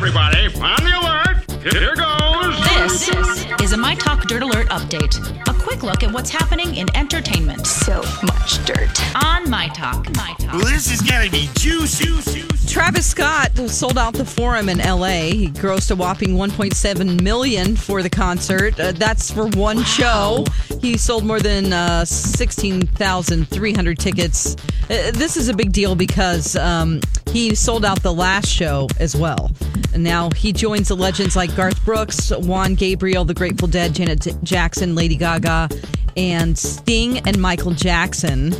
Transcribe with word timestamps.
Everybody, 0.00 0.46
on 0.62 0.82
the 0.82 0.98
alert. 0.98 1.62
Here 1.62 1.94
goes. 1.94 2.58
This 2.88 3.60
is 3.60 3.72
a 3.72 3.76
My 3.76 3.94
Talk 3.94 4.22
Dirt 4.22 4.42
Alert 4.42 4.68
update. 4.68 5.18
A 5.46 5.52
quick 5.62 5.82
look 5.82 6.02
at 6.02 6.10
what's 6.10 6.30
happening 6.30 6.76
in 6.76 6.86
entertainment. 6.96 7.66
So 7.66 8.00
much 8.22 8.64
dirt. 8.64 8.98
On 9.22 9.50
My 9.50 9.68
Talk. 9.68 10.08
My 10.16 10.34
Talk. 10.38 10.54
Well, 10.54 10.64
this 10.64 10.90
is 10.90 11.02
gonna 11.02 11.28
be 11.28 11.50
juicy. 11.58 12.59
Travis 12.70 13.10
Scott 13.10 13.50
sold 13.68 13.98
out 13.98 14.14
the 14.14 14.24
Forum 14.24 14.68
in 14.68 14.78
LA. 14.78 15.32
He 15.32 15.48
grossed 15.48 15.90
a 15.90 15.96
whopping 15.96 16.36
1.7 16.36 17.20
million 17.20 17.74
for 17.74 18.00
the 18.00 18.08
concert. 18.08 18.78
Uh, 18.78 18.92
that's 18.92 19.28
for 19.28 19.48
one 19.48 19.82
show. 19.82 20.44
He 20.80 20.96
sold 20.96 21.24
more 21.24 21.40
than 21.40 21.72
uh, 21.72 22.04
16,300 22.04 23.98
tickets. 23.98 24.54
Uh, 24.84 25.10
this 25.10 25.36
is 25.36 25.48
a 25.48 25.54
big 25.54 25.72
deal 25.72 25.96
because 25.96 26.54
um, 26.54 27.00
he 27.32 27.56
sold 27.56 27.84
out 27.84 28.04
the 28.04 28.14
last 28.14 28.46
show 28.46 28.86
as 29.00 29.16
well. 29.16 29.50
And 29.92 30.04
now 30.04 30.30
he 30.30 30.52
joins 30.52 30.86
the 30.88 30.96
legends 30.96 31.34
like 31.34 31.56
Garth 31.56 31.84
Brooks, 31.84 32.30
Juan 32.30 32.76
Gabriel, 32.76 33.24
The 33.24 33.34
Grateful 33.34 33.66
Dead, 33.66 33.94
Janet 33.94 34.28
Jackson, 34.44 34.94
Lady 34.94 35.16
Gaga, 35.16 35.70
and 36.16 36.56
Sting 36.56 37.18
and 37.26 37.42
Michael 37.42 37.72
Jackson. 37.72 38.54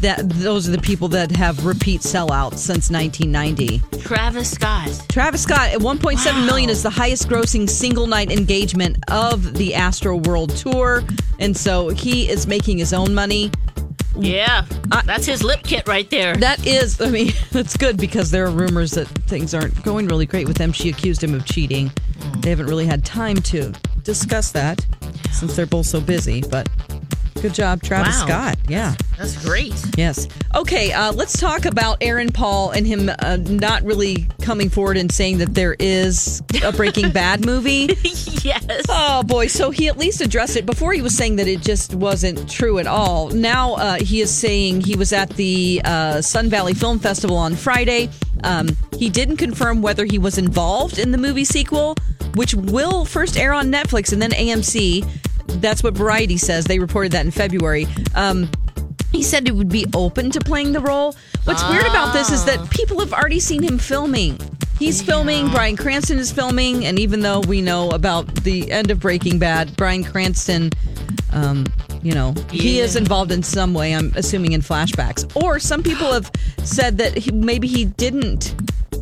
That 0.00 0.28
those 0.28 0.68
are 0.68 0.72
the 0.72 0.80
people 0.80 1.08
that 1.08 1.30
have 1.36 1.64
repeat 1.64 2.00
sellouts 2.00 2.58
since 2.58 2.90
1990. 2.90 3.80
Travis 4.00 4.50
Scott. 4.50 5.04
Travis 5.08 5.42
Scott 5.42 5.70
at 5.70 5.78
1.7 5.78 6.46
million 6.46 6.70
is 6.70 6.82
the 6.82 6.90
highest 6.90 7.28
grossing 7.28 7.68
single 7.68 8.06
night 8.06 8.30
engagement 8.30 8.98
of 9.10 9.54
the 9.54 9.74
Astro 9.74 10.16
World 10.16 10.50
Tour. 10.56 11.02
And 11.38 11.56
so 11.56 11.88
he 11.90 12.28
is 12.28 12.46
making 12.46 12.78
his 12.78 12.92
own 12.92 13.14
money. 13.14 13.50
Yeah, 14.18 14.66
that's 15.06 15.24
his 15.24 15.42
lip 15.42 15.62
kit 15.62 15.88
right 15.88 16.08
there. 16.10 16.36
That 16.36 16.66
is, 16.66 17.00
I 17.00 17.08
mean, 17.08 17.32
that's 17.50 17.76
good 17.76 17.96
because 17.96 18.30
there 18.30 18.44
are 18.46 18.50
rumors 18.50 18.92
that 18.92 19.08
things 19.26 19.54
aren't 19.54 19.82
going 19.82 20.06
really 20.06 20.26
great 20.26 20.46
with 20.46 20.58
them. 20.58 20.72
She 20.72 20.90
accused 20.90 21.22
him 21.22 21.34
of 21.34 21.46
cheating. 21.46 21.90
They 22.40 22.50
haven't 22.50 22.66
really 22.66 22.86
had 22.86 23.04
time 23.04 23.36
to 23.36 23.72
discuss 24.02 24.52
that 24.52 24.84
since 25.32 25.56
they're 25.56 25.66
both 25.66 25.86
so 25.86 26.00
busy, 26.00 26.42
but 26.42 26.68
good 27.42 27.52
job, 27.54 27.82
Travis 27.82 28.14
Wow. 28.20 28.26
Scott. 28.26 28.58
Yeah. 28.68 28.94
That's 29.18 29.44
great. 29.44 29.74
Yes. 29.96 30.26
Okay, 30.54 30.92
uh, 30.92 31.12
let's 31.12 31.38
talk 31.38 31.64
about 31.64 31.98
Aaron 32.00 32.30
Paul 32.32 32.70
and 32.70 32.86
him 32.86 33.10
uh, 33.18 33.36
not 33.36 33.82
really 33.82 34.26
coming 34.40 34.70
forward 34.70 34.96
and 34.96 35.10
saying 35.12 35.38
that 35.38 35.54
there 35.54 35.76
is 35.78 36.42
a 36.64 36.72
Breaking 36.72 37.10
Bad 37.12 37.44
movie. 37.44 37.88
yes. 38.42 38.64
Oh 38.88 39.22
boy! 39.24 39.46
So 39.48 39.70
he 39.70 39.88
at 39.88 39.98
least 39.98 40.20
addressed 40.20 40.56
it 40.56 40.64
before. 40.66 40.92
He 40.92 41.02
was 41.02 41.16
saying 41.16 41.36
that 41.36 41.46
it 41.48 41.60
just 41.60 41.94
wasn't 41.94 42.48
true 42.50 42.78
at 42.78 42.86
all. 42.86 43.28
Now 43.30 43.74
uh, 43.74 43.94
he 43.96 44.20
is 44.20 44.30
saying 44.30 44.80
he 44.82 44.96
was 44.96 45.12
at 45.12 45.28
the 45.30 45.82
uh, 45.84 46.20
Sun 46.22 46.48
Valley 46.48 46.74
Film 46.74 46.98
Festival 46.98 47.36
on 47.36 47.54
Friday. 47.54 48.08
Um, 48.44 48.68
he 48.96 49.08
didn't 49.10 49.36
confirm 49.36 49.82
whether 49.82 50.04
he 50.04 50.18
was 50.18 50.38
involved 50.38 50.98
in 50.98 51.12
the 51.12 51.18
movie 51.18 51.44
sequel, 51.44 51.94
which 52.34 52.54
will 52.54 53.04
first 53.04 53.36
air 53.36 53.52
on 53.52 53.70
Netflix 53.70 54.12
and 54.12 54.20
then 54.22 54.30
AMC. 54.32 55.06
That's 55.60 55.82
what 55.82 55.94
Variety 55.94 56.36
says. 56.36 56.64
They 56.64 56.78
reported 56.78 57.12
that 57.12 57.24
in 57.24 57.30
February. 57.30 57.86
Um, 58.14 58.50
he 59.12 59.22
said 59.22 59.46
he 59.46 59.52
would 59.52 59.68
be 59.68 59.86
open 59.94 60.30
to 60.30 60.40
playing 60.40 60.72
the 60.72 60.80
role. 60.80 61.14
What's 61.44 61.62
weird 61.68 61.86
about 61.86 62.12
this 62.12 62.30
is 62.30 62.44
that 62.46 62.70
people 62.70 62.98
have 63.00 63.12
already 63.12 63.40
seen 63.40 63.62
him 63.62 63.78
filming. 63.78 64.38
He's 64.78 65.02
filming, 65.02 65.48
Bryan 65.50 65.76
Cranston 65.76 66.18
is 66.18 66.32
filming, 66.32 66.86
and 66.86 66.98
even 66.98 67.20
though 67.20 67.40
we 67.40 67.60
know 67.60 67.90
about 67.90 68.34
the 68.36 68.72
end 68.72 68.90
of 68.90 68.98
Breaking 68.98 69.38
Bad, 69.38 69.76
Bryan 69.76 70.02
Cranston, 70.02 70.70
um, 71.32 71.66
you 72.02 72.14
know, 72.14 72.34
he 72.50 72.80
is 72.80 72.96
involved 72.96 73.30
in 73.30 73.42
some 73.42 73.74
way, 73.74 73.94
I'm 73.94 74.12
assuming 74.16 74.52
in 74.52 74.60
flashbacks. 74.60 75.40
Or 75.40 75.60
some 75.60 75.82
people 75.82 76.12
have 76.12 76.30
said 76.64 76.98
that 76.98 77.16
he, 77.16 77.30
maybe 77.30 77.68
he 77.68 77.84
didn't 77.84 78.54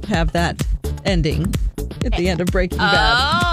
have 0.06 0.32
that 0.32 0.60
ending 1.04 1.54
at 2.04 2.12
the 2.16 2.28
end 2.28 2.40
of 2.40 2.48
Breaking 2.48 2.78
Bad. 2.78 3.42
Oh, 3.42 3.49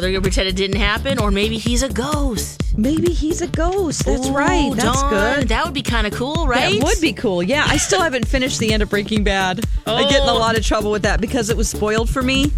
they're 0.00 0.10
gonna 0.10 0.22
pretend 0.22 0.48
it 0.48 0.56
didn't 0.56 0.80
happen, 0.80 1.18
or 1.18 1.30
maybe 1.30 1.58
he's 1.58 1.82
a 1.82 1.88
ghost. 1.88 2.62
Maybe 2.76 3.12
he's 3.12 3.42
a 3.42 3.46
ghost. 3.48 4.04
That's 4.04 4.28
Ooh, 4.28 4.32
right. 4.32 4.72
That's 4.74 5.00
darn. 5.02 5.40
good. 5.40 5.48
That 5.48 5.64
would 5.64 5.74
be 5.74 5.82
kind 5.82 6.06
of 6.06 6.12
cool, 6.14 6.46
right? 6.46 6.78
That 6.78 6.84
would 6.84 7.00
be 7.00 7.12
cool. 7.12 7.42
Yeah, 7.42 7.64
I 7.66 7.76
still 7.76 8.00
haven't 8.00 8.26
finished 8.28 8.58
the 8.58 8.72
end 8.72 8.82
of 8.82 8.90
Breaking 8.90 9.24
Bad. 9.24 9.64
I 9.86 10.02
get 10.08 10.22
in 10.22 10.28
a 10.28 10.32
Oh. 10.32 10.38
lot 10.38 10.56
of 10.56 10.64
trouble 10.64 10.90
with 10.90 11.02
that 11.02 11.20
because 11.20 11.50
it 11.50 11.56
was 11.56 11.68
spoiled 11.68 12.08
for 12.08 12.22
me. 12.22 12.52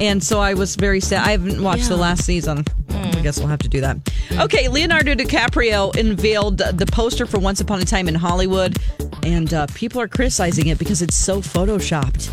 And 0.00 0.22
so 0.22 0.40
I 0.40 0.54
was 0.54 0.74
very 0.76 1.00
sad. 1.00 1.26
I 1.26 1.30
haven't 1.30 1.62
watched 1.62 1.88
the 1.88 1.96
last 1.96 2.24
season. 2.24 2.64
I 2.90 3.20
guess 3.22 3.38
we'll 3.38 3.48
have 3.48 3.60
to 3.60 3.68
do 3.68 3.80
that. 3.80 3.96
Okay, 4.38 4.68
Leonardo 4.68 5.14
DiCaprio 5.14 5.94
unveiled 5.96 6.58
the 6.58 6.86
poster 6.86 7.26
for 7.26 7.38
Once 7.38 7.60
Upon 7.60 7.80
a 7.80 7.84
Time 7.84 8.08
in 8.08 8.14
Hollywood, 8.14 8.76
and 9.22 9.52
uh, 9.54 9.66
people 9.74 10.00
are 10.00 10.08
criticizing 10.08 10.66
it 10.66 10.78
because 10.78 11.00
it's 11.00 11.14
so 11.14 11.40
photoshopped. 11.40 12.28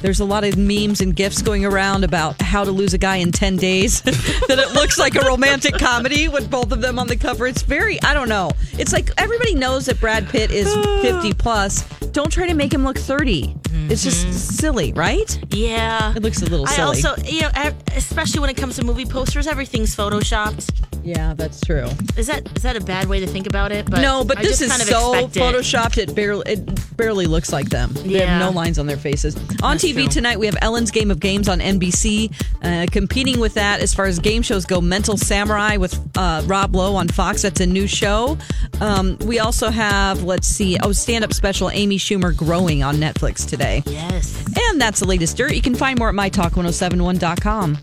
There's 0.00 0.20
a 0.20 0.24
lot 0.24 0.44
of 0.44 0.56
memes 0.56 1.00
and 1.00 1.14
gifs 1.14 1.42
going 1.42 1.64
around 1.64 2.04
about 2.04 2.40
how 2.40 2.64
to 2.64 2.70
lose 2.70 2.94
a 2.94 2.98
guy 2.98 3.16
in 3.16 3.32
10 3.32 3.56
days. 3.56 4.00
that 4.02 4.58
it 4.58 4.74
looks 4.74 4.98
like 4.98 5.14
a 5.14 5.20
romantic 5.20 5.74
comedy 5.74 6.28
with 6.28 6.50
both 6.50 6.72
of 6.72 6.80
them 6.80 6.98
on 6.98 7.06
the 7.06 7.16
cover. 7.16 7.46
It's 7.46 7.62
very, 7.62 8.00
I 8.02 8.14
don't 8.14 8.28
know. 8.28 8.50
It's 8.72 8.92
like 8.92 9.10
everybody 9.18 9.54
knows 9.54 9.86
that 9.86 10.00
Brad 10.00 10.28
Pitt 10.28 10.50
is 10.50 10.72
50 11.02 11.32
plus. 11.34 11.82
Don't 12.12 12.30
try 12.30 12.46
to 12.46 12.54
make 12.54 12.72
him 12.72 12.84
look 12.84 12.98
30. 12.98 13.56
It's 13.90 14.02
just 14.02 14.26
mm-hmm. 14.26 14.32
silly, 14.32 14.92
right? 14.92 15.38
Yeah. 15.50 16.14
It 16.14 16.22
looks 16.22 16.42
a 16.42 16.46
little 16.46 16.66
I 16.68 16.82
also, 16.82 17.16
you 17.24 17.42
know, 17.42 17.50
especially 17.94 18.40
when 18.40 18.50
it 18.50 18.56
comes 18.56 18.76
to 18.76 18.84
movie 18.84 19.04
posters, 19.04 19.46
everything's 19.46 19.94
photoshopped. 19.94 20.93
Yeah, 21.04 21.34
that's 21.34 21.60
true. 21.60 21.86
Is 22.16 22.26
that 22.28 22.48
is 22.56 22.62
that 22.62 22.76
a 22.76 22.80
bad 22.80 23.06
way 23.08 23.20
to 23.20 23.26
think 23.26 23.46
about 23.46 23.70
it? 23.72 23.88
But 23.90 24.00
no, 24.00 24.24
but 24.24 24.38
I 24.38 24.42
this 24.42 24.60
is 24.60 24.70
kind 24.70 24.82
of 24.82 24.88
so 24.88 25.14
it. 25.14 25.30
photoshopped. 25.32 25.98
It 25.98 26.14
barely 26.14 26.50
it 26.52 26.96
barely 26.96 27.26
looks 27.26 27.52
like 27.52 27.68
them. 27.68 27.92
They 27.92 28.00
have 28.20 28.28
Yeah. 28.28 28.38
no 28.38 28.50
lines 28.50 28.78
on 28.78 28.86
their 28.86 28.96
faces. 28.96 29.36
On 29.36 29.42
That's 29.76 29.84
TV 29.84 30.04
true. 30.04 30.08
tonight, 30.08 30.38
we 30.38 30.46
have 30.46 30.56
Ellen's 30.62 30.90
Game 30.90 31.10
of 31.10 31.20
Games 31.20 31.48
on 31.48 31.60
NBC. 31.60 32.30
Uh, 32.62 32.86
competing 32.90 33.38
with 33.40 33.54
that, 33.54 33.80
as 33.80 33.92
far 33.94 34.06
as 34.06 34.18
game 34.18 34.42
shows 34.42 34.64
go, 34.64 34.80
Mental 34.80 35.16
Samurai 35.16 35.76
with 35.76 36.00
uh, 36.16 36.42
Rob 36.46 36.74
Lowe 36.74 36.94
on 36.96 37.08
Fox. 37.08 37.42
That's 37.42 37.60
a 37.60 37.66
new 37.66 37.86
show. 37.86 38.38
Um, 38.80 39.18
we 39.26 39.38
also 39.38 39.70
have, 39.70 40.22
let's 40.24 40.46
see, 40.48 40.78
oh, 40.82 40.92
stand 40.92 41.24
up 41.24 41.32
special 41.32 41.70
Amy 41.70 41.98
Schumer 41.98 42.34
Growing 42.34 42.82
on 42.82 42.96
Netflix 42.96 43.46
today. 43.48 43.82
Yes. 43.86 44.42
And 44.70 44.80
that's 44.80 45.00
the 45.00 45.06
latest 45.06 45.36
dirt. 45.36 45.54
You 45.54 45.62
can 45.62 45.74
find 45.74 45.98
more 45.98 46.08
at 46.08 46.14
mytalk1071.com. 46.14 47.78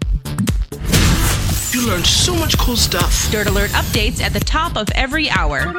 You 1.73 1.87
learned 1.87 2.05
so 2.05 2.35
much 2.35 2.57
cool 2.57 2.75
stuff. 2.75 3.31
Dirt 3.31 3.47
Alert 3.47 3.69
updates 3.71 4.21
at 4.21 4.33
the 4.33 4.41
top 4.41 4.75
of 4.75 4.89
every 4.93 5.29
hour. 5.29 5.73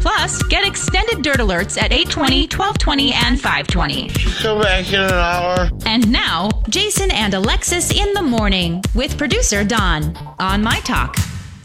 Plus, 0.00 0.42
get 0.44 0.66
extended 0.66 1.22
Dirt 1.22 1.36
Alerts 1.40 1.76
at 1.76 1.92
820, 1.92 2.44
1220, 2.44 3.12
and 3.12 3.38
520. 3.38 4.08
Come 4.40 4.62
back 4.62 4.88
in 4.88 5.00
an 5.00 5.10
hour. 5.10 5.70
And 5.84 6.10
now, 6.10 6.48
Jason 6.70 7.10
and 7.10 7.34
Alexis 7.34 7.90
in 7.90 8.14
the 8.14 8.22
morning 8.22 8.82
with 8.94 9.18
producer 9.18 9.62
Don 9.62 10.16
on 10.38 10.62
My 10.62 10.80
Talk. 10.80 11.18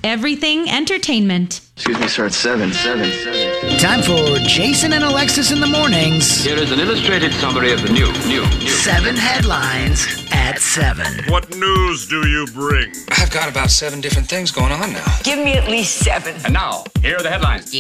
Everything 0.04 0.68
entertainment. 0.68 1.62
Excuse 1.76 2.00
me, 2.00 2.08
sir. 2.08 2.26
It's 2.26 2.36
seven, 2.38 2.74
seven, 2.74 3.12
seven. 3.12 3.80
Time 3.80 4.02
for 4.02 4.40
Jason 4.48 4.94
and 4.94 5.04
Alexis 5.04 5.52
in 5.52 5.62
the 5.62 5.68
mornings. 5.68 6.44
Here 6.44 6.58
is 6.58 6.72
an 6.72 6.80
illustrated 6.80 7.32
summary 7.34 7.72
of 7.72 7.84
the 7.84 7.94
new, 7.94 8.12
new, 8.28 8.42
new. 8.58 8.68
Seven 8.68 9.16
headlines 9.16 10.28
at 10.32 10.58
seven. 10.60 11.24
What 11.30 11.56
news 11.56 12.08
do 12.08 12.28
you 12.28 12.48
bring? 12.48 12.92
I've 13.12 13.30
got 13.30 13.48
about 13.48 13.70
seven 13.70 14.02
different 14.02 14.28
things 14.28 14.50
going 14.50 14.72
on 14.72 14.92
now. 14.92 15.20
Give 15.24 15.38
me 15.38 15.54
at 15.54 15.70
least 15.70 16.00
seven. 16.00 16.36
And 16.46 16.54
now, 16.54 16.84
here 17.02 17.18
are 17.18 17.24
the 17.24 17.30
headlines. 17.30 17.72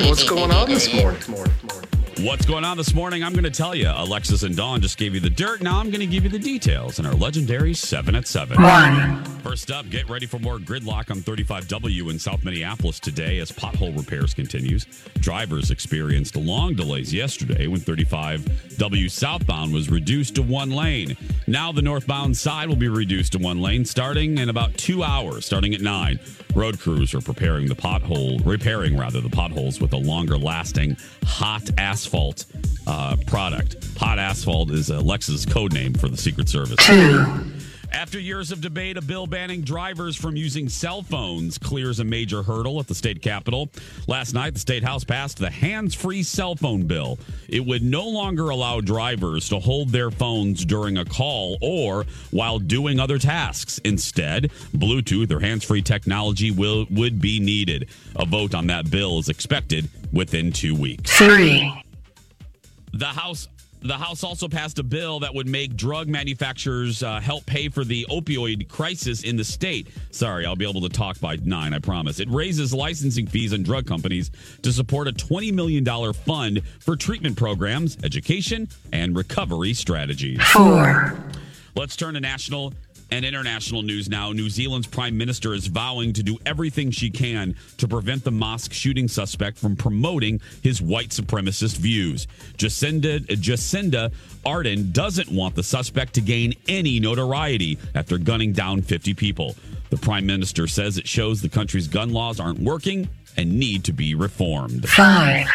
What's 0.00 0.28
going 0.28 0.50
on 0.50 0.68
this 0.70 0.92
morning? 0.94 1.20
What's 2.18 2.44
going 2.44 2.64
on 2.64 2.76
this 2.76 2.92
morning? 2.92 3.24
I'm 3.24 3.32
going 3.32 3.44
to 3.44 3.50
tell 3.50 3.74
you. 3.74 3.90
Alexis 3.94 4.42
and 4.42 4.54
Dawn 4.54 4.82
just 4.82 4.98
gave 4.98 5.14
you 5.14 5.20
the 5.20 5.30
dirt. 5.30 5.62
Now 5.62 5.78
I'm 5.78 5.90
going 5.90 6.00
to 6.00 6.06
give 6.06 6.24
you 6.24 6.28
the 6.28 6.38
details 6.38 6.98
in 6.98 7.06
our 7.06 7.14
legendary 7.14 7.72
7 7.72 8.14
at 8.14 8.26
7. 8.26 8.60
One. 8.60 9.24
First 9.42 9.70
up, 9.70 9.88
get 9.88 10.06
ready 10.10 10.26
for 10.26 10.38
more 10.38 10.58
gridlock 10.58 11.10
on 11.10 11.20
35W 11.20 12.10
in 12.10 12.18
South 12.18 12.44
Minneapolis 12.44 13.00
today 13.00 13.38
as 13.38 13.50
pothole 13.50 13.96
repairs 13.96 14.34
continues. 14.34 14.84
Drivers 15.20 15.70
experienced 15.70 16.36
long 16.36 16.74
delays 16.74 17.14
yesterday 17.14 17.68
when 17.68 17.80
35W 17.80 19.10
southbound 19.10 19.72
was 19.72 19.88
reduced 19.88 20.34
to 20.34 20.42
one 20.42 20.70
lane. 20.70 21.16
Now 21.46 21.72
the 21.72 21.80
northbound 21.80 22.36
side 22.36 22.68
will 22.68 22.76
be 22.76 22.88
reduced 22.88 23.32
to 23.32 23.38
one 23.38 23.62
lane 23.62 23.86
starting 23.86 24.36
in 24.36 24.50
about 24.50 24.76
two 24.76 25.02
hours, 25.02 25.46
starting 25.46 25.74
at 25.74 25.80
9. 25.80 26.20
Road 26.54 26.78
crews 26.80 27.14
are 27.14 27.20
preparing 27.20 27.68
the 27.68 27.74
pothole, 27.74 28.44
repairing 28.44 28.98
rather 28.98 29.20
the 29.20 29.30
potholes 29.30 29.80
with 29.80 29.92
a 29.92 29.96
longer 29.96 30.36
lasting 30.36 30.96
hot 31.24 31.62
asphalt 31.78 32.44
uh, 32.86 33.16
product. 33.26 33.76
Hot 33.98 34.18
asphalt 34.18 34.70
is 34.70 34.90
Alexa's 34.90 35.46
code 35.46 35.72
name 35.72 35.94
for 35.94 36.08
the 36.08 36.16
Secret 36.16 36.48
Service. 36.48 36.78
After 37.92 38.20
years 38.20 38.52
of 38.52 38.60
debate, 38.60 38.96
a 38.96 39.02
bill 39.02 39.26
banning 39.26 39.62
drivers 39.62 40.16
from 40.16 40.36
using 40.36 40.68
cell 40.68 41.02
phones 41.02 41.58
clears 41.58 42.00
a 42.00 42.04
major 42.04 42.42
hurdle 42.42 42.78
at 42.78 42.86
the 42.86 42.94
state 42.94 43.20
capitol. 43.20 43.70
Last 44.06 44.32
night, 44.32 44.54
the 44.54 44.60
state 44.60 44.84
house 44.84 45.04
passed 45.04 45.38
the 45.38 45.50
hands 45.50 45.94
free 45.94 46.22
cell 46.22 46.54
phone 46.54 46.82
bill. 46.86 47.18
It 47.48 47.64
would 47.64 47.82
no 47.82 48.08
longer 48.08 48.50
allow 48.50 48.80
drivers 48.80 49.48
to 49.48 49.58
hold 49.58 49.90
their 49.90 50.10
phones 50.10 50.64
during 50.64 50.98
a 50.98 51.04
call 51.04 51.58
or 51.60 52.04
while 52.30 52.58
doing 52.58 53.00
other 53.00 53.18
tasks. 53.18 53.78
Instead, 53.84 54.50
Bluetooth 54.74 55.30
or 55.30 55.40
hands 55.40 55.64
free 55.64 55.82
technology 55.82 56.50
will, 56.50 56.86
would 56.90 57.20
be 57.20 57.40
needed. 57.40 57.88
A 58.16 58.24
vote 58.24 58.54
on 58.54 58.68
that 58.68 58.90
bill 58.90 59.18
is 59.18 59.28
expected 59.28 59.88
within 60.12 60.52
two 60.52 60.74
weeks. 60.74 61.10
Three. 61.16 61.72
The 62.92 63.06
House 63.06 63.48
the 63.82 63.96
House 63.96 64.22
also 64.22 64.48
passed 64.48 64.78
a 64.78 64.82
bill 64.82 65.20
that 65.20 65.34
would 65.34 65.48
make 65.48 65.76
drug 65.76 66.08
manufacturers 66.08 67.02
uh, 67.02 67.20
help 67.20 67.46
pay 67.46 67.68
for 67.68 67.84
the 67.84 68.06
opioid 68.10 68.68
crisis 68.68 69.22
in 69.22 69.36
the 69.36 69.44
state. 69.44 69.88
Sorry, 70.10 70.44
I'll 70.44 70.56
be 70.56 70.68
able 70.68 70.82
to 70.82 70.88
talk 70.88 71.18
by 71.20 71.36
nine, 71.36 71.72
I 71.72 71.78
promise. 71.78 72.20
It 72.20 72.28
raises 72.30 72.74
licensing 72.74 73.26
fees 73.26 73.52
on 73.52 73.62
drug 73.62 73.86
companies 73.86 74.30
to 74.62 74.72
support 74.72 75.08
a 75.08 75.12
$20 75.12 75.52
million 75.52 76.12
fund 76.12 76.62
for 76.78 76.96
treatment 76.96 77.36
programs, 77.36 77.96
education, 78.04 78.68
and 78.92 79.16
recovery 79.16 79.72
strategies. 79.74 80.42
Four. 80.52 81.18
Let's 81.74 81.96
turn 81.96 82.14
to 82.14 82.20
national 82.20 82.74
and 83.10 83.24
international 83.24 83.82
news 83.82 84.08
now. 84.08 84.32
New 84.32 84.48
Zealand's 84.48 84.86
prime 84.86 85.16
minister 85.16 85.54
is 85.54 85.66
vowing 85.66 86.12
to 86.12 86.22
do 86.22 86.38
everything 86.46 86.90
she 86.90 87.10
can 87.10 87.54
to 87.78 87.88
prevent 87.88 88.24
the 88.24 88.30
mosque 88.30 88.72
shooting 88.72 89.08
suspect 89.08 89.58
from 89.58 89.76
promoting 89.76 90.40
his 90.62 90.80
white 90.80 91.10
supremacist 91.10 91.76
views. 91.76 92.26
Jacinda, 92.56 93.20
Jacinda 93.26 94.12
Ardern 94.44 94.92
doesn't 94.92 95.30
want 95.30 95.54
the 95.54 95.62
suspect 95.62 96.14
to 96.14 96.20
gain 96.20 96.54
any 96.68 97.00
notoriety 97.00 97.78
after 97.94 98.18
gunning 98.18 98.52
down 98.52 98.82
50 98.82 99.14
people. 99.14 99.54
The 99.90 99.96
prime 99.96 100.26
minister 100.26 100.66
says 100.66 100.98
it 100.98 101.08
shows 101.08 101.42
the 101.42 101.48
country's 101.48 101.88
gun 101.88 102.12
laws 102.12 102.38
aren't 102.38 102.60
working 102.60 103.08
and 103.36 103.58
need 103.58 103.84
to 103.84 103.92
be 103.92 104.14
reformed. 104.14 104.88
Five. 104.88 105.46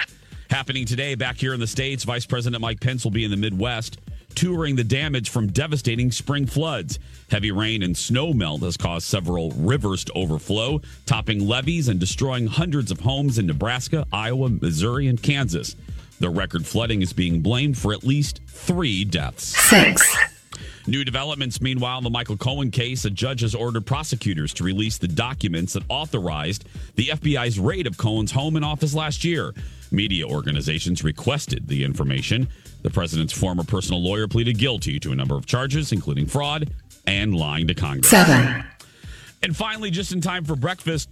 Happening 0.49 0.85
today 0.85 1.15
back 1.15 1.37
here 1.37 1.53
in 1.53 1.59
the 1.59 1.67
States, 1.67 2.03
Vice 2.03 2.25
President 2.25 2.61
Mike 2.61 2.79
Pence 2.79 3.03
will 3.03 3.11
be 3.11 3.23
in 3.23 3.31
the 3.31 3.37
Midwest 3.37 3.97
touring 4.35 4.75
the 4.75 4.83
damage 4.83 5.29
from 5.29 5.47
devastating 5.47 6.11
spring 6.11 6.45
floods. 6.45 6.99
Heavy 7.29 7.51
rain 7.51 7.81
and 7.81 7.97
snow 7.97 8.33
melt 8.33 8.61
has 8.61 8.77
caused 8.77 9.07
several 9.07 9.51
rivers 9.51 10.03
to 10.05 10.13
overflow, 10.13 10.81
topping 11.05 11.47
levees 11.47 11.87
and 11.87 11.99
destroying 11.99 12.47
hundreds 12.47 12.91
of 12.91 12.99
homes 12.99 13.37
in 13.37 13.47
Nebraska, 13.47 14.05
Iowa, 14.11 14.49
Missouri, 14.49 15.07
and 15.07 15.21
Kansas. 15.21 15.75
The 16.19 16.29
record 16.29 16.65
flooding 16.65 17.01
is 17.01 17.13
being 17.13 17.41
blamed 17.41 17.77
for 17.77 17.93
at 17.93 18.03
least 18.03 18.41
three 18.47 19.03
deaths. 19.03 19.43
Six. 19.69 20.15
New 20.87 21.03
developments, 21.03 21.61
meanwhile, 21.61 21.97
in 21.97 22.03
the 22.03 22.11
Michael 22.11 22.37
Cohen 22.37 22.69
case, 22.69 23.05
a 23.05 23.09
judge 23.09 23.41
has 23.41 23.55
ordered 23.55 23.87
prosecutors 23.87 24.53
to 24.53 24.63
release 24.63 24.99
the 24.99 25.07
documents 25.07 25.73
that 25.73 25.83
authorized 25.89 26.65
the 26.95 27.07
FBI's 27.07 27.59
raid 27.59 27.87
of 27.87 27.97
Cohen's 27.97 28.31
home 28.31 28.55
and 28.55 28.63
office 28.63 28.93
last 28.93 29.23
year. 29.23 29.51
Media 29.95 30.25
organizations 30.27 31.03
requested 31.03 31.67
the 31.67 31.83
information. 31.83 32.47
The 32.81 32.89
president's 32.89 33.33
former 33.33 33.63
personal 33.63 34.03
lawyer 34.03 34.27
pleaded 34.27 34.57
guilty 34.57 34.99
to 34.99 35.11
a 35.11 35.15
number 35.15 35.35
of 35.35 35.45
charges, 35.45 35.91
including 35.91 36.25
fraud 36.25 36.69
and 37.07 37.33
lying 37.33 37.67
to 37.67 37.73
Congress. 37.73 38.09
Seven. 38.09 38.63
And 39.41 39.55
finally, 39.55 39.91
just 39.91 40.11
in 40.11 40.21
time 40.21 40.43
for 40.43 40.55
breakfast, 40.55 41.09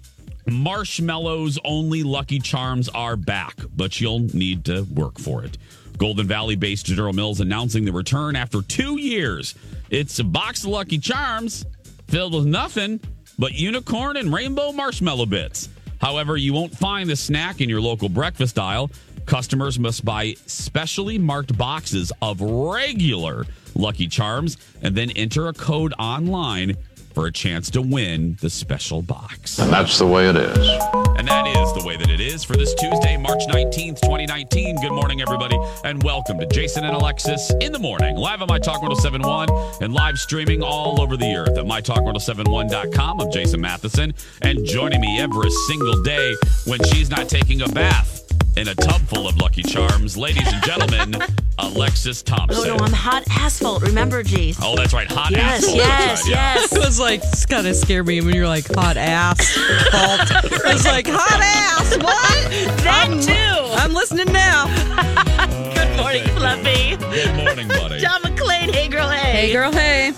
Marshmallows 0.48 1.60
only 1.64 2.04
Lucky 2.04 2.40
Charms 2.40 2.90
are 2.90 3.16
back, 3.16 3.56
but 3.76 4.02
you'll 4.02 4.20
need 4.20 4.66
to 4.66 4.82
work 4.94 5.20
for 5.20 5.44
it. 5.44 5.58
Golden 5.98 6.28
Valley 6.28 6.56
based 6.56 6.88
General 6.88 7.14
Mills 7.14 7.40
announcing 7.40 7.86
the 7.86 7.92
return 7.92 8.36
after 8.36 8.62
two 8.62 9.00
years. 9.00 9.56
It's 9.90 10.20
a 10.20 10.24
box 10.24 10.64
of 10.64 10.72
Lucky 10.72 10.98
Charms 10.98 11.66
filled 12.08 12.34
with 12.34 12.46
nothing 12.46 13.00
but 13.38 13.54
unicorn 13.54 14.18
and 14.18 14.34
rainbow 14.34 14.72
marshmallow 14.72 15.28
bits. 15.28 15.70
However, 16.04 16.36
you 16.36 16.52
won't 16.52 16.78
find 16.78 17.10
the 17.10 17.16
snack 17.16 17.62
in 17.62 17.70
your 17.70 17.80
local 17.80 18.10
breakfast 18.10 18.60
aisle. 18.60 18.92
Customers 19.26 19.80
must 19.80 20.04
buy 20.04 20.36
specially 20.48 21.18
marked 21.18 21.58
boxes 21.58 22.12
of 22.22 22.42
regular 22.42 23.46
Lucky 23.74 24.08
Charms 24.08 24.58
and 24.82 24.96
then 24.96 25.12
enter 25.12 25.48
a 25.48 25.54
code 25.54 25.94
online 25.98 26.76
for 27.14 27.28
a 27.28 27.32
chance 27.32 27.70
to 27.70 27.82
win 27.82 28.38
the 28.42 28.50
special 28.50 29.02
box. 29.02 29.60
And 29.60 29.72
that's 29.72 29.98
the 29.98 30.06
way 30.06 30.28
it 30.28 30.36
is. 30.36 31.03
And 31.16 31.28
that 31.28 31.46
is 31.46 31.74
the 31.74 31.84
way 31.86 31.96
that 31.96 32.10
it 32.10 32.20
is 32.20 32.44
for 32.44 32.58
this 32.58 32.74
Tuesday, 32.74 33.18
March 33.18 33.44
19th, 33.48 34.02
2019. 34.02 34.82
Good 34.82 34.92
morning, 34.92 35.22
everybody, 35.22 35.58
and 35.84 36.02
welcome 36.02 36.40
to 36.40 36.46
Jason 36.48 36.84
and 36.86 36.96
Alexis 36.96 37.52
in 37.62 37.72
the 37.72 37.80
morning, 37.80 38.16
live 38.16 38.42
on 38.42 38.48
My 38.48 38.58
Talk 38.58 38.82
1071 38.82 39.50
and 39.82 39.94
live 39.94 40.18
streaming 40.18 40.64
all 40.64 41.00
over 41.00 41.16
the 41.16 41.36
earth 41.36 41.58
at 41.58 41.66
MyTalk1071.com. 41.66 43.22
I'm 43.22 43.32
Jason 43.32 43.62
Matheson, 43.62 44.14
and 44.42 44.66
joining 44.66 45.02
me 45.02 45.20
every 45.20 45.52
single 45.68 46.02
day 46.02 46.36
when 46.66 46.84
she's 46.86 47.10
not 47.10 47.30
taking 47.30 47.62
a 47.62 47.68
bath 47.68 48.23
in 48.56 48.68
a 48.68 48.76
tub 48.76 49.02
full 49.02 49.28
of 49.28 49.38
Lucky 49.38 49.64
Charms, 49.64 50.18
ladies 50.18 50.52
and 50.52 50.64
gentlemen, 50.64 51.16
Alexis 51.58 52.22
Thompson. 52.22 52.72
Oh 52.72 52.78
no, 52.78 52.84
I'm 52.84 52.92
hot 52.92 53.24
asphalt. 53.30 53.82
Remember, 53.84 54.24
Jace? 54.24 54.60
Oh, 54.62 54.76
that's 54.76 54.94
right, 54.94 55.10
hot 55.12 55.32
yes, 55.32 55.64
asphalt. 55.64 55.78
yes, 55.78 56.08
That's 56.08 56.22
right, 56.24 56.30
yeah. 56.32 56.54
yes. 56.56 56.74
It 56.74 56.80
was 56.80 57.00
like 57.00 57.24
it's 57.24 57.46
kind 57.46 57.68
of 57.68 57.76
scared 57.76 58.06
me 58.08 58.22
when 58.22 58.36
you're 58.36 58.48
like 58.48 58.68
hot 58.74 58.98
asphalt. 58.98 60.28
fault. 60.30 60.46
It 60.46 60.64
was 60.64 60.86
like 60.86 61.08
hot 61.08 61.40
ass. 61.42 61.98
What? 61.98 62.84
That 62.84 63.08
I'm, 63.10 63.20
too. 63.20 63.74
I'm 63.82 63.94
listening 63.94 64.32
now. 64.32 64.66
Good 65.74 65.98
morning, 65.98 66.24
Fluffy. 66.36 66.98
Good 66.98 67.36
morning, 67.36 67.68
buddy. 67.68 68.00
John 68.00 68.22
McClane. 68.22 68.72
Hey, 68.74 68.88
girl. 68.88 69.10
Hey. 69.10 69.48
Hey, 69.48 69.52
girl. 69.54 69.72
Hey. 69.72 70.14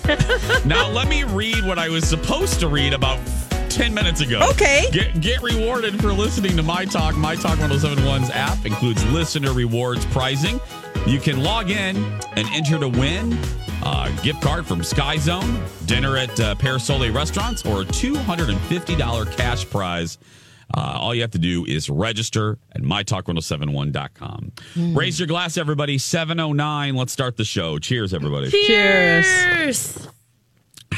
Now 0.65 0.89
let 0.89 1.07
me 1.07 1.23
read 1.23 1.65
what 1.65 1.79
I 1.79 1.89
was 1.89 2.05
supposed 2.07 2.59
to 2.59 2.67
read 2.67 2.93
about 2.93 3.19
10 3.75 3.93
minutes 3.93 4.21
ago. 4.21 4.39
Okay. 4.51 4.85
Get 4.91 5.19
get 5.19 5.41
rewarded 5.41 5.99
for 6.01 6.13
listening 6.13 6.55
to 6.55 6.63
My 6.63 6.85
Talk. 6.85 7.17
My 7.17 7.35
Talk 7.35 7.59
1071's 7.59 8.29
app 8.29 8.65
includes 8.65 9.05
listener 9.07 9.51
rewards 9.51 10.05
pricing. 10.05 10.61
You 11.05 11.19
can 11.19 11.43
log 11.43 11.69
in 11.69 11.97
and 12.37 12.47
enter 12.53 12.79
to 12.79 12.87
win 12.87 13.37
a 13.83 14.09
gift 14.23 14.41
card 14.41 14.65
from 14.65 14.81
Sky 14.81 15.17
Zone, 15.17 15.61
dinner 15.87 16.15
at 16.15 16.39
uh, 16.39 16.55
Parasole 16.55 17.11
restaurants, 17.11 17.65
or 17.65 17.81
a 17.81 17.85
$250 17.85 19.31
cash 19.35 19.69
prize. 19.69 20.17
Uh, 20.73 20.79
all 20.97 21.13
you 21.13 21.21
have 21.21 21.31
to 21.31 21.37
do 21.37 21.65
is 21.65 21.89
register 21.89 22.57
at 22.71 22.81
mytalk1071.com. 22.81 24.53
Raise 24.95 25.19
your 25.19 25.27
glass, 25.27 25.57
everybody. 25.57 25.97
709. 25.97 26.95
Let's 26.95 27.11
start 27.11 27.35
the 27.35 27.43
show. 27.43 27.77
Cheers, 27.77 28.13
everybody. 28.13 28.49
Cheers. 28.49 29.25
Cheers. 29.25 30.07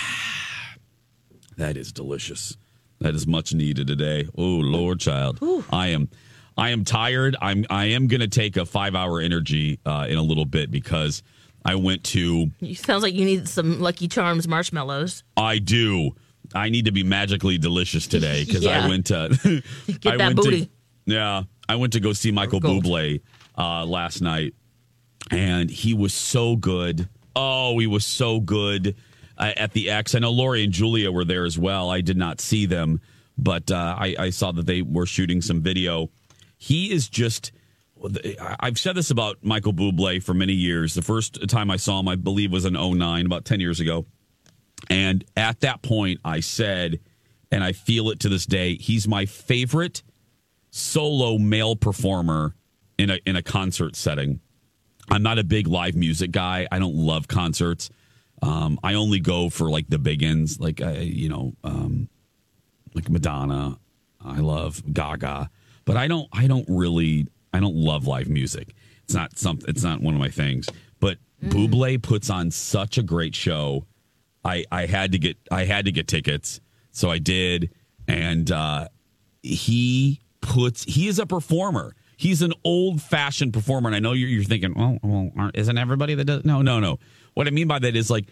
That 1.58 1.76
is 1.76 1.92
delicious. 1.92 2.56
That 3.00 3.13
is 3.13 3.27
much 3.27 3.54
needed 3.54 3.88
today. 3.88 4.27
Oh 4.38 4.44
Lord, 4.44 5.00
child, 5.00 5.39
I 5.70 5.88
am, 5.89 6.10
I 6.58 6.70
am 6.70 6.84
tired. 6.84 7.36
I'm, 7.42 7.66
I 7.70 7.86
am 7.86 8.08
going 8.08 8.22
to 8.22 8.27
take 8.27 8.58
a 8.58 8.66
five 8.66 8.96
hour 8.96 9.20
energy 9.20 9.80
uh, 9.86 10.08
in 10.10 10.18
a 10.18 10.24
little 10.24 10.46
bit 10.46 10.72
because 10.72 11.22
I 11.63 11.75
went 11.75 12.04
to. 12.06 12.50
You 12.60 12.75
sounds 12.75 13.04
like 13.04 13.13
you 13.13 13.25
need 13.25 13.48
some 13.48 13.80
Lucky 13.80 14.08
Charms 14.08 14.48
marshmallows. 14.48 15.24
I 15.36 15.60
do. 15.60 16.12
I 16.56 16.70
need 16.70 16.86
to 16.86 16.92
be 16.92 17.04
magically 17.04 17.58
delicious 17.58 18.08
today 18.08 18.46
because 18.46 18.66
I 18.66 18.88
went 18.88 19.08
to. 19.08 19.30
Get 20.00 20.13
I 20.13 20.18
that 20.18 20.25
went 20.27 20.36
booty. 20.38 20.66
To, 20.66 20.72
yeah, 21.06 21.44
I 21.68 21.75
went 21.75 21.94
to 21.94 22.00
go 22.00 22.13
see 22.13 22.32
Michael 22.32 22.62
Bublé 22.62 23.22
uh, 23.58 23.86
last 23.86 24.22
night, 24.22 24.56
and 25.30 25.70
he 25.70 25.94
was 25.94 26.13
so 26.13 26.56
good. 26.56 27.10
Oh, 27.36 27.77
he 27.77 27.86
was 27.86 28.06
so 28.06 28.39
good 28.39 28.96
uh, 29.38 29.53
at 29.56 29.74
the 29.74 29.89
X. 29.89 30.15
I 30.15 30.20
know 30.20 30.32
Lori 30.32 30.63
and 30.63 30.74
Julia 30.74 31.12
were 31.12 31.25
there 31.25 31.46
as 31.46 31.58
well. 31.58 31.89
I 31.89 32.01
did 32.01 32.17
not 32.17 32.41
see 32.41 32.65
them, 32.65 33.01
but 33.38 33.72
uh, 33.72 33.96
I, 33.98 34.15
I 34.17 34.29
saw 34.29 34.51
that 34.51 34.65
they 34.65 34.82
were 34.82 35.06
shooting 35.06 35.41
some 35.41 35.62
video. 35.62 36.10
He 36.58 36.91
is 36.91 37.10
just. 37.10 37.51
I've 38.60 38.77
said 38.77 38.96
this 38.96 39.10
about 39.10 39.38
Michael 39.41 39.74
Bublé 39.74 40.22
for 40.22 40.36
many 40.36 40.53
years. 40.53 40.94
The 40.94 41.01
first 41.01 41.50
time 41.50 41.72
I 41.72 41.77
saw 41.77 42.00
him, 42.00 42.08
I 42.08 42.15
believe, 42.15 42.51
was 42.51 42.63
in 42.63 42.74
09, 42.74 43.25
about 43.25 43.44
10 43.44 43.60
years 43.60 43.79
ago. 43.79 44.06
And 44.88 45.25
at 45.36 45.62
that 45.62 45.82
point, 45.82 46.20
I 46.24 46.41
said, 46.41 47.00
and 47.51 47.63
I 47.63 47.72
feel 47.72 48.12
it 48.12 48.20
to 48.20 48.29
this 48.29 48.46
day, 48.46 48.75
he's 48.75 49.08
my 49.08 49.25
favorite 49.25 50.03
solo 50.70 51.39
male 51.39 51.75
performer 51.75 52.53
in 52.98 53.10
a 53.10 53.20
in 53.25 53.36
a 53.36 53.41
concert 53.41 53.96
setting. 53.96 54.41
I'm 55.10 55.24
not 55.24 55.39
a 55.39 55.44
big 55.44 55.67
live 55.67 55.96
music 55.96 56.32
guy. 56.32 56.67
I 56.72 56.79
don't 56.79 56.96
love 56.96 57.27
concerts. 57.27 57.89
Um, 58.41 58.79
I 58.84 58.94
only 58.94 59.20
go 59.20 59.50
for 59.50 59.70
like 59.70 59.89
the 59.89 59.98
big 59.98 60.22
ends, 60.24 60.60
like 60.60 60.82
uh, 60.82 60.89
you 61.00 61.29
know, 61.29 61.53
um, 61.63 62.08
like 62.94 63.10
Madonna. 63.10 63.79
I 64.24 64.39
love 64.39 64.82
Gaga, 64.94 65.50
but 65.86 65.98
I 65.98 66.08
don't. 66.08 66.27
I 66.34 66.48
don't 66.48 66.65
really. 66.67 67.27
I 67.53 67.60
don't 67.60 67.75
love 67.75 68.06
live 68.08 68.27
music. 68.29 68.75
It's 69.06 69.13
not 69.13 69.38
something. 69.39 69.67
It's 69.70 69.84
not 69.84 70.01
one 70.01 70.13
of 70.13 70.20
my 70.20 70.29
things. 70.29 70.67
But 71.00 71.17
Buble 71.44 72.01
puts 72.01 72.29
on 72.29 72.51
such 72.51 72.98
a 72.98 73.03
great 73.03 73.36
show. 73.36 73.86
I 74.44 74.65
I 74.72 74.86
had 74.86 75.12
to 75.13 75.20
get 75.20 75.38
I 75.51 75.65
had 75.65 75.86
to 75.86 75.91
get 75.91 76.08
tickets, 76.08 76.60
so 76.91 77.10
I 77.10 77.17
did, 77.20 77.72
and 78.08 78.51
uh, 78.51 78.88
he 79.41 80.20
puts 80.41 80.84
he 80.84 81.08
is 81.08 81.20
a 81.20 81.25
performer. 81.25 81.96
He's 82.17 82.41
an 82.41 82.53
old 82.63 83.01
fashioned 83.01 83.53
performer, 83.53 83.89
and 83.89 83.96
I 83.96 84.00
know 84.00 84.13
you're, 84.13 84.27
you're 84.29 84.44
thinking, 84.44 84.74
well, 84.75 84.98
well, 85.03 85.32
aren't- 85.38 85.56
isn't 85.56 85.77
everybody 85.77 86.15
that 86.15 86.25
does? 86.25 86.44
No, 86.46 86.63
no, 86.63 86.79
no. 86.79 86.98
What 87.38 87.48
I 87.48 87.51
mean 87.51 87.67
by 87.67 87.79
that 87.79 87.96
is 87.96 88.10
like 88.10 88.25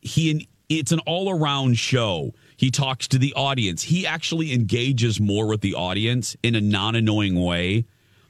he 0.00 0.48
it's 0.68 0.92
an 0.92 0.98
all 1.00 1.30
around 1.30 1.78
show. 1.78 2.34
He 2.56 2.70
talks 2.70 3.06
to 3.08 3.18
the 3.18 3.32
audience. 3.34 3.82
He 3.84 4.06
actually 4.06 4.52
engages 4.52 5.20
more 5.20 5.46
with 5.46 5.60
the 5.60 5.74
audience 5.74 6.36
in 6.42 6.54
a 6.56 6.60
non 6.60 6.96
annoying 6.96 7.40
way 7.40 7.86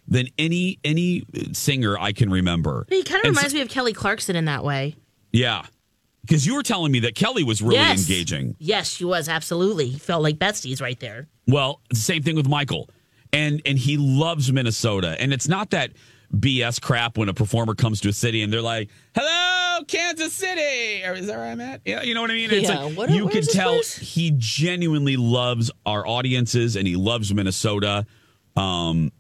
than 0.06 0.28
any 0.38 0.78
any 0.84 1.24
singer 1.52 1.98
I 1.98 2.12
can 2.12 2.30
remember. 2.30 2.84
He 2.90 3.02
kind 3.02 3.20
of 3.20 3.28
And 3.28 3.36
reminds 3.36 3.52
so- 3.52 3.56
me 3.56 3.62
of 3.62 3.68
Kelly 3.70 3.92
Clarkson 3.94 4.36
in 4.36 4.44
that 4.44 4.62
way. 4.64 4.96
yeah, 5.32 5.64
because 6.22 6.46
you 6.46 6.54
were 6.54 6.62
telling 6.62 6.92
me 6.92 7.00
that 7.00 7.14
Kelly 7.14 7.42
was 7.42 7.62
really 7.62 7.76
yes. 7.76 8.00
engaging. 8.08 8.54
Yes, 8.58 8.90
she 8.94 9.04
was 9.06 9.28
absolutely. 9.30 9.88
He 9.88 9.98
felt 9.98 10.22
like 10.22 10.36
besties 10.36 10.80
right 10.82 11.00
there. 11.00 11.26
Well, 11.46 11.80
same 11.94 12.22
thing 12.22 12.36
with 12.36 12.46
Michael. 12.48 12.90
And 13.32 13.62
and 13.64 13.78
he 13.78 13.96
loves 13.96 14.52
Minnesota. 14.52 15.16
And 15.18 15.32
it's 15.32 15.48
not 15.48 15.70
that 15.70 15.92
BS 16.36 16.80
crap 16.82 17.16
when 17.16 17.30
a 17.30 17.34
performer 17.34 17.74
comes 17.74 18.00
to 18.02 18.10
a 18.10 18.12
city 18.12 18.42
and 18.42 18.52
they're 18.52 18.60
like, 18.62 18.90
"Hello, 19.14 19.67
Kansas 19.84 20.32
City." 20.32 21.04
Or 21.04 21.14
is 21.14 21.26
that 21.26 21.36
where 21.36 21.46
I'm 21.46 21.60
at? 21.60 21.82
Yeah, 21.84 22.02
you 22.02 22.14
know 22.14 22.20
what 22.22 22.30
I 22.30 22.34
mean? 22.34 22.50
It's 22.50 22.68
Yeah, 22.68 22.80
like 22.84 22.96
what- 22.96 23.10
you 23.10 23.26
where's 23.26 23.46
can 23.46 23.54
tell 23.54 23.72
place? 23.74 23.96
he 23.98 24.32
genuinely 24.36 25.16
loves 25.16 25.70
our 25.86 26.06
audiences 26.06 26.76
and 26.76 26.86
he 26.86 26.96
loves 26.96 27.32
Minnesota. 27.32 28.06
Um 28.56 29.12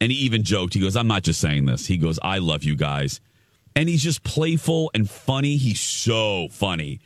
and 0.00 0.10
he 0.12 0.18
even 0.18 0.42
joked. 0.42 0.74
He 0.74 0.80
goes, 0.80 0.96
"I'm 0.96 1.06
not 1.06 1.22
just 1.22 1.40
saying 1.40 1.64
this." 1.66 1.86
He 1.86 1.96
goes, 1.96 2.18
"I 2.22 2.38
love 2.38 2.64
you 2.64 2.74
guys." 2.76 3.20
And 3.76 3.88
he's 3.88 4.02
just 4.02 4.22
playful 4.22 4.90
and 4.94 5.08
funny. 5.08 5.56
He's 5.56 5.80
so 5.80 6.48
funny. 6.50 7.00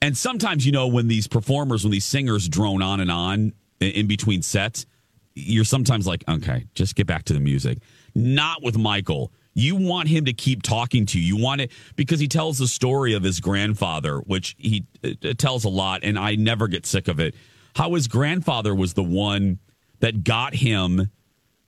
And 0.00 0.16
sometimes, 0.16 0.64
you 0.64 0.72
know, 0.72 0.86
when 0.86 1.08
these 1.08 1.26
performers, 1.26 1.82
when 1.84 1.90
these 1.90 2.04
singers 2.04 2.48
drone 2.48 2.82
on 2.82 3.00
and 3.00 3.10
on 3.10 3.52
in, 3.80 3.90
in 3.92 4.06
between 4.06 4.42
sets, 4.42 4.86
you're 5.34 5.64
sometimes 5.64 6.06
like, 6.06 6.24
okay, 6.28 6.64
just 6.74 6.94
get 6.94 7.06
back 7.06 7.24
to 7.24 7.32
the 7.32 7.40
music. 7.40 7.78
Not 8.14 8.62
with 8.62 8.78
Michael. 8.78 9.32
You 9.58 9.74
want 9.76 10.08
him 10.08 10.26
to 10.26 10.34
keep 10.34 10.62
talking 10.62 11.06
to 11.06 11.18
you. 11.18 11.34
You 11.34 11.42
want 11.42 11.62
it 11.62 11.72
because 11.96 12.20
he 12.20 12.28
tells 12.28 12.58
the 12.58 12.68
story 12.68 13.14
of 13.14 13.22
his 13.22 13.40
grandfather, 13.40 14.18
which 14.18 14.54
he 14.58 14.84
uh, 15.02 15.32
tells 15.38 15.64
a 15.64 15.70
lot, 15.70 16.00
and 16.04 16.18
I 16.18 16.34
never 16.34 16.68
get 16.68 16.84
sick 16.84 17.08
of 17.08 17.18
it. 17.18 17.34
How 17.74 17.94
his 17.94 18.06
grandfather 18.06 18.74
was 18.74 18.92
the 18.92 19.02
one 19.02 19.58
that 20.00 20.24
got 20.24 20.54
him 20.54 21.10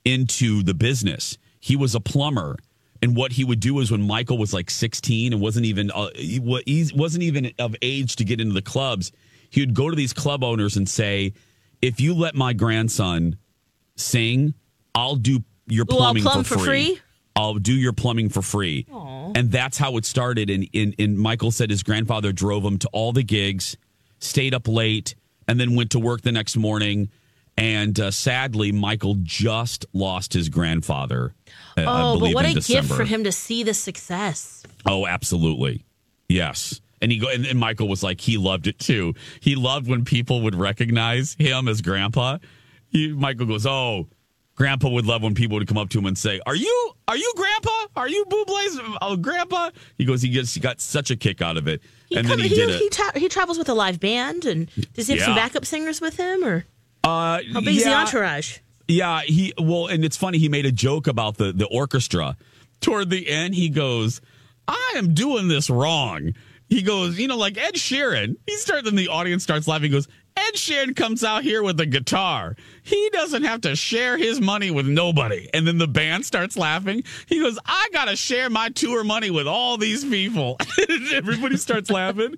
into 0.05 0.61
the 0.61 0.75
business. 0.75 1.39
He 1.59 1.75
was 1.75 1.95
a 1.95 1.99
plumber. 1.99 2.57
And 3.01 3.15
what 3.15 3.31
he 3.31 3.43
would 3.43 3.59
do 3.59 3.79
is 3.79 3.89
when 3.89 4.03
Michael 4.03 4.37
was 4.37 4.53
like 4.53 4.69
16 4.69 5.33
and 5.33 5.41
wasn't 5.41 5.65
even 5.65 5.89
uh, 5.89 6.09
he 6.13 6.39
wasn't 6.39 7.23
even 7.23 7.51
of 7.57 7.75
age 7.81 8.17
to 8.17 8.23
get 8.23 8.39
into 8.39 8.53
the 8.53 8.61
clubs, 8.61 9.11
he 9.49 9.61
would 9.61 9.73
go 9.73 9.89
to 9.89 9.95
these 9.95 10.13
club 10.13 10.43
owners 10.43 10.77
and 10.77 10.87
say, 10.87 11.33
"If 11.81 11.99
you 11.99 12.13
let 12.13 12.35
my 12.35 12.53
grandson 12.53 13.37
sing, 13.95 14.53
I'll 14.93 15.15
do 15.15 15.43
your 15.65 15.85
plumbing 15.85 16.21
plumb 16.21 16.43
for, 16.43 16.59
for 16.59 16.65
free. 16.65 16.95
free? 16.95 17.01
I'll 17.39 17.55
do 17.55 17.73
your 17.73 17.93
plumbing 17.93 18.29
for 18.29 18.41
free." 18.41 18.85
And 19.35 19.51
that's 19.51 19.77
how 19.77 19.95
it 19.97 20.05
started. 20.05 20.49
And, 20.49 20.67
and 20.73 20.95
and 20.99 21.17
Michael 21.17 21.51
said 21.51 21.69
his 21.69 21.83
grandfather 21.83 22.31
drove 22.31 22.63
him 22.63 22.77
to 22.79 22.89
all 22.91 23.11
the 23.13 23.23
gigs, 23.23 23.77
stayed 24.19 24.53
up 24.53 24.67
late, 24.67 25.15
and 25.47 25.59
then 25.59 25.75
went 25.75 25.91
to 25.91 25.99
work 25.99 26.21
the 26.21 26.31
next 26.31 26.57
morning. 26.57 27.09
And 27.57 27.99
uh, 27.99 28.11
sadly, 28.11 28.71
Michael 28.71 29.15
just 29.21 29.85
lost 29.91 30.31
his 30.33 30.47
grandfather. 30.49 31.33
uh, 31.77 31.81
I 31.81 31.83
Oh, 31.83 32.13
but 32.13 32.19
believe 32.19 32.35
what 32.35 32.45
in 32.45 32.51
a 32.51 32.53
December. 32.55 32.81
gift 32.87 32.93
for 32.95 33.03
him 33.03 33.23
to 33.25 33.31
see 33.33 33.63
the 33.63 33.73
success. 33.73 34.63
Oh, 34.85 35.05
absolutely. 35.05 35.83
Yes. 36.29 36.79
And 37.01 37.11
he 37.11 37.17
go 37.17 37.27
and, 37.29 37.45
and 37.45 37.59
Michael 37.59 37.87
was 37.89 38.01
like 38.01 38.21
he 38.21 38.37
loved 38.37 38.65
it 38.67 38.79
too. 38.79 39.13
He 39.41 39.55
loved 39.55 39.87
when 39.89 40.05
people 40.05 40.41
would 40.43 40.55
recognize 40.55 41.35
him 41.37 41.67
as 41.67 41.81
grandpa. 41.81 42.37
He, 42.89 43.11
Michael 43.13 43.45
goes, 43.45 43.65
"Oh, 43.65 44.07
grandpa 44.59 44.89
would 44.89 45.05
love 45.05 45.23
when 45.23 45.33
people 45.33 45.57
would 45.57 45.67
come 45.67 45.77
up 45.77 45.89
to 45.89 45.97
him 45.97 46.05
and 46.05 46.17
say, 46.17 46.39
"Are 46.45 46.55
you 46.55 46.91
are 47.07 47.17
you 47.17 47.33
grandpa? 47.35 47.87
Are 47.95 48.09
you 48.09 48.25
Bublé's 48.25 48.79
oh, 49.01 49.15
grandpa?" 49.15 49.71
He 49.97 50.05
goes, 50.05 50.21
he 50.21 50.29
gets 50.29 50.53
he 50.53 50.59
got 50.59 50.81
such 50.81 51.09
a 51.09 51.15
kick 51.15 51.41
out 51.41 51.57
of 51.57 51.67
it. 51.67 51.81
He, 52.07 52.17
and 52.17 52.27
come- 52.27 52.37
then 52.37 52.43
he, 52.43 52.49
he, 52.49 52.55
did 52.55 52.69
it. 52.69 52.79
he, 52.79 52.89
tra- 52.89 53.17
he 53.17 53.29
travels 53.29 53.57
with 53.57 53.69
a 53.69 53.73
live 53.73 53.99
band, 53.99 54.45
and 54.45 54.69
does 54.93 55.07
he 55.07 55.15
have 55.15 55.23
some 55.23 55.35
backup 55.35 55.65
singers 55.65 56.01
with 56.01 56.17
him, 56.17 56.43
or 56.43 56.65
uh, 57.05 57.39
how 57.53 57.61
big 57.61 57.77
is 57.77 57.85
the 57.85 57.93
entourage? 57.93 58.59
Yeah, 58.87 59.21
he 59.21 59.53
well, 59.57 59.87
and 59.87 60.03
it's 60.03 60.17
funny. 60.17 60.37
He 60.37 60.49
made 60.49 60.65
a 60.65 60.71
joke 60.71 61.07
about 61.07 61.37
the 61.37 61.53
the 61.53 61.67
orchestra. 61.67 62.35
Toward 62.81 63.09
the 63.09 63.27
end, 63.29 63.55
he 63.55 63.69
goes, 63.69 64.19
"I 64.67 64.93
am 64.97 65.13
doing 65.13 65.47
this 65.47 65.69
wrong." 65.69 66.33
He 66.69 66.83
goes, 66.83 67.17
you 67.17 67.27
know, 67.27 67.35
like 67.35 67.57
Ed 67.57 67.73
Sheeran. 67.73 68.35
He 68.45 68.55
starts, 68.57 68.87
and 68.87 68.97
the 68.97 69.07
audience 69.07 69.41
starts 69.41 69.67
laughing. 69.67 69.85
He 69.85 69.89
goes, 69.89 70.07
"Ed 70.49 70.55
Sheeran 70.55 70.95
comes 70.95 71.23
out 71.23 71.43
here 71.43 71.61
with 71.61 71.79
a 71.79 71.85
guitar. 71.85 72.55
He 72.81 73.09
doesn't 73.13 73.43
have 73.43 73.61
to 73.61 73.75
share 73.75 74.17
his 74.17 74.41
money 74.41 74.71
with 74.71 74.87
nobody." 74.87 75.47
And 75.53 75.67
then 75.67 75.77
the 75.77 75.87
band 75.87 76.25
starts 76.25 76.57
laughing. 76.57 77.03
He 77.27 77.39
goes, 77.39 77.59
"I 77.65 77.87
gotta 77.93 78.15
share 78.15 78.49
my 78.49 78.69
tour 78.69 79.03
money 79.03 79.29
with 79.29 79.47
all 79.47 79.77
these 79.77 80.03
people." 80.03 80.57
Everybody 81.13 81.57
starts 81.57 81.91
laughing. 81.91 82.35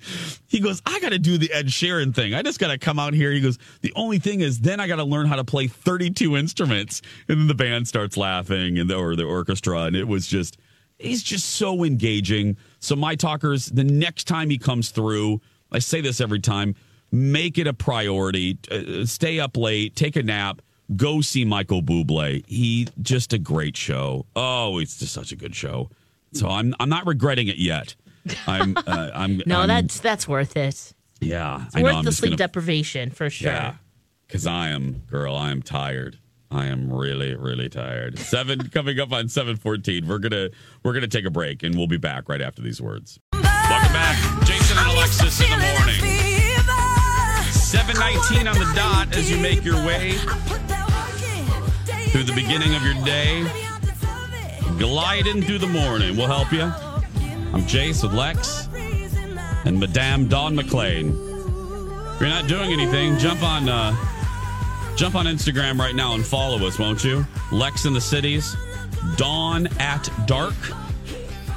He 0.47 0.59
goes, 0.59 0.81
"I 0.85 0.99
gotta 0.99 1.19
do 1.19 1.37
the 1.37 1.51
Ed 1.53 1.67
Sheeran 1.67 2.13
thing. 2.13 2.33
I 2.33 2.41
just 2.41 2.59
gotta 2.59 2.77
come 2.77 2.99
out 2.99 3.13
here." 3.13 3.31
He 3.31 3.39
goes, 3.39 3.57
"The 3.81 3.93
only 3.95 4.19
thing 4.19 4.41
is, 4.41 4.59
then 4.59 4.79
I 4.79 4.87
gotta 4.87 5.05
learn 5.05 5.27
how 5.27 5.37
to 5.37 5.45
play 5.45 5.67
32 5.67 6.35
instruments." 6.35 7.01
And 7.29 7.39
then 7.39 7.47
the 7.47 7.55
band 7.55 7.87
starts 7.87 8.17
laughing, 8.17 8.77
and 8.77 8.89
the, 8.89 8.95
or 8.95 9.15
the 9.15 9.23
orchestra, 9.23 9.83
and 9.83 9.95
it 9.95 10.07
was 10.07 10.27
just, 10.27 10.57
he's 10.99 11.23
just 11.23 11.51
so 11.51 11.85
engaging. 11.85 12.57
So 12.79 12.95
my 12.95 13.15
talkers, 13.15 13.67
the 13.67 13.83
next 13.85 14.25
time 14.27 14.49
he 14.49 14.57
comes 14.57 14.89
through, 14.89 15.39
I 15.71 15.79
say 15.79 16.01
this 16.01 16.19
every 16.19 16.39
time, 16.39 16.75
make 17.11 17.57
it 17.57 17.67
a 17.67 17.73
priority. 17.73 18.57
Uh, 18.69 19.05
stay 19.05 19.39
up 19.39 19.57
late, 19.57 19.95
take 19.95 20.15
a 20.15 20.23
nap, 20.23 20.61
go 20.95 21.21
see 21.21 21.45
Michael 21.45 21.81
Bublé. 21.81 22.43
He 22.47 22.87
just 23.01 23.33
a 23.33 23.37
great 23.39 23.75
show. 23.77 24.25
Oh, 24.35 24.79
it's 24.79 24.97
just 24.97 25.13
such 25.13 25.31
a 25.31 25.35
good 25.35 25.55
show. 25.55 25.89
So 26.33 26.47
I'm 26.47 26.73
I'm 26.79 26.89
not 26.89 27.05
regretting 27.05 27.47
it 27.47 27.57
yet. 27.57 27.95
I'm 28.47 28.77
uh, 28.77 29.09
I'm 29.15 29.41
No, 29.45 29.59
I'm- 29.59 29.67
that's 29.67 29.99
that's 29.99 30.27
worth 30.27 30.55
it. 30.55 30.93
yeah. 31.19 31.65
It's 31.65 31.75
I 31.75 31.79
know. 31.81 31.85
worth 31.85 31.95
I'm 31.95 32.05
the 32.05 32.11
sleep 32.11 32.29
gonna- 32.31 32.37
deprivation 32.37 33.09
for 33.11 33.29
sure. 33.29 33.51
yeah, 33.51 33.75
because 34.27 34.47
I 34.47 34.69
am, 34.69 35.03
girl. 35.09 35.35
I 35.35 35.51
am 35.51 35.61
tired. 35.61 36.17
I 36.53 36.65
am 36.67 36.91
really, 36.91 37.33
really 37.35 37.69
tired. 37.69 38.19
Seven 38.19 38.67
coming 38.73 38.99
up 38.99 39.11
on 39.13 39.27
seven 39.29 39.55
fourteen. 39.57 40.07
We're 40.07 40.19
gonna 40.19 40.49
we're 40.83 40.93
gonna 40.93 41.07
take 41.07 41.25
a 41.25 41.29
break, 41.31 41.63
and 41.63 41.75
we'll 41.75 41.87
be 41.87 41.97
back 41.97 42.27
right 42.29 42.41
after 42.41 42.61
these 42.61 42.81
words. 42.81 43.19
Welcome 43.33 43.93
back, 43.93 44.43
Jason 44.45 44.77
and 44.77 44.87
Alexis 44.87 45.41
in 45.41 45.49
the 45.49 45.57
morning. 45.57 46.20
Seven 47.71 47.95
nineteen 47.95 48.49
on 48.49 48.59
the 48.59 48.69
dot 48.75 49.15
as 49.15 49.31
you 49.31 49.37
make 49.37 49.63
your 49.63 49.77
way 49.87 50.11
through 52.09 52.23
the 52.23 52.33
beginning 52.35 52.75
of 52.75 52.83
your 52.83 52.95
day, 53.05 53.49
gliding 54.77 55.41
through 55.41 55.59
the 55.59 55.67
morning. 55.67 56.17
We'll 56.17 56.27
help 56.27 56.51
you. 56.51 56.63
I'm 56.63 57.61
Jace 57.61 58.03
with 58.03 58.11
Lex 58.11 58.67
and 59.63 59.79
Madame 59.79 60.27
Dawn 60.27 60.53
McClain. 60.53 61.11
If 62.15 62.19
you're 62.19 62.27
not 62.29 62.49
doing 62.49 62.73
anything, 62.73 63.17
jump 63.17 63.41
on 63.41 63.69
uh, 63.69 63.95
jump 64.97 65.15
on 65.15 65.25
Instagram 65.25 65.79
right 65.79 65.95
now 65.95 66.13
and 66.13 66.25
follow 66.25 66.67
us, 66.67 66.77
won't 66.77 67.05
you? 67.05 67.25
Lex 67.53 67.85
in 67.85 67.93
the 67.93 68.01
cities, 68.01 68.53
Dawn 69.15 69.67
at 69.79 70.09
dark, 70.27 70.55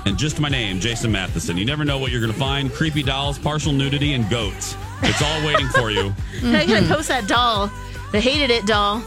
and 0.06 0.16
just 0.16 0.38
my 0.38 0.48
name, 0.48 0.78
Jason 0.78 1.10
Matheson. 1.10 1.56
You 1.56 1.64
never 1.64 1.84
know 1.84 1.98
what 1.98 2.12
you're 2.12 2.20
going 2.20 2.32
to 2.32 2.38
find: 2.38 2.72
creepy 2.72 3.02
dolls, 3.02 3.36
partial 3.36 3.72
nudity, 3.72 4.12
and 4.12 4.30
goats. 4.30 4.76
It's 5.06 5.22
all 5.22 5.44
waiting 5.46 5.68
for 5.68 5.90
you. 5.90 6.14
I 6.56 6.66
gotta 6.66 6.86
post 6.86 7.08
that 7.08 7.26
doll. 7.28 7.70
The 8.12 8.20
hated 8.20 8.50
it 8.50 8.66
doll. 8.66 9.02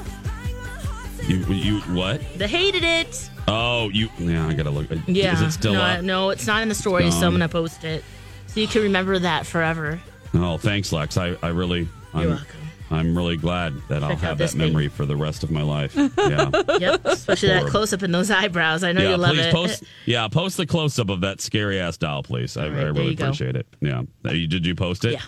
You, 1.28 1.38
you 1.48 1.80
what? 1.94 2.22
The 2.38 2.48
hated 2.48 2.84
it. 2.84 3.30
Oh, 3.48 3.90
you. 3.90 4.10
Yeah, 4.20 4.48
I 4.48 4.54
gotta 4.54 4.70
look. 4.70 4.88
Yeah. 5.08 5.34
Is 5.34 5.42
it 5.42 5.52
still 5.52 5.74
no, 5.74 5.82
up? 5.82 6.02
no, 6.04 6.30
it's 6.30 6.48
not 6.48 6.62
in 6.62 6.70
the 6.70 6.76
story, 6.76 7.10
so 7.12 7.18
I'm 7.20 7.24
Um, 7.26 7.34
gonna 7.34 7.50
post 7.50 7.84
it. 7.84 8.04
So 8.48 8.60
you 8.60 8.68
can 8.68 8.84
remember 8.84 9.18
that 9.20 9.46
forever. 9.46 10.00
Oh, 10.34 10.58
thanks, 10.58 10.92
Lex. 10.92 11.18
I, 11.18 11.36
I 11.42 11.50
really. 11.50 11.88
I'm, 12.14 12.22
You're 12.22 12.30
welcome. 12.32 12.48
I'm 12.90 13.18
really 13.18 13.36
glad 13.36 13.74
that 13.90 14.02
I'll 14.04 14.16
have 14.16 14.38
that 14.38 14.56
memory 14.56 14.88
for 14.88 15.06
the 15.06 15.16
rest 15.18 15.44
of 15.44 15.52
my 15.52 15.62
life. 15.62 15.94
Yeah. 16.18 16.50
Yep. 16.80 17.02
Especially 17.06 17.50
that 17.50 17.66
close 17.68 17.92
up 17.94 18.04
in 18.04 18.12
those 18.12 18.32
eyebrows. 18.32 18.84
I 18.84 18.92
know 18.94 19.02
yeah, 19.04 19.10
you 19.12 19.18
love 19.18 19.36
please 19.36 19.46
it. 19.46 19.54
post. 19.54 19.84
Yeah, 20.06 20.28
post 20.30 20.56
the 20.58 20.66
close 20.66 20.98
up 21.00 21.10
of 21.10 21.22
that 21.22 21.42
scary 21.42 21.80
ass 21.80 21.98
doll, 21.98 22.24
please. 22.24 22.56
I, 22.56 22.66
I 22.66 22.68
really 22.68 23.10
you 23.10 23.16
go. 23.16 23.26
appreciate 23.26 23.56
it. 23.58 23.68
Yeah, 23.82 24.04
you- 24.32 24.48
did 24.48 24.66
you 24.66 24.76
post 24.76 25.04
it? 25.06 25.14
Yeah. 25.14 25.22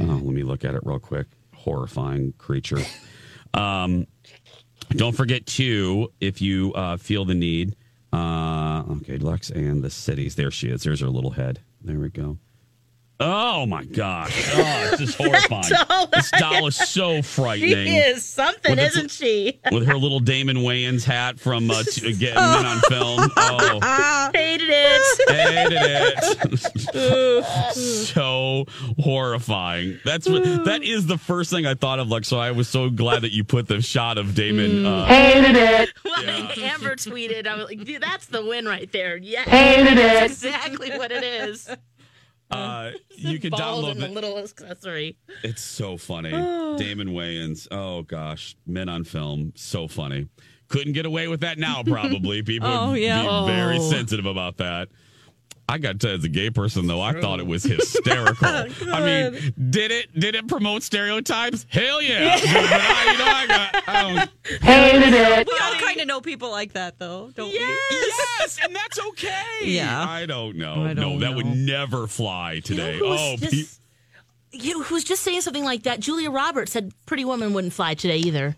Oh, 0.00 0.04
let 0.04 0.22
me 0.24 0.42
look 0.42 0.64
at 0.64 0.74
it 0.74 0.80
real 0.84 0.98
quick. 0.98 1.26
Horrifying 1.54 2.32
creature. 2.38 2.80
Um, 3.54 4.06
don't 4.90 5.14
forget 5.16 5.46
to, 5.46 6.12
if 6.20 6.40
you 6.42 6.72
uh, 6.74 6.96
feel 6.96 7.24
the 7.24 7.34
need, 7.34 7.76
Uh, 8.12 8.82
okay, 8.90 9.16
Lex 9.16 9.48
and 9.50 9.82
the 9.82 9.88
cities. 9.90 10.34
There 10.34 10.50
she 10.50 10.68
is. 10.68 10.82
There's 10.82 11.00
her 11.00 11.08
little 11.08 11.30
head. 11.30 11.60
There 11.82 11.98
we 11.98 12.10
go. 12.10 12.38
Oh 13.24 13.66
my 13.66 13.84
gosh! 13.84 14.50
Oh, 14.54 14.88
it's 14.92 14.98
just 14.98 15.16
horrifying. 15.18 15.62
doll- 15.88 16.06
this 16.08 16.30
doll 16.32 16.66
is 16.66 16.76
so 16.76 17.22
frightening. 17.22 17.86
She 17.86 17.96
is 17.96 18.24
something, 18.24 18.72
With 18.72 18.78
isn't 18.80 19.10
she? 19.10 19.60
With 19.72 19.86
her 19.86 19.94
little 19.96 20.20
Damon 20.20 20.58
Wayans 20.58 21.04
hat 21.04 21.38
from 21.40 21.70
uh, 21.70 21.82
t- 21.84 22.12
getting 22.16 22.34
men 22.34 22.66
on 22.66 22.80
film. 22.80 23.30
Oh, 23.36 24.30
Hated 24.34 24.68
it. 24.70 25.30
hated 25.30 25.78
it. 26.94 27.44
so 27.74 28.64
horrifying. 29.00 29.98
That's 30.04 30.28
what, 30.28 30.42
that 30.64 30.82
is 30.82 31.06
the 31.06 31.18
first 31.18 31.50
thing 31.50 31.66
I 31.66 31.74
thought 31.74 31.98
of. 31.98 32.08
Like, 32.08 32.24
so 32.24 32.38
I 32.38 32.50
was 32.50 32.68
so 32.68 32.90
glad 32.90 33.22
that 33.22 33.32
you 33.32 33.44
put 33.44 33.68
the 33.68 33.80
shot 33.82 34.18
of 34.18 34.34
Damon. 34.34 34.84
Uh, 34.86 35.04
Hated 35.06 35.56
it. 35.56 35.90
Well, 36.04 36.22
Amber 36.24 36.96
tweeted, 36.96 37.46
I 37.46 37.56
was 37.56 37.66
like, 37.66 37.84
dude, 37.84 38.02
that's 38.02 38.26
the 38.26 38.44
win 38.44 38.66
right 38.66 38.90
there. 38.92 39.16
Yeah. 39.16 39.42
Hated 39.42 39.98
That's 39.98 40.42
it. 40.42 40.48
exactly 40.48 40.90
what 40.98 41.10
it 41.12 41.22
is. 41.22 41.68
Uh, 42.52 42.90
you 43.16 43.38
can 43.40 43.50
download 43.52 43.98
the 43.98 44.06
it. 44.06 44.10
little 44.12 44.38
accessory. 44.38 45.16
It's 45.42 45.62
so 45.62 45.96
funny. 45.96 46.30
Damon 46.78 47.08
Wayans. 47.08 47.66
Oh 47.70 48.02
gosh, 48.02 48.56
men 48.66 48.88
on 48.88 49.04
film. 49.04 49.52
So 49.56 49.88
funny. 49.88 50.28
Couldn't 50.68 50.94
get 50.94 51.04
away 51.06 51.28
with 51.28 51.40
that 51.40 51.58
now. 51.58 51.82
Probably 51.82 52.42
people 52.44 52.68
Oh, 52.68 52.92
would 52.92 53.00
yeah. 53.00 53.22
be 53.40 53.46
very 53.52 53.76
Oh. 53.78 53.90
sensitive 53.90 54.26
about 54.26 54.56
that. 54.58 54.88
I 55.72 55.78
got 55.78 56.00
to 56.00 56.10
as 56.10 56.22
a 56.22 56.28
gay 56.28 56.50
person 56.50 56.86
though, 56.86 57.00
I 57.00 57.18
thought 57.18 57.40
it 57.40 57.46
was 57.46 57.62
hysterical. 57.76 58.46
I 58.46 59.00
mean, 59.00 59.54
did 59.70 59.90
it 59.90 60.12
did 60.20 60.34
it 60.34 60.46
promote 60.46 60.82
stereotypes? 60.82 61.64
Hell 61.70 62.02
yeah! 62.02 62.36
but 62.36 62.46
I, 62.46 63.12
you 63.12 63.18
know, 63.18 63.24
I 63.24 63.46
got 63.46 63.88
I 63.88 64.02
don't, 64.02 65.46
We 65.48 65.58
all 65.58 65.74
kind 65.80 65.98
of 66.02 66.06
know 66.06 66.20
people 66.20 66.50
like 66.50 66.74
that, 66.74 66.98
though, 66.98 67.30
don't 67.34 67.48
we? 67.48 67.54
yes, 67.58 68.58
and 68.62 68.76
that's 68.76 69.00
okay. 69.00 69.60
Yeah. 69.62 70.04
I 70.06 70.26
don't 70.26 70.56
know. 70.56 70.74
I 70.84 70.92
no, 70.92 71.02
don't 71.04 71.20
that 71.20 71.36
would 71.36 71.46
never 71.46 72.06
fly 72.06 72.60
today. 72.62 72.96
You 72.96 73.02
know 73.04 73.16
oh, 73.18 73.36
just- 73.38 73.80
pe- 74.52 74.58
You 74.58 74.78
know, 74.78 74.82
who's 74.84 75.04
just 75.04 75.22
saying 75.22 75.40
something 75.40 75.64
like 75.64 75.84
that? 75.84 76.00
Julia 76.00 76.30
Roberts 76.30 76.72
said 76.72 76.92
Pretty 77.06 77.24
Woman 77.24 77.54
wouldn't 77.54 77.72
fly 77.72 77.94
today 77.94 78.18
either. 78.18 78.56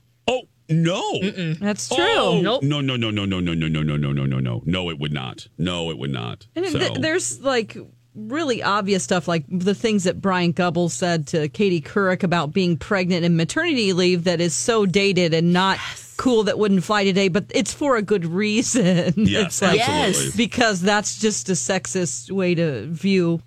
Oh 0.71 0.75
no. 0.75 1.54
That's 1.61 1.88
true. 1.88 1.97
Oh, 1.99 2.40
Nope. 2.42 2.62
No, 2.62 2.80
no, 2.80 2.97
no, 2.97 3.11
no, 3.11 3.25
no, 3.25 3.40
no, 3.40 3.52
no, 3.54 3.68
no, 3.68 3.83
no, 3.83 3.97
no, 3.97 4.12
no, 4.12 4.25
no, 4.26 4.38
no. 4.40 4.62
No, 4.64 4.90
it 4.90 4.99
would 4.99 5.12
not. 5.12 5.47
No, 5.59 5.90
it 5.90 5.99
would 5.99 6.11
not. 6.12 6.47
And 6.56 6.66
So, 6.66 6.78
th- 6.78 6.99
there's 7.00 7.40
like 7.40 7.76
really 8.14 8.62
obvious 8.62 9.02
stuff, 9.02 9.26
like 9.28 9.44
the 9.49 9.75
things 9.75 10.04
that 10.04 10.21
Bryant 10.21 10.56
Gumbel 10.56 10.90
said 10.90 11.26
to 11.28 11.49
Katie 11.49 11.80
Couric 11.80 12.23
about 12.23 12.52
being 12.52 12.76
pregnant 12.76 13.25
and 13.25 13.37
maternity 13.37 13.92
leave 13.92 14.25
that 14.25 14.40
is 14.40 14.54
so 14.54 14.87
dated 14.87 15.35
and 15.35 15.52
not 15.52 15.78
cool 16.16 16.44
that 16.44 16.56
wouldn't 16.59 16.85
fly 16.85 17.02
today, 17.04 17.26
but 17.28 17.47
it's 17.52 17.75
for 17.75 17.97
a 17.97 18.02
good 18.02 18.25
reason. 18.25 19.12
Yes, 19.16 19.47
it's 19.47 19.62
like, 19.62 19.80
absolutely. 19.80 20.25
Yes. 20.26 20.37
because 20.37 20.80
that's 20.80 21.18
just 21.18 21.49
a 21.49 21.52
sexist 21.54 22.30
way 22.30 22.54
to 22.54 22.87
view, 22.87 23.42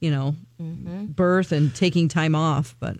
you 0.00 0.10
know, 0.10 0.34
Mm-hmm. 0.60 1.06
birth 1.06 1.52
and 1.52 1.74
taking 1.74 2.08
time 2.08 2.34
off. 2.34 2.76
But 2.78 2.98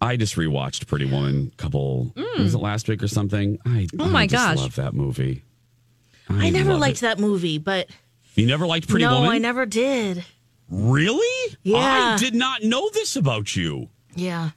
I 0.00 0.16
just 0.16 0.36
rewatched 0.36 0.86
Pretty 0.86 1.06
Woman 1.06 1.50
a 1.52 1.56
couple, 1.56 2.12
was 2.38 2.54
it 2.54 2.58
last 2.58 2.86
week 2.88 3.02
or 3.02 3.08
something? 3.08 3.58
I, 3.64 3.68
Mm. 3.68 3.96
Oh 4.00 4.04
I 4.04 4.08
my 4.08 4.26
just 4.26 4.44
gosh. 4.44 4.56
love 4.58 4.74
that 4.76 4.92
movie. 4.94 5.42
I, 6.28 6.50
never 6.50 6.74
liked 6.74 6.98
it. 6.98 7.00
that 7.02 7.18
movie, 7.18 7.58
but 7.58 7.88
You 8.34 8.46
never 8.46 8.66
liked 8.66 8.88
Pretty 8.88 9.04
no, 9.04 9.12
Woman? 9.14 9.28
No, 9.30 9.32
I 9.34 9.38
never 9.38 9.64
did. 9.64 10.24
Really? 10.68 11.56
Yeah. 11.62 11.76
I 11.78 12.16
did 12.18 12.34
not 12.34 12.62
know 12.64 12.90
this 12.92 13.16
about 13.16 13.54
you. 13.56 13.88
Yeah. 14.14 14.50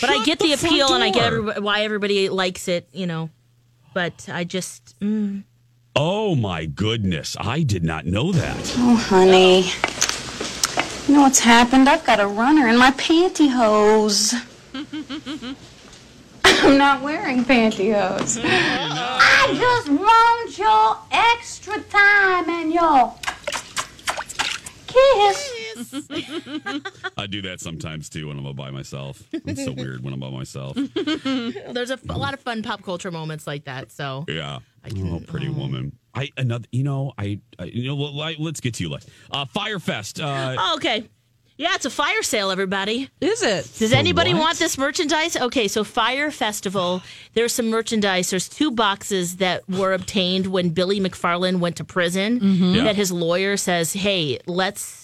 But 0.00 0.10
I 0.10 0.22
get 0.24 0.38
the, 0.38 0.48
the 0.48 0.52
appeal 0.54 0.92
and 0.94 1.02
I 1.02 1.10
get 1.10 1.24
everybody, 1.24 1.60
why 1.60 1.80
everybody 1.82 2.28
likes 2.28 2.68
it, 2.68 2.88
you 2.92 3.06
know. 3.06 3.30
But 3.94 4.28
I 4.30 4.44
just, 4.44 4.98
mm, 5.00 5.42
Oh 5.96 6.34
my 6.34 6.66
goodness. 6.66 7.36
I 7.40 7.62
did 7.64 7.82
not 7.84 8.06
know 8.06 8.30
that. 8.32 8.74
Oh, 8.78 8.96
honey. 8.96 9.62
You 11.08 11.14
know 11.18 11.22
what's 11.22 11.40
happened? 11.40 11.88
I've 11.88 12.04
got 12.04 12.20
a 12.20 12.26
runner 12.26 12.68
in 12.68 12.78
my 12.78 12.92
pantyhose. 12.92 14.34
I'm 16.44 16.78
not 16.78 17.02
wearing 17.02 17.44
pantyhose. 17.44 18.40
I 18.44 19.54
just 19.56 19.88
want 19.88 20.58
your 20.58 20.98
extra 21.10 21.80
time 21.82 22.48
and 22.48 22.72
your 22.72 23.14
kiss. 24.86 26.08
I 27.16 27.26
do 27.26 27.42
that 27.42 27.60
sometimes 27.60 28.08
too 28.08 28.28
when 28.28 28.38
I'm 28.38 28.54
by 28.54 28.70
myself. 28.70 29.22
It's 29.32 29.64
so 29.64 29.72
weird 29.72 30.02
when 30.04 30.12
I'm 30.12 30.20
by 30.20 30.30
myself. 30.30 30.76
there's 30.76 31.90
a, 31.90 31.98
a 32.08 32.18
lot 32.18 32.34
of 32.34 32.40
fun 32.40 32.62
pop 32.62 32.82
culture 32.82 33.10
moments 33.10 33.46
like 33.46 33.64
that. 33.64 33.90
So 33.92 34.24
Yeah. 34.28 34.58
oh, 34.84 35.20
Pretty 35.26 35.48
Woman. 35.48 35.96
I 36.14 36.30
another. 36.36 36.66
You 36.72 36.82
know. 36.84 37.12
I. 37.16 37.40
I 37.58 37.64
you 37.64 37.88
know. 37.88 37.94
well, 37.96 38.20
I- 38.20 38.36
Let's 38.38 38.60
get 38.60 38.74
to 38.74 38.82
you, 38.84 38.90
Lex. 38.90 39.06
Uh, 39.30 39.46
Fyrefest. 39.46 40.22
Uh, 40.22 40.56
Oh, 40.58 40.74
okay. 40.76 41.08
Yeah, 41.56 41.74
it's 41.74 41.84
a 41.84 41.90
fire 41.90 42.22
sale, 42.22 42.50
everybody. 42.50 43.08
is 43.20 43.42
it? 43.42 43.68
Does 43.78 43.90
For 43.90 43.96
anybody 43.96 44.32
what? 44.32 44.40
want 44.40 44.58
this 44.58 44.78
merchandise? 44.78 45.36
Okay, 45.36 45.68
so 45.68 45.84
Fyre 45.84 46.30
Festival, 46.30 47.02
there's 47.34 47.52
some 47.52 47.68
merchandise. 47.68 48.30
There's 48.30 48.48
two 48.48 48.70
boxes 48.70 49.36
that 49.36 49.68
were 49.68 49.92
obtained 49.92 50.46
when 50.46 50.70
Billy 50.70 50.98
McFarland 51.00 51.58
went 51.58 51.76
to 51.76 51.84
prison 51.84 52.40
mm-hmm. 52.40 52.74
Yeah. 52.74 52.84
that 52.84 52.96
his 52.96 53.12
lawyer 53.12 53.56
says, 53.56 53.92
hey, 53.92 54.38
let's 54.46 55.01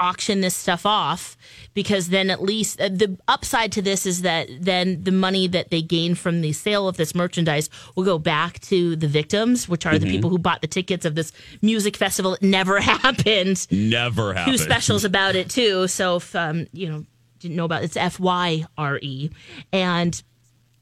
auction 0.00 0.40
this 0.40 0.54
stuff 0.54 0.86
off 0.86 1.36
because 1.74 2.08
then 2.08 2.30
at 2.30 2.42
least 2.42 2.80
uh, 2.80 2.88
the 2.88 3.16
upside 3.28 3.72
to 3.72 3.82
this 3.82 4.06
is 4.06 4.22
that 4.22 4.48
then 4.60 5.02
the 5.02 5.12
money 5.12 5.46
that 5.48 5.70
they 5.70 5.82
gain 5.82 6.14
from 6.14 6.40
the 6.40 6.52
sale 6.52 6.88
of 6.88 6.96
this 6.96 7.14
merchandise 7.14 7.68
will 7.94 8.04
go 8.04 8.18
back 8.18 8.58
to 8.60 8.96
the 8.96 9.08
victims, 9.08 9.68
which 9.68 9.86
are 9.86 9.98
the 9.98 10.10
people 10.10 10.30
who 10.30 10.38
bought 10.38 10.60
the 10.60 10.66
tickets 10.66 11.04
of 11.04 11.14
this 11.14 11.32
music 11.62 11.96
festival 11.96 12.32
that 12.32 12.42
never 12.42 12.80
happened 12.94 13.66
never 13.70 14.34
happened. 14.34 14.58
two 14.58 14.62
specials 14.62 15.04
about 15.12 15.34
it 15.34 15.50
too. 15.50 15.88
So 15.88 16.16
if 16.16 16.34
um, 16.34 16.66
you 16.72 16.88
know 16.88 17.04
didn't 17.40 17.56
know 17.56 17.64
about 17.64 17.82
it, 17.82 17.86
it's 17.86 17.96
F 17.96 18.18
Y 18.18 18.64
R 18.76 18.98
E, 19.00 19.30
and 19.72 20.22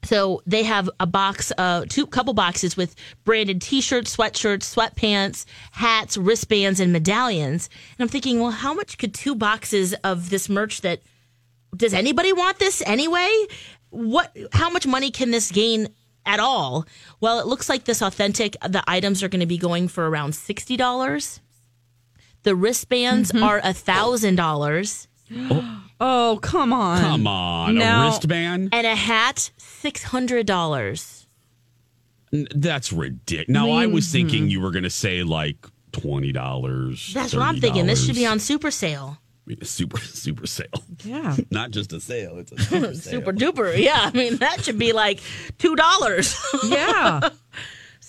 so 0.07 0.41
they 0.45 0.63
have 0.63 0.89
a 0.99 1.05
box, 1.05 1.51
uh, 1.57 1.85
two 1.89 2.07
couple 2.07 2.33
boxes 2.33 2.77
with 2.77 2.95
branded 3.25 3.61
T-shirts, 3.61 4.15
sweatshirts, 4.15 4.65
sweatpants, 4.73 5.45
hats, 5.71 6.17
wristbands, 6.17 6.79
and 6.79 6.93
medallions. 6.93 7.69
And 7.97 8.05
I'm 8.05 8.09
thinking, 8.09 8.39
well, 8.39 8.51
how 8.51 8.73
much 8.73 8.97
could 8.97 9.13
two 9.13 9.35
boxes 9.35 9.93
of 10.03 10.29
this 10.29 10.47
merch 10.49 10.81
that 10.81 11.01
does 11.75 11.93
anybody 11.93 12.31
want 12.33 12.59
this 12.59 12.81
anyway? 12.85 13.31
What? 13.89 14.35
How 14.53 14.69
much 14.69 14.87
money 14.87 15.11
can 15.11 15.31
this 15.31 15.51
gain? 15.51 15.89
At 16.29 16.41
all? 16.41 16.85
Well, 17.21 17.39
it 17.39 17.47
looks 17.47 17.69
like 17.69 17.85
this 17.85 18.01
authentic. 18.01 18.57
The 18.67 18.83
items 18.85 19.23
are 19.23 19.29
going 19.29 19.39
to 19.39 19.45
be 19.45 19.57
going 19.57 19.87
for 19.87 20.09
around 20.09 20.35
sixty 20.35 20.75
dollars. 20.75 21.39
The 22.43 22.53
wristbands 22.53 23.33
are 23.33 23.61
a 23.63 23.73
thousand 23.73 24.35
dollars, 24.35 25.07
Oh, 25.99 26.37
come 26.43 26.73
on. 26.73 27.01
Come 27.01 27.25
on, 27.25 27.75
Now- 27.75 28.03
a 28.03 28.11
wristband. 28.11 28.69
and 28.71 28.85
a 28.85 28.95
hat 28.95 29.49
six 29.57 30.03
hundred 30.03 30.45
dollars. 30.45 31.25
N- 32.31 32.47
That's 32.53 32.93
ridiculous. 32.93 33.49
Now 33.49 33.71
I 33.71 33.87
was 33.87 34.05
mm-hmm. 34.05 34.11
thinking 34.11 34.49
you 34.49 34.61
were 34.61 34.69
going 34.69 34.83
to 34.83 34.91
say 34.91 35.23
like 35.23 35.65
twenty 35.93 36.31
dollars. 36.31 37.11
That's 37.15 37.33
what 37.33 37.41
I'm 37.41 37.59
thinking. 37.59 37.87
This 37.87 38.05
should 38.05 38.15
be 38.15 38.27
on 38.27 38.37
super 38.39 38.69
sale. 38.69 39.17
super 39.63 39.97
super 40.01 40.45
sale. 40.45 40.67
Yeah. 41.03 41.35
Not 41.51 41.71
just 41.71 41.93
a 41.93 41.99
sale. 41.99 42.37
It's 42.37 42.51
a 42.51 42.59
super 42.59 42.85
sale. 42.93 43.19
Super 43.19 43.33
duper. 43.33 43.75
Yeah, 43.75 43.99
I 43.99 44.11
mean 44.11 44.37
that 44.37 44.63
should 44.63 44.77
be 44.77 44.93
like 44.93 45.19
two 45.57 45.75
dollars 45.75 46.37
Yeah. 46.65 47.29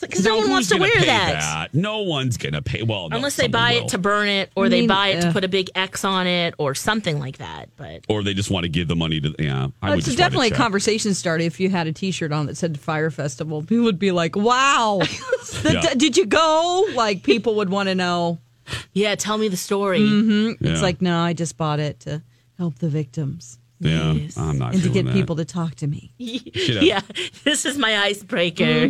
Because 0.00 0.24
no, 0.24 0.38
one 0.38 0.50
wants 0.50 0.68
to 0.68 0.76
wear 0.78 0.90
pay 0.92 1.06
that. 1.06 1.74
No 1.74 2.02
one's 2.02 2.36
gonna 2.36 2.62
pay. 2.62 2.82
Well, 2.82 3.08
no, 3.08 3.16
Unless 3.16 3.36
they 3.36 3.48
buy 3.48 3.74
will. 3.74 3.82
it 3.84 3.88
to 3.88 3.98
burn 3.98 4.28
it, 4.28 4.50
or 4.54 4.66
I 4.66 4.68
they 4.68 4.80
mean, 4.80 4.88
buy 4.88 5.08
it 5.08 5.22
to 5.22 5.32
put 5.32 5.44
a 5.44 5.48
big 5.48 5.70
X 5.74 6.04
on 6.04 6.26
it, 6.26 6.54
or 6.58 6.74
something 6.74 7.18
like 7.18 7.38
that. 7.38 7.68
But 7.76 8.04
or 8.08 8.22
they 8.22 8.34
just 8.34 8.50
want 8.50 8.64
to 8.64 8.68
give 8.68 8.86
the 8.88 8.96
money 8.96 9.20
to. 9.20 9.34
Yeah, 9.38 9.68
I 9.82 9.90
would 9.90 9.98
it's 9.98 10.06
just 10.06 10.18
definitely 10.18 10.48
a 10.48 10.54
conversation 10.54 11.14
starter 11.14 11.42
if 11.44 11.58
you 11.60 11.68
had 11.70 11.86
a 11.86 11.92
T-shirt 11.92 12.32
on 12.32 12.46
that 12.46 12.56
said 12.56 12.78
Fyre 12.78 13.10
Festival. 13.10 13.62
People 13.62 13.84
would 13.84 13.98
be 13.98 14.12
like, 14.12 14.36
"Wow, 14.36 15.00
Yeah. 15.64 15.80
D- 15.80 15.94
did 15.96 16.16
you 16.16 16.26
go?" 16.26 16.86
Like 16.94 17.22
people 17.22 17.56
would 17.56 17.70
want 17.70 17.88
to 17.88 17.94
know. 17.94 18.38
yeah, 18.92 19.14
tell 19.14 19.38
me 19.38 19.48
the 19.48 19.56
story. 19.56 20.00
Mm-hmm. 20.00 20.64
Yeah. 20.64 20.72
It's 20.72 20.82
like, 20.82 21.00
no, 21.02 21.18
I 21.18 21.32
just 21.32 21.56
bought 21.56 21.80
it 21.80 22.00
to 22.00 22.22
help 22.58 22.78
the 22.78 22.88
victims 22.88 23.58
Yeah, 23.80 24.12
Yes. 24.12 24.36
I'm 24.36 24.58
not 24.58 24.74
and 24.74 24.82
to 24.82 24.88
get 24.88 25.04
that. 25.06 25.14
people 25.14 25.36
to 25.36 25.44
talk 25.44 25.76
to 25.76 25.86
me. 25.86 26.12
Have- 26.18 26.82
Yeah, 26.82 27.00
this 27.44 27.64
is 27.64 27.78
my 27.78 27.98
icebreaker. 27.98 28.88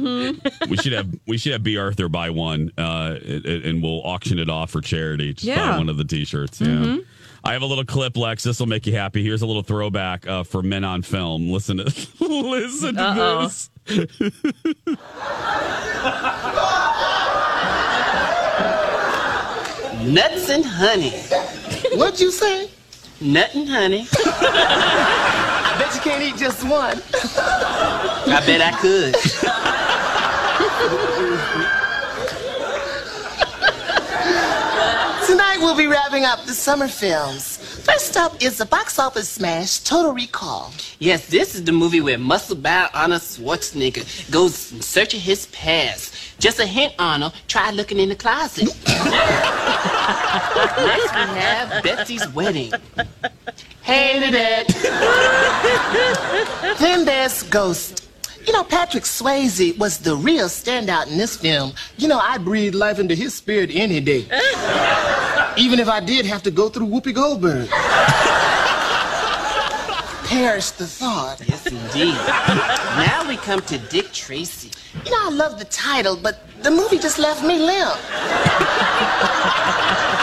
we 0.68 0.76
should 0.78 0.92
have 0.94 1.08
we 1.26 1.36
should 1.36 1.52
have 1.52 1.62
B 1.62 1.76
Arthur 1.76 2.08
buy 2.08 2.30
one, 2.30 2.72
uh, 2.78 3.16
and- 3.24 3.44
and 3.46 3.82
we'll 3.82 4.00
auction 4.04 4.38
it 4.38 4.48
off 4.48 4.70
for 4.70 4.80
charity. 4.80 5.34
Just 5.34 5.46
buy 5.46 5.52
Yeah. 5.54 5.76
one 5.76 5.88
of 5.90 5.96
the 5.98 6.04
T-shirts. 6.04 6.60
Yeah. 6.60 6.98
I 7.44 7.52
have 7.52 7.62
a 7.62 7.66
little 7.66 7.84
clip, 7.84 8.16
Lex. 8.16 8.42
This 8.42 8.58
will 8.58 8.66
make 8.66 8.86
you 8.86 8.94
happy. 8.96 9.22
Here's 9.22 9.42
a 9.42 9.46
little 9.46 9.62
throwback 9.62 10.26
uh, 10.26 10.42
for 10.42 10.60
Men 10.62 10.84
on 10.84 11.02
Film. 11.02 11.50
Listen 11.50 11.76
to 11.76 11.84
listen 12.20 12.94
to 12.96 13.00
Uh-oh. 13.02 13.42
this. 13.44 13.70
Nuts 20.04 20.48
and 20.48 20.64
honey. 20.64 21.10
What'd 21.98 22.20
you 22.20 22.30
say? 22.30 22.70
Nothing, 23.20 23.66
honey. 23.66 24.06
I 24.12 25.76
bet 25.76 25.92
you 25.92 26.00
can't 26.00 26.22
eat 26.22 26.36
just 26.36 26.62
one. 26.62 27.02
I 28.30 28.40
bet 28.46 28.60
I 28.60 28.70
could. 28.78 29.14
Tonight 35.26 35.58
we'll 35.58 35.76
be 35.76 35.88
wrapping 35.88 36.24
up 36.24 36.44
the 36.44 36.54
summer 36.54 36.86
films. 36.86 37.57
First 37.84 38.16
up 38.16 38.42
is 38.42 38.58
the 38.58 38.66
box 38.66 38.98
office 38.98 39.28
smash 39.28 39.78
Total 39.80 40.12
Recall. 40.12 40.72
Yes, 40.98 41.28
this 41.28 41.54
is 41.54 41.64
the 41.64 41.72
movie 41.72 42.00
where 42.00 42.18
muscle-bound 42.18 42.90
Arnold 42.92 43.22
Schwarzenegger 43.22 44.30
goes 44.30 44.72
in 44.72 44.82
search 44.82 45.14
of 45.14 45.20
his 45.20 45.46
past. 45.46 46.14
Just 46.38 46.58
a 46.58 46.66
hint, 46.66 46.94
Arnold. 46.98 47.34
Try 47.46 47.70
looking 47.70 47.98
in 47.98 48.08
the 48.08 48.16
closet. 48.16 48.64
Next 48.86 48.86
we 51.14 51.24
have 51.38 51.82
Betsy's 51.82 52.28
wedding. 52.32 52.72
Hated 53.82 54.34
it. 54.34 54.68
then 56.78 57.04
there's 57.04 57.42
Ghost. 57.44 58.07
You 58.48 58.54
know, 58.54 58.64
Patrick 58.64 59.04
Swayze 59.04 59.76
was 59.76 59.98
the 59.98 60.16
real 60.16 60.46
standout 60.46 61.08
in 61.08 61.18
this 61.18 61.36
film. 61.36 61.74
You 61.98 62.08
know, 62.08 62.18
I'd 62.18 62.46
breathe 62.46 62.74
life 62.74 62.98
into 62.98 63.14
his 63.14 63.34
spirit 63.34 63.68
any 63.70 64.00
day. 64.00 64.20
Even 65.58 65.78
if 65.78 65.86
I 65.86 66.00
did 66.02 66.24
have 66.24 66.42
to 66.44 66.50
go 66.50 66.70
through 66.70 66.86
Whoopi 66.86 67.12
Goldberg. 67.12 67.68
Perish 70.28 70.70
the 70.70 70.86
thought. 70.86 71.42
Yes, 71.46 71.66
indeed. 71.66 72.14
now 72.96 73.28
we 73.28 73.36
come 73.36 73.60
to 73.60 73.76
Dick 73.76 74.12
Tracy. 74.12 74.70
You 75.04 75.10
know, 75.10 75.26
I 75.26 75.28
love 75.28 75.58
the 75.58 75.66
title, 75.66 76.16
but 76.16 76.40
the 76.62 76.70
movie 76.70 76.98
just 76.98 77.18
left 77.18 77.44
me 77.44 77.58
limp. 77.58 77.98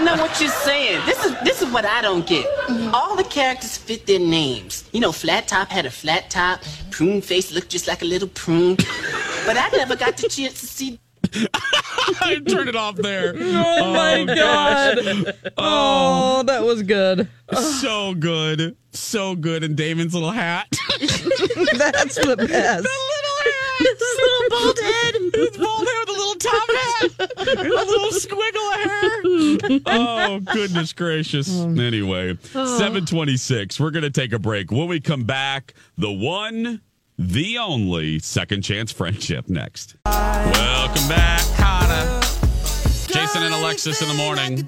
I 0.00 0.02
know 0.02 0.16
what 0.16 0.40
you're 0.40 0.48
saying. 0.48 1.04
This 1.04 1.22
is 1.26 1.32
this 1.44 1.60
is 1.60 1.70
what 1.70 1.84
I 1.84 2.00
don't 2.00 2.26
get. 2.26 2.46
Mm-hmm. 2.46 2.94
All 2.94 3.16
the 3.16 3.24
characters 3.24 3.76
fit 3.76 4.06
their 4.06 4.18
names. 4.18 4.88
You 4.92 5.00
know, 5.00 5.12
Flat 5.12 5.46
Top 5.46 5.68
had 5.68 5.84
a 5.84 5.90
flat 5.90 6.30
top. 6.30 6.62
Prune 6.90 7.20
Face 7.20 7.52
looked 7.52 7.68
just 7.68 7.86
like 7.86 8.00
a 8.00 8.06
little 8.06 8.28
prune. 8.28 8.76
But 9.44 9.58
I 9.58 9.68
never 9.74 9.96
got 9.96 10.16
the 10.16 10.30
chance 10.30 10.58
to 10.60 10.66
see. 10.66 10.98
I 12.22 12.40
turned 12.48 12.70
it 12.70 12.76
off 12.76 12.96
there. 12.96 13.34
Oh, 13.40 13.92
my 13.92 14.20
oh, 14.20 14.26
gosh. 14.26 15.04
god! 15.04 15.52
Oh, 15.58 16.42
that 16.44 16.64
was 16.64 16.82
good. 16.82 17.28
So 17.52 18.14
good. 18.14 18.76
So 18.92 19.36
good. 19.36 19.62
And 19.64 19.76
Damon's 19.76 20.14
little 20.14 20.30
hat. 20.30 20.66
That's 20.98 22.14
the 22.14 22.36
best. 22.48 22.88
This 24.00 24.20
little 24.20 24.48
bald 24.50 24.78
head. 24.80 25.14
His 25.34 25.56
bald 25.56 25.86
head 25.86 25.98
with 26.00 26.08
a 26.08 26.12
little 26.12 26.34
top 26.36 26.70
hat. 26.70 27.10
And 27.38 27.58
a 27.68 27.84
little 27.84 28.10
squiggle 28.10 28.74
of 28.74 28.80
hair. 28.90 29.80
Oh, 29.86 30.40
goodness 30.52 30.92
gracious. 30.92 31.48
Anyway, 31.60 32.36
726. 32.42 33.78
We're 33.78 33.90
going 33.90 34.02
to 34.04 34.10
take 34.10 34.32
a 34.32 34.38
break. 34.38 34.70
When 34.70 34.88
we 34.88 35.00
come 35.00 35.24
back, 35.24 35.74
the 35.98 36.10
one, 36.10 36.80
the 37.18 37.58
only 37.58 38.18
second 38.20 38.62
chance 38.62 38.90
friendship 38.90 39.48
next. 39.48 39.96
Welcome 40.06 41.08
back, 41.08 41.42
Carter. 41.56 42.20
Jason 43.12 43.42
and 43.42 43.54
Alexis 43.54 44.00
in 44.00 44.08
the 44.08 44.14
morning. 44.14 44.66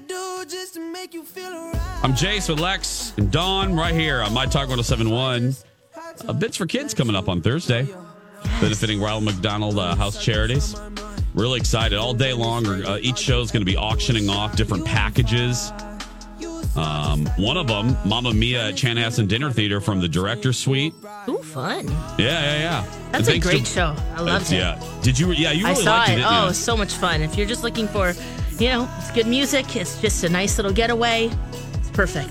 I'm 2.04 2.12
Jace 2.14 2.48
with 2.48 2.58
Lex 2.60 3.14
and 3.16 3.30
Dawn 3.30 3.74
right 3.74 3.94
here 3.94 4.20
on 4.20 4.34
My 4.34 4.44
Talk 4.44 4.68
1071. 4.68 5.54
Uh, 6.28 6.32
Bits 6.32 6.56
for 6.56 6.66
Kids 6.66 6.92
coming 6.94 7.14
up 7.16 7.28
on 7.28 7.40
Thursday, 7.40 7.86
benefiting 8.60 9.00
Ronald 9.00 9.24
McDonald 9.24 9.78
uh, 9.78 9.94
House 9.94 10.22
Charities. 10.22 10.74
Really 11.34 11.58
excited 11.58 11.98
all 11.98 12.12
day 12.14 12.32
long. 12.32 12.66
Uh, 12.66 12.98
each 13.00 13.18
show 13.18 13.40
is 13.40 13.50
going 13.50 13.62
to 13.62 13.70
be 13.70 13.76
auctioning 13.76 14.28
off 14.28 14.54
different 14.56 14.84
packages. 14.84 15.72
Um, 16.74 17.26
one 17.36 17.56
of 17.58 17.66
them, 17.66 17.96
Mamma 18.06 18.32
Mia 18.32 18.68
at 18.68 18.74
Chanhassen 18.74 19.28
Dinner 19.28 19.50
Theater 19.50 19.80
from 19.80 20.00
the 20.00 20.08
Director's 20.08 20.58
Suite. 20.58 20.94
Ooh, 21.28 21.38
fun. 21.38 21.86
Yeah, 21.86 22.16
yeah, 22.18 22.58
yeah. 22.58 22.86
That's 23.12 23.28
a 23.28 23.38
great 23.38 23.60
to- 23.60 23.70
show. 23.70 23.94
I 24.14 24.20
loved 24.22 24.50
it. 24.52 24.56
Yeah. 24.56 24.82
Did 25.02 25.18
you? 25.18 25.32
Yeah, 25.32 25.52
you 25.52 25.66
I 25.66 25.74
saw 25.74 25.98
liked 25.98 26.12
it. 26.12 26.18
it. 26.20 26.24
oh, 26.26 26.48
you? 26.48 26.54
so 26.54 26.76
much 26.76 26.94
fun. 26.94 27.20
If 27.20 27.36
you're 27.36 27.46
just 27.46 27.62
looking 27.62 27.88
for, 27.88 28.14
you 28.58 28.68
know, 28.68 28.88
it's 28.98 29.10
good 29.10 29.26
music, 29.26 29.76
it's 29.76 30.00
just 30.00 30.24
a 30.24 30.28
nice 30.30 30.56
little 30.56 30.72
getaway. 30.72 31.30
It's 31.74 31.90
perfect. 31.90 32.30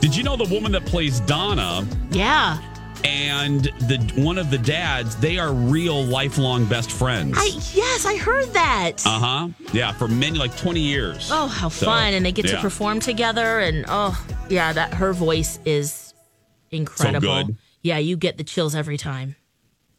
Did 0.00 0.16
you 0.16 0.24
know 0.24 0.36
the 0.36 0.52
woman 0.52 0.72
that 0.72 0.84
plays 0.84 1.20
Donna 1.20 1.86
Yeah. 2.10 2.58
And 3.04 3.64
the 3.88 3.98
one 4.16 4.38
of 4.38 4.50
the 4.50 4.58
dads? 4.58 5.16
They 5.16 5.38
are 5.38 5.52
real 5.52 6.02
lifelong 6.04 6.64
best 6.66 6.90
friends. 6.90 7.36
I 7.38 7.46
yes, 7.74 8.04
I 8.06 8.16
heard 8.16 8.46
that. 8.54 9.02
Uh 9.06 9.18
huh. 9.18 9.48
Yeah, 9.72 9.92
for 9.92 10.08
many 10.08 10.38
like 10.38 10.56
twenty 10.56 10.80
years. 10.80 11.30
oh, 11.32 11.46
how 11.46 11.68
So, 11.68 11.86
fun! 11.86 12.14
And 12.14 12.24
they 12.24 12.32
get 12.32 12.46
to 12.48 12.60
perform 12.60 13.00
together, 13.00 13.60
and 13.60 13.84
oh, 13.88 14.26
yeah, 14.48 14.72
that 14.72 14.94
her 14.94 15.12
voice 15.12 15.58
is 15.64 16.14
incredible. 16.70 17.44
good. 17.44 17.56
Yeah, 17.82 17.98
you 17.98 18.16
get 18.16 18.38
the 18.38 18.44
chills 18.44 18.74
every 18.74 18.96
time. 18.96 19.36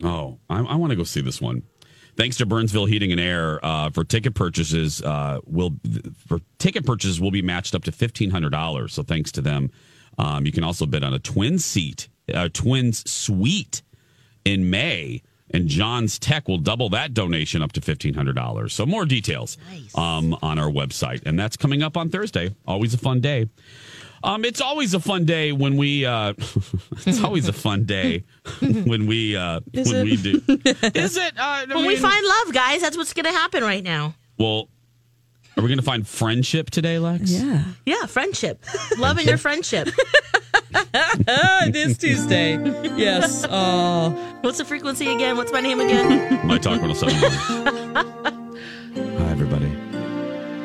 Oh, 0.04 0.40
I, 0.50 0.60
I 0.60 0.76
want 0.76 0.90
to 0.92 0.96
go 0.96 1.04
see 1.04 1.22
this 1.22 1.40
one. 1.40 1.64
Thanks 2.18 2.38
to 2.38 2.46
Burnsville 2.46 2.86
Heating 2.86 3.12
and 3.12 3.20
Air 3.20 3.60
uh, 3.64 3.90
for 3.90 4.04
ticket 4.04 4.36
purchases. 4.36 5.02
Uh, 5.02 5.40
will 5.46 5.76
for 6.28 6.40
ticket 6.60 6.86
purchases 6.86 7.20
will 7.22 7.32
be 7.32 7.42
matched 7.42 7.76
up 7.76 7.84
to 7.84 7.92
fifteen 7.92 8.30
hundred 8.32 8.52
dollars. 8.52 8.94
So 8.94 9.04
thanks 9.04 9.32
to 9.34 9.42
them, 9.42 9.70
um, 10.18 10.46
you 10.46 10.52
can 10.52 10.64
also 10.64 10.86
bid 10.86 11.04
on 11.04 11.14
a 11.14 11.20
twin 11.20 11.60
seat, 11.60 12.08
a 12.28 12.50
twins 12.50 13.10
suite 13.10 13.82
in 14.44 14.70
May, 14.70 15.22
and 15.52 15.68
John's 15.68 16.20
Tech 16.20 16.48
will 16.48 16.58
double 16.58 16.90
that 16.90 17.14
donation 17.14 17.62
up 17.62 17.72
to 17.74 17.82
fifteen 17.82 18.14
hundred 18.14 18.36
dollars. 18.36 18.74
So 18.74 18.86
more 18.86 19.06
details 19.06 19.58
um, 19.96 20.38
on 20.42 20.60
our 20.60 20.70
website, 20.70 21.26
and 21.26 21.40
that's 21.40 21.58
coming 21.58 21.82
up 21.84 21.98
on 21.98 22.10
Thursday. 22.10 22.56
Always 22.68 22.94
a 22.94 22.98
fun 22.98 23.22
day. 23.22 23.50
Um, 24.24 24.44
it's 24.44 24.60
always 24.62 24.96
a 24.96 25.00
fun 25.00 25.26
day 25.26 25.52
when 25.52 25.78
we. 25.78 26.06
Uh, 26.06 26.34
it's 27.06 27.24
always 27.24 27.48
a 27.48 27.54
fun 27.54 27.84
day 27.86 28.24
when 28.86 29.06
we 29.06 29.36
uh, 29.36 29.60
Is 29.74 29.88
when 29.92 29.98
it? 29.98 30.04
we 30.04 30.16
do. 30.18 30.42
Is 30.96 31.16
it? 31.18 31.38
Uh, 31.38 31.42
I 31.42 31.66
when 31.68 31.86
we 31.86 31.96
find 31.96 32.26
love, 32.26 32.54
guys, 32.54 32.82
that's 32.82 32.98
what's 32.98 33.14
going 33.14 33.26
to 33.26 33.32
happen 33.32 33.64
right 33.64 33.84
now. 33.84 34.16
Well, 34.40 34.70
are 35.58 35.62
we 35.62 35.68
going 35.70 35.78
to 35.80 35.86
find 35.86 36.08
friendship 36.08 36.70
today, 36.72 36.98
Lex? 37.00 37.32
Yeah. 37.32 37.64
Yeah, 37.86 38.06
friendship, 38.08 38.64
love 38.98 39.20
in 39.20 39.28
your 39.28 39.38
friendship. 39.38 39.88
it 40.76 41.76
is 41.76 41.98
Tuesday. 41.98 42.58
Yes. 42.98 43.46
Oh. 43.50 44.10
What's 44.42 44.58
the 44.58 44.66
frequency 44.66 45.08
again? 45.08 45.38
What's 45.38 45.54
my 45.54 45.62
name 45.62 45.80
again? 45.80 46.46
My 46.48 46.58
talk 46.58 46.82
107. 46.82 47.16
Hi, 49.18 49.32
everybody. 49.32 49.70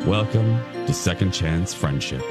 Welcome 0.09 0.59
to 0.87 0.93
Second 0.93 1.31
Chance 1.33 1.75
Friendship, 1.75 2.23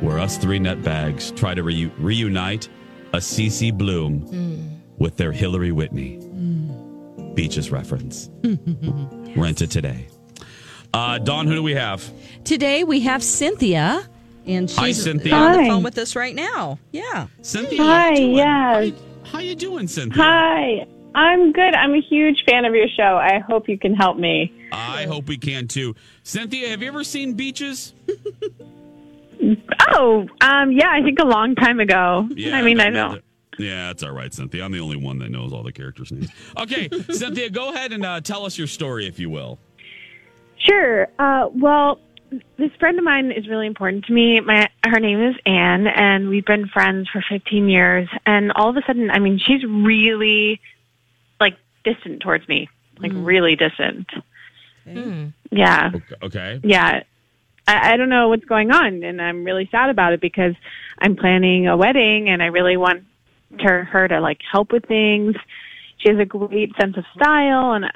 where 0.00 0.20
us 0.20 0.36
three 0.36 0.60
nutbags 0.60 1.36
try 1.36 1.54
to 1.54 1.64
reu- 1.64 1.90
reunite 1.98 2.68
a 3.12 3.16
CC 3.16 3.76
Bloom 3.76 4.80
with 4.98 5.16
their 5.16 5.32
Hillary 5.32 5.72
Whitney. 5.72 6.18
Beaches 7.34 7.72
reference. 7.72 8.30
Rent 9.36 9.62
it 9.62 9.70
today. 9.72 10.06
Uh, 10.94 11.18
Dawn, 11.18 11.48
who 11.48 11.54
do 11.56 11.62
we 11.62 11.74
have? 11.74 12.08
Today 12.44 12.84
we 12.84 13.00
have 13.00 13.22
Cynthia, 13.24 14.08
and 14.46 14.68
she's 14.68 14.78
Hi, 14.78 14.92
Cynthia. 14.92 15.34
on 15.34 15.52
the 15.52 15.58
Hi. 15.58 15.68
phone 15.68 15.82
with 15.82 15.98
us 15.98 16.16
right 16.16 16.34
now. 16.34 16.78
Yeah. 16.92 17.26
Cynthia. 17.42 17.82
Hi, 17.82 18.08
how 18.08 18.10
you 18.10 18.16
doing? 18.16 18.34
yes. 18.36 18.92
How 19.32 19.38
you 19.38 19.54
doing, 19.54 19.88
Cynthia? 19.88 20.22
Hi. 20.22 20.86
I'm 21.14 21.52
good. 21.52 21.74
I'm 21.74 21.92
a 21.94 22.00
huge 22.00 22.44
fan 22.48 22.64
of 22.64 22.74
your 22.74 22.86
show. 22.96 23.16
I 23.16 23.40
hope 23.40 23.68
you 23.68 23.76
can 23.78 23.94
help 23.94 24.16
me. 24.16 24.52
I 24.72 25.06
hope 25.06 25.26
we 25.26 25.36
can 25.38 25.66
too. 25.66 25.96
Cynthia, 26.22 26.68
have 26.68 26.82
you 26.82 26.88
ever 26.88 27.02
seen 27.04 27.34
Beaches? 27.34 27.94
Oh, 29.92 30.26
um, 30.42 30.70
yeah, 30.72 30.90
I 30.90 31.02
think 31.02 31.18
a 31.18 31.24
long 31.24 31.54
time 31.54 31.80
ago. 31.80 32.28
I 32.30 32.62
mean, 32.62 32.78
I 32.78 32.90
don't. 32.90 33.22
Yeah, 33.58 33.86
that's 33.86 34.02
all 34.02 34.10
right, 34.12 34.32
Cynthia. 34.32 34.62
I'm 34.64 34.70
the 34.72 34.80
only 34.80 34.96
one 34.96 35.18
that 35.20 35.30
knows 35.30 35.52
all 35.52 35.62
the 35.62 35.72
characters' 35.72 36.12
names. 36.12 36.28
Okay, 36.58 36.88
Cynthia, 37.10 37.48
go 37.50 37.70
ahead 37.72 37.92
and 37.92 38.04
uh, 38.04 38.20
tell 38.20 38.44
us 38.44 38.58
your 38.58 38.66
story, 38.66 39.06
if 39.06 39.18
you 39.18 39.30
will. 39.30 39.58
Sure. 40.58 41.08
Uh, 41.18 41.48
well, 41.54 42.00
this 42.58 42.70
friend 42.78 42.98
of 42.98 43.04
mine 43.04 43.32
is 43.32 43.48
really 43.48 43.66
important 43.66 44.04
to 44.06 44.12
me. 44.12 44.40
My 44.40 44.68
her 44.84 45.00
name 45.00 45.22
is 45.22 45.34
Anne, 45.46 45.86
and 45.86 46.28
we've 46.28 46.44
been 46.44 46.68
friends 46.68 47.08
for 47.08 47.24
15 47.28 47.68
years. 47.68 48.08
And 48.26 48.52
all 48.52 48.68
of 48.68 48.76
a 48.76 48.82
sudden, 48.86 49.10
I 49.10 49.18
mean, 49.18 49.38
she's 49.38 49.64
really 49.64 50.60
like 51.40 51.56
distant 51.84 52.22
towards 52.22 52.46
me, 52.48 52.68
like 52.98 53.12
mm. 53.12 53.24
really 53.24 53.56
distant. 53.56 54.08
Hmm. 54.84 55.26
Yeah. 55.50 55.92
Okay. 56.22 56.60
Yeah. 56.62 57.02
I, 57.66 57.92
I 57.92 57.96
don't 57.96 58.08
know 58.08 58.28
what's 58.28 58.44
going 58.44 58.70
on, 58.70 59.02
and 59.02 59.20
I'm 59.20 59.44
really 59.44 59.68
sad 59.70 59.90
about 59.90 60.12
it 60.12 60.20
because 60.20 60.54
I'm 60.98 61.16
planning 61.16 61.66
a 61.66 61.76
wedding, 61.76 62.28
and 62.28 62.42
I 62.42 62.46
really 62.46 62.76
want 62.76 63.04
her, 63.60 63.84
her 63.84 64.08
to 64.08 64.20
like 64.20 64.40
help 64.50 64.72
with 64.72 64.86
things. 64.86 65.34
She 65.98 66.10
has 66.10 66.18
a 66.18 66.24
great 66.24 66.74
sense 66.80 66.96
of 66.96 67.04
style, 67.14 67.72
and 67.72 67.86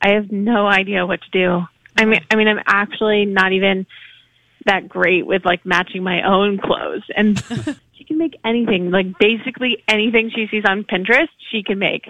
I 0.00 0.10
have 0.10 0.30
no 0.30 0.66
idea 0.66 1.06
what 1.06 1.20
to 1.22 1.30
do. 1.30 1.66
I 1.98 2.04
mean, 2.04 2.20
I 2.30 2.36
mean, 2.36 2.48
I'm 2.48 2.60
actually 2.66 3.24
not 3.24 3.52
even 3.52 3.86
that 4.66 4.88
great 4.88 5.26
with 5.26 5.44
like 5.44 5.64
matching 5.64 6.02
my 6.02 6.22
own 6.22 6.58
clothes, 6.58 7.02
and 7.16 7.38
she 7.96 8.04
can 8.04 8.18
make 8.18 8.36
anything, 8.44 8.90
like 8.90 9.18
basically 9.18 9.82
anything 9.88 10.30
she 10.34 10.46
sees 10.50 10.64
on 10.68 10.84
Pinterest, 10.84 11.28
she 11.50 11.62
can 11.62 11.78
make. 11.78 12.08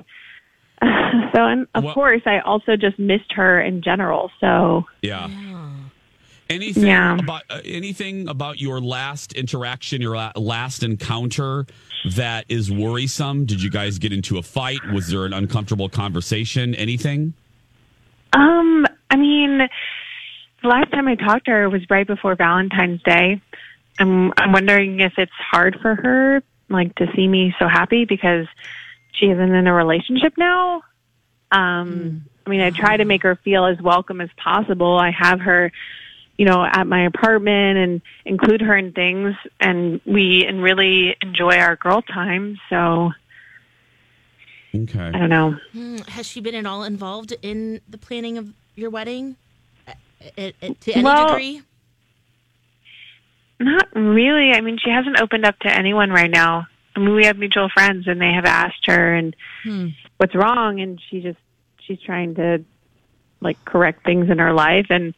So, 1.34 1.44
and 1.44 1.66
of 1.74 1.84
Well- 1.84 1.94
course, 1.94 2.22
I 2.26 2.40
also 2.40 2.76
just 2.76 2.98
missed 2.98 3.32
her 3.32 3.60
in 3.60 3.82
general. 3.82 4.30
So, 4.40 4.84
Yeah. 5.02 5.28
Anything 6.48 6.86
Yeah. 6.86 7.16
about 7.18 7.42
uh, 7.50 7.60
anything 7.64 8.28
about 8.28 8.60
your 8.60 8.80
last 8.80 9.32
interaction, 9.32 10.00
your 10.00 10.14
la- 10.16 10.32
last 10.36 10.82
encounter 10.84 11.66
that 12.14 12.44
is 12.48 12.70
worrisome? 12.70 13.46
Did 13.46 13.62
you 13.62 13.70
guys 13.70 13.98
get 13.98 14.12
into 14.12 14.38
a 14.38 14.42
fight? 14.42 14.78
Was 14.92 15.08
there 15.08 15.24
an 15.24 15.32
uncomfortable 15.32 15.88
conversation? 15.88 16.74
Anything? 16.76 17.34
Um, 18.36 18.86
I 19.10 19.16
mean, 19.16 19.58
the 20.62 20.68
last 20.68 20.92
time 20.92 21.08
I 21.08 21.14
talked 21.14 21.46
to 21.46 21.52
her 21.52 21.70
was 21.70 21.80
right 21.88 22.06
before 22.06 22.34
Valentine's 22.36 23.02
Day. 23.02 23.40
I'm 23.98 24.32
I'm 24.36 24.52
wondering 24.52 25.00
if 25.00 25.14
it's 25.16 25.32
hard 25.50 25.78
for 25.80 25.94
her 25.94 26.42
like 26.68 26.94
to 26.96 27.06
see 27.16 27.26
me 27.26 27.54
so 27.58 27.66
happy 27.66 28.04
because 28.04 28.46
she 29.12 29.26
isn't 29.26 29.54
in 29.54 29.66
a 29.66 29.72
relationship 29.72 30.34
now. 30.36 30.82
Um 31.50 32.26
I 32.46 32.50
mean, 32.50 32.60
I 32.60 32.70
try 32.70 32.96
to 32.96 33.04
make 33.04 33.22
her 33.22 33.36
feel 33.36 33.64
as 33.64 33.80
welcome 33.80 34.20
as 34.20 34.28
possible. 34.36 34.98
I 34.98 35.10
have 35.10 35.40
her, 35.40 35.72
you 36.36 36.44
know, 36.44 36.64
at 36.64 36.86
my 36.86 37.06
apartment 37.06 37.78
and 37.78 38.02
include 38.24 38.60
her 38.60 38.76
in 38.76 38.92
things 38.92 39.34
and 39.58 40.00
we 40.04 40.44
and 40.46 40.62
really 40.62 41.16
enjoy 41.22 41.56
our 41.56 41.76
girl 41.76 42.02
time. 42.02 42.58
So 42.68 43.12
Okay. 44.82 44.98
I 45.00 45.10
don't 45.18 45.28
know. 45.30 45.56
Hmm, 45.72 45.96
Has 46.08 46.26
she 46.26 46.40
been 46.40 46.54
at 46.54 46.66
all 46.66 46.84
involved 46.84 47.32
in 47.42 47.80
the 47.88 47.98
planning 47.98 48.36
of 48.38 48.52
your 48.74 48.90
wedding? 48.90 49.36
Uh, 49.88 49.92
uh, 50.38 50.50
uh, 50.62 50.68
to 50.80 50.92
any 50.92 51.02
Well- 51.04 51.28
degree? 51.28 51.62
Not 53.58 53.88
really. 53.94 54.52
I 54.52 54.60
mean, 54.60 54.76
she 54.78 54.90
hasn't 54.90 55.18
opened 55.20 55.46
up 55.46 55.58
to 55.60 55.72
anyone 55.72 56.10
right 56.10 56.30
now. 56.30 56.66
I 56.94 57.00
mean, 57.00 57.14
we 57.14 57.24
have 57.26 57.38
mutual 57.38 57.68
friends, 57.70 58.06
and 58.06 58.20
they 58.20 58.32
have 58.32 58.44
asked 58.44 58.86
her 58.86 59.14
and 59.14 59.34
Hmm. 59.64 59.88
what's 60.18 60.34
wrong, 60.34 60.80
and 60.80 61.00
she 61.08 61.20
just 61.20 61.38
she's 61.80 62.00
trying 62.00 62.34
to 62.34 62.64
like 63.40 63.62
correct 63.64 64.04
things 64.04 64.28
in 64.28 64.38
her 64.38 64.52
life, 64.52 64.86
and 64.90 65.14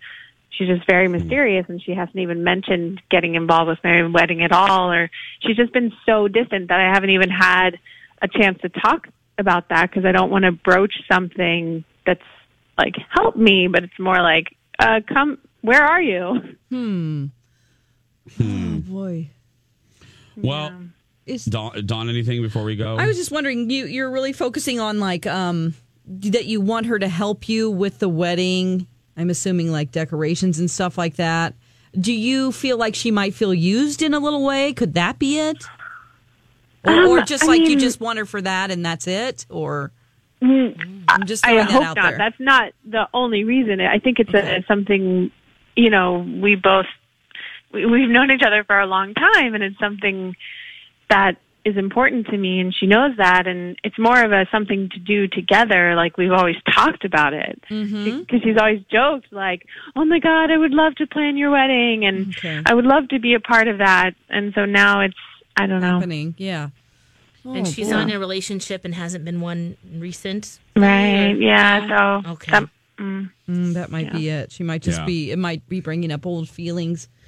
she's 0.51 0.69
just 0.69 0.87
very 0.87 1.09
mysterious, 1.09 1.67
and 1.69 1.83
she 1.83 1.95
hasn't 1.95 2.17
even 2.19 2.45
mentioned 2.45 3.01
getting 3.11 3.35
involved 3.37 3.69
with 3.69 3.83
my 3.83 4.03
wedding 4.07 4.43
at 4.43 4.53
all, 4.53 4.93
or 4.93 5.11
she's 5.41 5.57
just 5.57 5.73
been 5.73 5.93
so 6.07 6.29
distant 6.29 6.69
that 6.69 6.79
I 6.79 6.93
haven't 6.93 7.11
even 7.11 7.31
had 7.31 7.79
a 8.23 8.29
chance 8.29 8.61
to 8.63 8.69
talk 8.69 9.09
about 9.39 9.69
that 9.71 9.91
because 9.91 10.05
I 10.05 10.13
don't 10.13 10.31
want 10.31 10.45
to 10.45 10.53
broach 10.53 10.95
something 11.11 11.85
that's 12.07 12.21
like 12.77 12.95
help 13.11 13.37
me, 13.37 13.69
but 13.69 13.85
it's 13.85 13.99
more 13.99 14.21
like 14.21 14.47
uh, 14.79 15.01
come, 15.13 15.39
where 15.63 15.83
are 15.85 16.03
you? 16.03 16.35
Hmm. 16.71 17.27
Hmm. 18.37 18.77
Oh 18.77 18.79
boy. 18.81 19.31
Well, 20.37 20.73
Dawn, 21.49 21.87
Dawn, 21.87 22.09
anything 22.09 22.43
before 22.43 22.63
we 22.65 22.77
go? 22.77 22.97
I 22.97 23.07
was 23.07 23.17
just 23.17 23.31
wondering, 23.31 23.71
you 23.71 23.87
you're 23.87 24.11
really 24.11 24.33
focusing 24.33 24.81
on 24.81 25.01
like 25.01 25.27
um 25.27 25.75
that 26.07 26.47
you 26.47 26.61
want 26.61 26.87
her 26.87 26.99
to 26.99 27.09
help 27.09 27.49
you 27.49 27.71
with 27.71 27.99
the 27.99 28.09
wedding. 28.09 28.87
I'm 29.17 29.31
assuming 29.31 29.73
like 29.73 29.91
decorations 29.91 30.59
and 30.59 30.71
stuff 30.71 30.97
like 30.97 31.17
that. 31.17 31.55
Do 31.99 32.13
you 32.13 32.53
feel 32.53 32.77
like 32.77 32.95
she 32.95 33.11
might 33.11 33.35
feel 33.35 33.53
used 33.53 34.03
in 34.03 34.15
a 34.15 34.19
little 34.19 34.45
way? 34.45 34.73
Could 34.73 34.95
that 34.95 35.19
be 35.19 35.39
it? 35.39 35.65
Or, 36.85 36.93
or 37.07 37.19
Um, 37.21 37.27
just 37.27 37.45
I 37.45 37.47
like 37.49 37.61
you 37.63 37.77
just 37.79 38.01
want 38.01 38.19
her 38.19 38.25
for 38.27 38.41
that 38.43 38.71
and 38.71 38.85
that's 38.85 39.07
it? 39.07 39.47
Or 39.51 39.93
Mm, 40.41 41.03
I'm 41.09 41.27
just 41.27 41.45
I 41.45 41.57
that 41.57 41.71
hope 41.71 41.83
out 41.85 41.97
not. 41.97 42.09
there. 42.11 42.19
That's 42.19 42.39
not 42.39 42.73
the 42.85 43.09
only 43.13 43.43
reason. 43.43 43.81
I 43.81 43.99
think 43.99 44.21
it's 44.21 44.33
a, 44.33 44.63
something, 44.69 45.33
you 45.75 45.91
know, 45.91 46.25
we 46.41 46.55
both 46.55 46.87
we, 47.73 47.85
we've 47.87 48.09
known 48.09 48.31
each 48.31 48.43
other 48.47 48.63
for 48.63 48.79
a 48.79 48.87
long 48.87 49.15
time, 49.15 49.55
and 49.55 49.65
it's 49.65 49.79
something 49.81 50.37
that 51.11 51.39
is 51.65 51.77
important 51.77 52.29
to 52.29 52.39
me, 52.39 52.61
and 52.61 52.73
she 52.73 52.87
knows 52.87 53.17
that, 53.17 53.49
and 53.49 53.77
it's 53.83 53.99
more 53.99 54.23
of 54.23 54.31
a 54.31 54.47
something 54.53 54.89
to 54.91 54.99
do 55.01 55.27
together. 55.27 55.97
Like 55.97 56.17
we've 56.17 56.31
always 56.33 56.57
talked 56.73 57.05
about 57.05 57.35
it 57.35 57.61
Mm-hmm. 57.69 58.21
because 58.21 58.41
she's 58.43 58.57
always 58.57 58.81
joked 58.93 59.33
like, 59.33 59.67
"Oh 59.97 60.05
my 60.05 60.21
God, 60.21 60.53
I 60.53 60.57
would 60.57 60.73
love 60.73 60.95
to 60.97 61.07
plan 61.09 61.37
your 61.37 61.51
wedding, 61.51 62.05
and 62.07 62.37
I 62.65 62.75
would 62.75 62.87
love 62.87 63.09
to 63.09 63.19
be 63.19 63.35
a 63.35 63.41
part 63.41 63.67
of 63.67 63.79
that." 63.79 64.13
And 64.31 64.55
so 64.55 64.65
now 64.67 65.01
it's 65.01 65.17
I 65.59 65.67
don't 65.67 65.81
know. 65.81 65.95
happening. 65.95 66.35
Yeah. 66.39 66.69
and 67.45 67.67
Oh, 67.67 67.71
she's 67.71 67.87
boy. 67.89 67.93
not 67.95 68.09
in 68.11 68.17
a 68.17 68.19
relationship 68.19 68.85
and 68.85 68.95
hasn't 68.95 69.25
been 69.25 69.41
one 69.41 69.77
recent. 69.97 70.59
Right? 70.77 71.35
Yeah. 71.39 72.21
So 72.23 72.31
Okay. 72.33 72.51
that- 72.53 72.69
mm. 72.99 73.31
Mm, 73.49 73.75
that 73.75 73.91
might 73.91 74.13
be 74.13 74.29
it. 74.29 74.53
She 74.53 74.63
might 74.63 74.83
just 74.83 74.99
Yeah. 75.01 75.07
be. 75.07 75.31
It 75.31 75.39
might 75.39 75.67
be 75.69 75.81
bringing 75.81 76.11
up 76.13 76.27
old 76.27 76.49
feelings. 76.49 77.09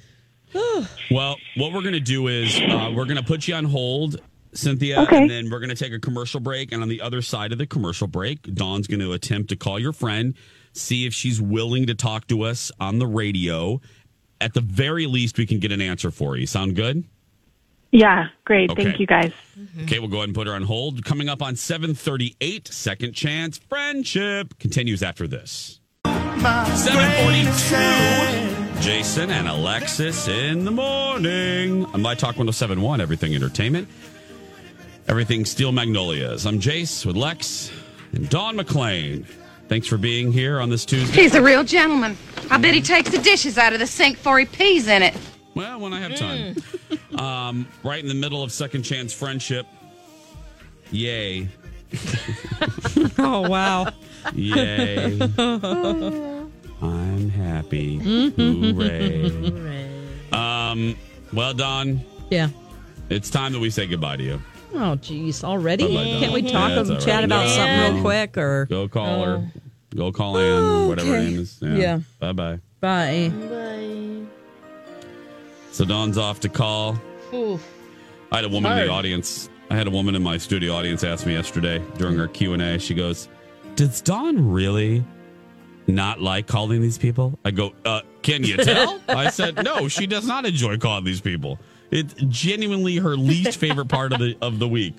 Well, 1.09 1.37
what 1.55 1.73
we're 1.73 1.81
going 1.81 1.93
to 1.93 1.99
do 1.99 2.27
is 2.27 2.57
uh, 2.59 2.91
we're 2.95 3.05
going 3.05 3.17
to 3.17 3.23
put 3.23 3.47
you 3.47 3.55
on 3.55 3.65
hold, 3.65 4.21
Cynthia, 4.53 5.01
Okay. 5.01 5.21
and 5.21 5.29
then 5.29 5.49
we're 5.49 5.59
going 5.59 5.69
to 5.69 5.75
take 5.75 5.93
a 5.93 5.99
commercial 5.99 6.39
break. 6.39 6.71
And 6.71 6.81
on 6.81 6.89
the 6.89 7.01
other 7.01 7.21
side 7.21 7.51
of 7.51 7.57
the 7.57 7.67
commercial 7.67 8.07
break, 8.07 8.41
Dawn's 8.53 8.87
going 8.87 8.99
to 9.01 9.13
attempt 9.13 9.49
to 9.49 9.55
call 9.55 9.79
your 9.79 9.93
friend, 9.93 10.33
see 10.73 11.05
if 11.05 11.13
she's 11.13 11.41
willing 11.41 11.85
to 11.87 11.95
talk 11.95 12.27
to 12.27 12.43
us 12.43 12.71
on 12.79 12.99
the 12.99 13.07
radio. 13.07 13.81
At 14.39 14.53
the 14.53 14.61
very 14.61 15.05
least, 15.05 15.37
we 15.37 15.45
can 15.45 15.59
get 15.59 15.71
an 15.71 15.81
answer 15.81 16.11
for 16.11 16.35
you. 16.37 16.45
Sound 16.47 16.75
good? 16.75 17.03
Yeah. 17.91 18.27
Great. 18.45 18.71
Okay. 18.71 18.85
Thank 18.85 18.99
you 18.99 19.07
guys. 19.07 19.31
Okay, 19.83 19.99
we'll 19.99 20.07
go 20.07 20.17
ahead 20.17 20.29
and 20.29 20.35
put 20.35 20.47
her 20.47 20.53
on 20.53 20.63
hold. 20.63 21.05
Coming 21.05 21.29
up 21.29 21.41
on 21.41 21.55
738, 21.55 22.67
Second 22.67 23.13
Chance 23.13 23.59
Friendship 23.59 24.57
continues 24.59 25.03
after 25.03 25.27
this. 25.27 25.79
742. 26.05 28.81
Jason 28.81 29.29
and 29.29 29.47
Alexis 29.47 30.27
in 30.27 30.65
the 30.65 30.71
morning. 30.71 31.85
On 31.85 32.01
My 32.01 32.15
Talk 32.15 32.37
1071, 32.37 32.99
Everything 32.99 33.35
Entertainment. 33.35 33.87
Everything 35.07 35.45
Steel 35.45 35.71
Magnolias. 35.71 36.45
I'm 36.45 36.59
Jace 36.59 37.05
with 37.05 37.15
Lex 37.15 37.71
and 38.13 38.29
Dawn 38.29 38.57
McClain. 38.57 39.25
Thanks 39.67 39.87
for 39.87 39.97
being 39.97 40.31
here 40.31 40.59
on 40.59 40.69
this 40.69 40.85
Tuesday. 40.85 41.21
He's 41.21 41.35
a 41.35 41.41
real 41.41 41.63
gentleman. 41.63 42.17
I 42.49 42.57
bet 42.57 42.73
he 42.73 42.81
takes 42.81 43.11
the 43.11 43.19
dishes 43.19 43.57
out 43.57 43.73
of 43.73 43.79
the 43.79 43.87
sink 43.87 44.17
before 44.17 44.39
he 44.39 44.45
pees 44.45 44.87
in 44.87 45.03
it. 45.03 45.15
Well, 45.55 45.79
when 45.79 45.93
I 45.93 45.99
have 45.99 46.15
time. 46.15 46.55
um, 47.19 47.67
right 47.83 48.01
in 48.01 48.07
the 48.07 48.13
middle 48.15 48.41
of 48.43 48.51
Second 48.51 48.83
Chance 48.83 49.13
Friendship. 49.13 49.65
Yay. 50.91 51.47
oh 53.17 53.47
wow. 53.49 53.87
Yay. 54.33 55.19
I'm 56.81 57.29
happy. 57.29 57.99
Mm-hmm. 57.99 58.77
Hooray. 58.77 59.91
Um, 60.31 60.95
well 61.33 61.53
done. 61.53 62.01
Yeah. 62.29 62.49
It's 63.09 63.29
time 63.29 63.51
that 63.53 63.59
we 63.59 63.69
say 63.69 63.87
goodbye 63.87 64.17
to 64.17 64.23
you. 64.23 64.41
Oh, 64.73 64.95
geez, 64.95 65.43
already? 65.43 65.83
Bye-bye, 65.85 66.03
Dawn. 66.11 66.19
Can't 66.21 66.33
we 66.33 66.41
talk 66.43 66.69
Yeah, 66.69 66.79
it's 66.79 66.89
and 66.89 66.97
all 66.97 67.03
chat 67.05 67.15
right. 67.15 67.23
about 67.25 67.43
No. 67.45 67.49
something 67.55 67.93
real 67.95 68.01
quick 68.03 68.37
or 68.37 68.65
Go 68.67 68.87
call 68.87 69.21
Oh. 69.21 69.25
her. 69.25 69.51
Go 69.93 70.11
call 70.13 70.37
Ann, 70.37 70.63
or 70.63 70.87
whatever 70.87 71.09
her 71.11 71.19
name 71.21 71.39
is. 71.39 71.57
Yeah. 71.61 71.99
Bye 72.19 72.31
bye. 72.31 72.59
bye? 72.79 73.31
So 75.71 75.85
Dawn's 75.85 76.17
off 76.17 76.39
to 76.41 76.49
call. 76.49 76.97
I 77.33 78.35
had 78.35 78.45
a 78.45 78.49
woman 78.49 78.71
in 78.77 78.87
the 78.87 78.91
audience. 78.91 79.49
I 79.69 79.75
had 79.75 79.87
a 79.87 79.91
woman 79.91 80.15
in 80.15 80.21
my 80.23 80.37
studio 80.37 80.73
audience 80.73 81.03
ask 81.03 81.25
me 81.25 81.33
yesterday 81.33 81.81
during 81.97 82.19
our 82.19 82.27
Q 82.27 82.53
and 82.53 82.61
A. 82.61 82.77
She 82.77 82.93
goes, 82.93 83.29
"Does 83.75 84.01
Dawn 84.01 84.51
really 84.51 85.03
not 85.87 86.21
like 86.21 86.45
calling 86.47 86.81
these 86.81 86.97
people?" 86.97 87.39
I 87.45 87.51
go, 87.51 87.73
uh, 87.85 88.01
"Can 88.21 88.43
you 88.43 88.57
tell?" 88.57 89.01
I 89.09 89.29
said, 89.29 89.63
"No, 89.63 89.87
she 89.87 90.07
does 90.07 90.27
not 90.27 90.45
enjoy 90.45 90.77
calling 90.77 91.05
these 91.05 91.21
people. 91.21 91.57
It's 91.89 92.13
genuinely 92.27 92.97
her 92.97 93.15
least 93.15 93.57
favorite 93.57 93.87
part 93.87 94.11
of 94.11 94.19
the 94.19 94.35
of 94.41 94.59
the 94.59 94.67
week." 94.67 94.95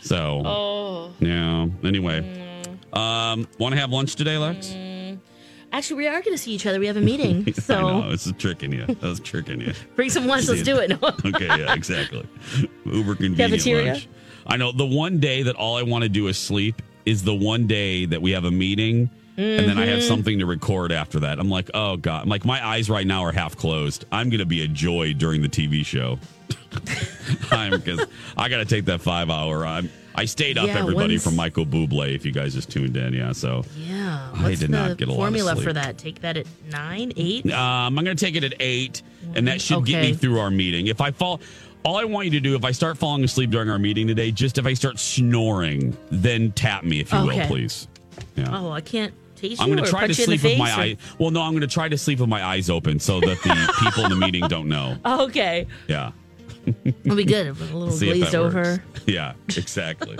So, 0.00 0.42
Oh. 0.44 1.12
yeah. 1.20 1.66
Anyway, 1.82 2.62
um, 2.92 3.46
want 3.58 3.74
to 3.74 3.80
have 3.80 3.90
lunch 3.90 4.16
today, 4.16 4.36
Lex? 4.38 4.74
Actually, 5.74 5.96
we 5.96 6.06
are 6.06 6.22
going 6.22 6.36
to 6.36 6.38
see 6.38 6.52
each 6.52 6.66
other. 6.66 6.78
We 6.78 6.86
have 6.86 6.96
a 6.96 7.00
meeting. 7.00 7.52
So 7.64 7.74
I 7.88 8.00
know 8.00 8.10
is 8.10 8.32
tricking 8.38 8.72
you. 8.72 8.86
That 8.86 9.02
was 9.02 9.18
tricking 9.18 9.60
you. 9.60 9.72
bring 9.96 10.08
some 10.08 10.26
lunch. 10.26 10.46
Let's 10.46 10.62
do 10.62 10.76
it. 10.78 10.92
okay, 11.02 11.46
yeah, 11.46 11.74
exactly. 11.74 12.24
Uber 12.84 13.16
convenient 13.16 13.36
Cafeteria? 13.52 13.92
lunch. 13.94 14.08
I 14.46 14.56
know 14.56 14.70
the 14.70 14.86
one 14.86 15.18
day 15.18 15.42
that 15.42 15.56
all 15.56 15.76
I 15.76 15.82
want 15.82 16.02
to 16.04 16.08
do 16.08 16.28
is 16.28 16.38
sleep 16.38 16.80
is 17.06 17.24
the 17.24 17.34
one 17.34 17.66
day 17.66 18.04
that 18.06 18.22
we 18.22 18.30
have 18.30 18.44
a 18.44 18.50
meeting 18.52 19.10
and 19.36 19.68
then 19.68 19.78
I 19.78 19.86
have 19.86 19.98
Mhm. 19.98 20.06
something 20.08 20.38
to 20.38 20.46
record 20.46 20.92
after 20.92 21.18
that. 21.20 21.40
I'm 21.40 21.48
like, 21.50 21.68
oh 21.74 21.96
god, 21.96 22.22
I'm 22.22 22.28
like 22.28 22.44
my 22.44 22.64
eyes 22.64 22.88
right 22.88 23.06
now 23.06 23.24
are 23.24 23.32
half 23.32 23.56
closed. 23.56 24.04
I'm 24.12 24.30
gonna 24.30 24.44
be 24.44 24.62
a 24.62 24.68
joy 24.68 25.12
during 25.12 25.42
the 25.42 25.48
TV 25.48 25.84
show. 25.84 26.20
I'm 27.50 27.72
because 27.72 28.06
I 28.36 28.48
got 28.48 28.58
to 28.58 28.64
take 28.64 28.84
that 28.86 29.00
five 29.00 29.30
hour. 29.30 29.66
I'm 29.66 29.90
I 30.14 30.24
stayed 30.26 30.58
up 30.58 30.66
Yeah, 30.68 30.78
everybody 30.78 31.18
from 31.18 31.34
Michael 31.36 31.66
Bublé. 31.66 32.14
If 32.14 32.24
you 32.24 32.32
guys 32.32 32.54
just 32.54 32.70
tuned 32.70 32.96
in, 32.96 33.12
yeah. 33.14 33.32
So 33.32 33.64
Yeah. 33.76 34.30
I 34.34 34.54
did 34.54 34.70
not 34.70 34.96
get 34.96 35.08
a 35.08 35.10
lot 35.12 35.16
of 35.16 35.22
formula 35.24 35.56
for 35.56 35.72
that? 35.72 35.98
Take 35.98 36.20
that 36.20 36.36
at 36.36 36.46
nine, 36.70 37.12
eight. 37.16 37.46
Um, 37.50 37.98
I'm 37.98 38.04
going 38.04 38.16
to 38.16 38.24
take 38.24 38.36
it 38.36 38.44
at 38.44 38.54
eight, 38.60 39.02
and 39.34 39.48
that 39.48 39.60
should 39.60 39.84
get 39.86 40.02
me 40.02 40.14
through 40.14 40.38
our 40.38 40.50
meeting. 40.50 40.86
If 40.86 41.00
I 41.00 41.10
fall, 41.10 41.40
all 41.84 41.96
I 41.96 42.04
want 42.04 42.26
you 42.26 42.30
to 42.32 42.40
do, 42.40 42.54
if 42.54 42.64
I 42.64 42.70
start 42.70 42.96
falling 42.96 43.24
asleep 43.24 43.50
during 43.50 43.68
our 43.68 43.78
meeting 43.78 44.06
today, 44.06 44.30
just 44.30 44.56
if 44.58 44.66
I 44.66 44.74
start 44.74 44.98
snoring, 44.98 45.96
then 46.10 46.52
tap 46.52 46.84
me, 46.84 47.00
if 47.00 47.12
you 47.12 47.24
will, 47.24 47.46
please. 47.46 47.88
Yeah. 48.36 48.48
Oh, 48.56 48.70
I 48.70 48.80
can't 48.80 49.12
taste 49.36 49.60
I'm 49.60 49.68
going 49.68 49.82
to 49.82 49.90
try 49.90 50.02
to 50.02 50.06
punch 50.06 50.18
you 50.18 50.24
in 50.24 50.30
the 50.30 50.38
sleep 50.38 50.52
with 50.52 50.58
my 50.58 50.70
or- 50.70 50.80
eye. 50.80 50.96
Well, 51.18 51.30
no, 51.32 51.42
I'm 51.42 51.50
going 51.52 51.62
to 51.62 51.66
try 51.66 51.88
to 51.88 51.98
sleep 51.98 52.20
with 52.20 52.28
my 52.28 52.44
eyes 52.44 52.70
open 52.70 53.00
so 53.00 53.20
that 53.20 53.42
the 53.42 53.74
people 53.80 54.04
in 54.04 54.10
the 54.10 54.16
meeting 54.16 54.46
don't 54.48 54.68
know. 54.68 54.96
Okay. 55.04 55.66
Yeah. 55.88 56.12
It'll 56.84 57.16
be 57.16 57.24
good. 57.24 57.46
A 57.48 57.52
little 57.52 57.90
See 57.90 58.08
if 58.10 58.16
glazed 58.16 58.32
that 58.32 58.38
over. 58.40 58.82
Yeah, 59.06 59.34
exactly. 59.48 60.18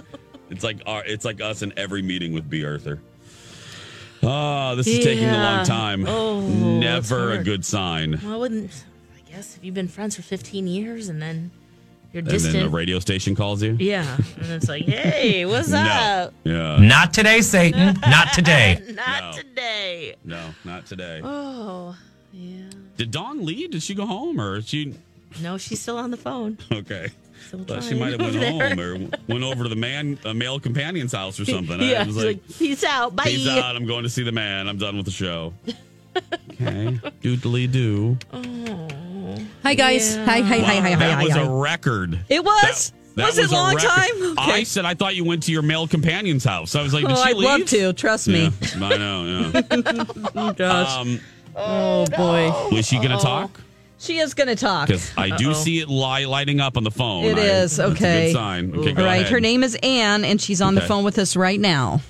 it's 0.51 0.63
like 0.65 0.83
our, 0.87 1.05
it's 1.05 1.25
like 1.25 1.41
us 1.41 1.63
in 1.63 1.73
every 1.77 2.03
meeting 2.03 2.33
with 2.35 2.49
B. 2.49 2.65
Arthur. 2.65 3.01
Oh, 4.23 4.75
this 4.77 4.87
is 4.87 5.05
taking 5.05 5.29
a 5.29 5.33
long 5.33 5.65
time. 5.67 6.07
Oh, 6.07 6.41
Never 6.41 7.33
a 7.33 7.45
good 7.45 7.65
sign. 7.65 8.19
Well, 8.23 8.35
I 8.35 8.37
wouldn't. 8.37 8.85
I 9.17 9.31
guess 9.31 9.57
if 9.57 9.65
you've 9.65 9.75
been 9.75 9.89
friends 9.89 10.17
for 10.17 10.23
15 10.23 10.67
years 10.67 11.09
and 11.09 11.21
then 11.21 11.51
You're 12.13 12.23
distant. 12.23 12.55
and 12.55 12.63
then 12.65 12.71
the 12.71 12.77
radio 12.77 12.99
station 13.01 13.35
calls 13.35 13.63
you. 13.63 13.77
Yeah. 13.79 14.17
And 14.41 14.47
it's 14.53 14.69
like, 14.69 14.85
hey, 14.85 15.45
what's 15.45 15.69
No. 15.71 15.79
up? 15.81 16.35
Yeah. 16.45 16.77
Not 16.79 17.13
today, 17.13 17.43
Satan. 17.43 17.99
Not 18.07 18.33
today. 18.33 18.81
Not 18.95 19.35
today. 19.35 20.15
No, 20.25 20.55
not 20.65 20.87
today. 20.87 21.21
Oh, 21.23 21.95
yeah. 22.33 22.63
Did 22.97 23.11
Dawn 23.11 23.45
leave? 23.45 23.73
Did 23.73 23.83
she 23.83 23.95
go 23.95 24.07
home 24.07 24.41
or 24.41 24.57
is 24.57 24.69
she? 24.69 24.95
No, 25.43 25.59
she's 25.59 25.81
still 25.81 25.99
on 25.99 26.11
the 26.11 26.17
phone. 26.17 26.59
Okay. 26.73 27.09
Still 27.49 27.81
she 27.83 27.95
might 27.95 28.13
have 28.13 28.21
went 28.21 28.33
there. 28.35 28.51
home 28.51 28.81
or 28.81 29.19
went 29.29 29.45
over 29.45 29.65
to 29.65 29.69
the 29.69 29.77
man, 29.77 30.19
a 30.25 30.33
male 30.33 30.59
companion's 30.59 31.13
house 31.13 31.39
or 31.39 31.45
something. 31.45 31.79
I 31.79 31.85
yeah, 31.91 32.05
was 32.05 32.15
she's 32.15 32.25
like, 32.25 32.49
peace 32.49 32.85
out. 32.85 33.15
Bye. 33.15 33.25
Peace 33.25 33.47
out. 33.49 33.77
I'm 33.77 33.87
going 33.87 34.05
to 34.05 34.09
see 34.09 34.23
the 34.23 34.33
man. 34.33 34.67
I'm 34.67 34.79
done 34.79 34.97
with 34.97 35.07
the 35.07 35.13
show. 35.13 35.53
Okay. 36.53 37.01
Doodly 37.23 37.71
doo. 37.71 38.17
Hi 39.65 39.75
guys. 39.75 40.15
Hi, 40.15 40.41
hi, 40.41 40.41
hi, 40.41 40.59
hi, 40.61 40.81
hi, 40.81 40.95
That 40.95 41.15
hi, 41.19 41.25
was 41.25 41.33
hi. 41.33 41.43
a 41.43 41.51
record. 41.51 42.21
It 42.29 42.45
was. 42.45 42.93
That 43.17 43.27
was, 43.27 43.39
it 43.39 43.51
a 43.51 43.53
long 43.53 43.75
record. 43.75 43.89
time? 43.89 44.39
I 44.39 44.63
said 44.63 44.85
I 44.85 44.95
thought 44.95 45.17
you 45.17 45.25
went 45.25 45.43
to 45.45 45.53
your 45.53 45.63
male 45.63 45.89
companion's 45.89 46.45
house. 46.45 46.77
I 46.77 46.83
was 46.83 46.95
like, 46.95 47.03
did 47.05 47.17
oh, 47.17 47.25
she 47.25 47.31
I'd 47.31 47.37
leave? 47.37 47.45
love 47.45 47.65
to. 47.67 47.93
Trust 47.95 48.29
me. 48.29 48.45
Yeah, 48.45 48.87
I 48.87 48.97
know. 48.97 49.51
Yeah. 49.53 50.05
oh 50.37 50.53
gosh. 50.53 50.97
Um, 50.99 51.21
oh 51.57 52.07
boy. 52.17 52.75
was 52.75 52.87
she 52.87 52.97
going 52.97 53.11
to 53.11 53.19
talk? 53.19 53.61
She 54.05 54.19
is 54.19 54.35
going 54.35 54.49
to 54.49 54.57
talk. 54.57 54.89
Because 54.89 55.11
I 55.17 55.31
do 55.37 55.55
see 55.55 55.81
it 55.81 55.89
li- 55.89 56.27
lighting 56.27 56.61
up 56.61 56.77
on 56.77 56.85
the 56.85 56.91
phone. 56.91 57.25
It 57.25 57.39
I- 57.39 57.41
is 57.41 57.77
that's 57.77 57.93
okay. 57.93 58.25
a 58.25 58.27
good 58.29 58.33
sign. 58.35 58.75
Okay, 58.77 58.93
go 58.93 59.03
All 59.03 59.07
right. 59.09 59.21
ahead. 59.23 59.33
Her 59.33 59.41
name 59.41 59.65
is 59.65 59.77
Anne, 59.83 60.25
and 60.25 60.41
she's 60.41 60.61
on 60.61 60.75
the 60.75 60.83
phone 60.83 61.05
with 61.05 61.19
us 61.19 61.37
right 61.37 61.59
now. 61.59 62.01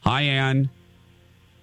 Hi, 0.00 0.22
Anne. 0.22 0.68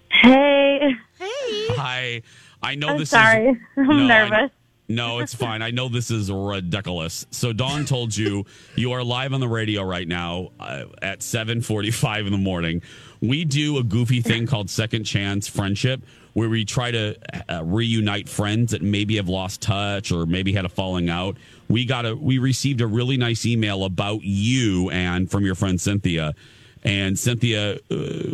Hey. 0.09 0.79
Hey. 1.19 1.67
Hi. 1.75 2.21
I 2.63 2.75
know 2.75 2.87
I'm 2.89 2.97
this 2.97 3.09
sorry. 3.11 3.49
is. 3.49 3.57
I'm 3.77 3.85
No, 3.87 3.93
I- 3.93 4.07
nervous. 4.29 4.51
No, 4.87 5.19
it's 5.19 5.33
fine. 5.33 5.61
I 5.61 5.71
know 5.71 5.89
this 5.89 6.11
is 6.11 6.31
ridiculous. 6.31 7.25
So 7.31 7.53
Dawn 7.53 7.85
told 7.85 8.15
you 8.15 8.45
you 8.75 8.91
are 8.91 9.03
live 9.03 9.33
on 9.33 9.39
the 9.39 9.47
radio 9.47 9.83
right 9.83 10.07
now 10.07 10.51
uh, 10.59 10.85
at 11.01 11.19
7:45 11.19 12.25
in 12.27 12.31
the 12.31 12.37
morning. 12.37 12.81
We 13.21 13.45
do 13.45 13.77
a 13.77 13.83
goofy 13.83 14.21
thing 14.21 14.45
called 14.47 14.69
Second 14.69 15.05
Chance 15.05 15.47
Friendship 15.47 16.01
where 16.35 16.49
we 16.49 16.65
try 16.65 16.91
to 16.91 17.15
uh, 17.49 17.63
reunite 17.63 18.27
friends 18.27 18.73
that 18.73 18.81
maybe 18.81 19.15
have 19.15 19.29
lost 19.29 19.61
touch 19.61 20.11
or 20.11 20.25
maybe 20.25 20.51
had 20.51 20.65
a 20.65 20.69
falling 20.69 21.09
out. 21.09 21.37
We 21.69 21.85
got 21.85 22.05
a 22.05 22.13
we 22.13 22.37
received 22.39 22.81
a 22.81 22.87
really 22.87 23.15
nice 23.15 23.45
email 23.45 23.85
about 23.85 24.21
you 24.21 24.89
and 24.89 25.31
from 25.31 25.45
your 25.45 25.55
friend 25.55 25.79
Cynthia. 25.79 26.35
And 26.83 27.17
Cynthia 27.17 27.75
uh, 27.75 27.77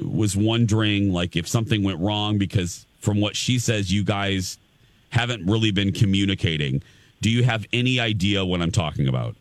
was 0.03 0.35
wondering 0.35 1.13
like 1.13 1.35
if 1.35 1.47
something 1.47 1.83
went 1.83 1.99
wrong 1.99 2.39
because 2.39 2.85
from 2.99 3.21
what 3.21 3.35
she 3.35 3.59
says 3.59 3.93
you 3.93 4.03
guys 4.03 4.57
haven't 5.11 5.45
really 5.45 5.71
been 5.71 5.91
communicating. 5.91 6.81
Do 7.21 7.29
you 7.29 7.43
have 7.43 7.65
any 7.71 7.99
idea 7.99 8.43
what 8.43 8.61
I'm 8.61 8.71
talking 8.71 9.07
about? 9.07 9.35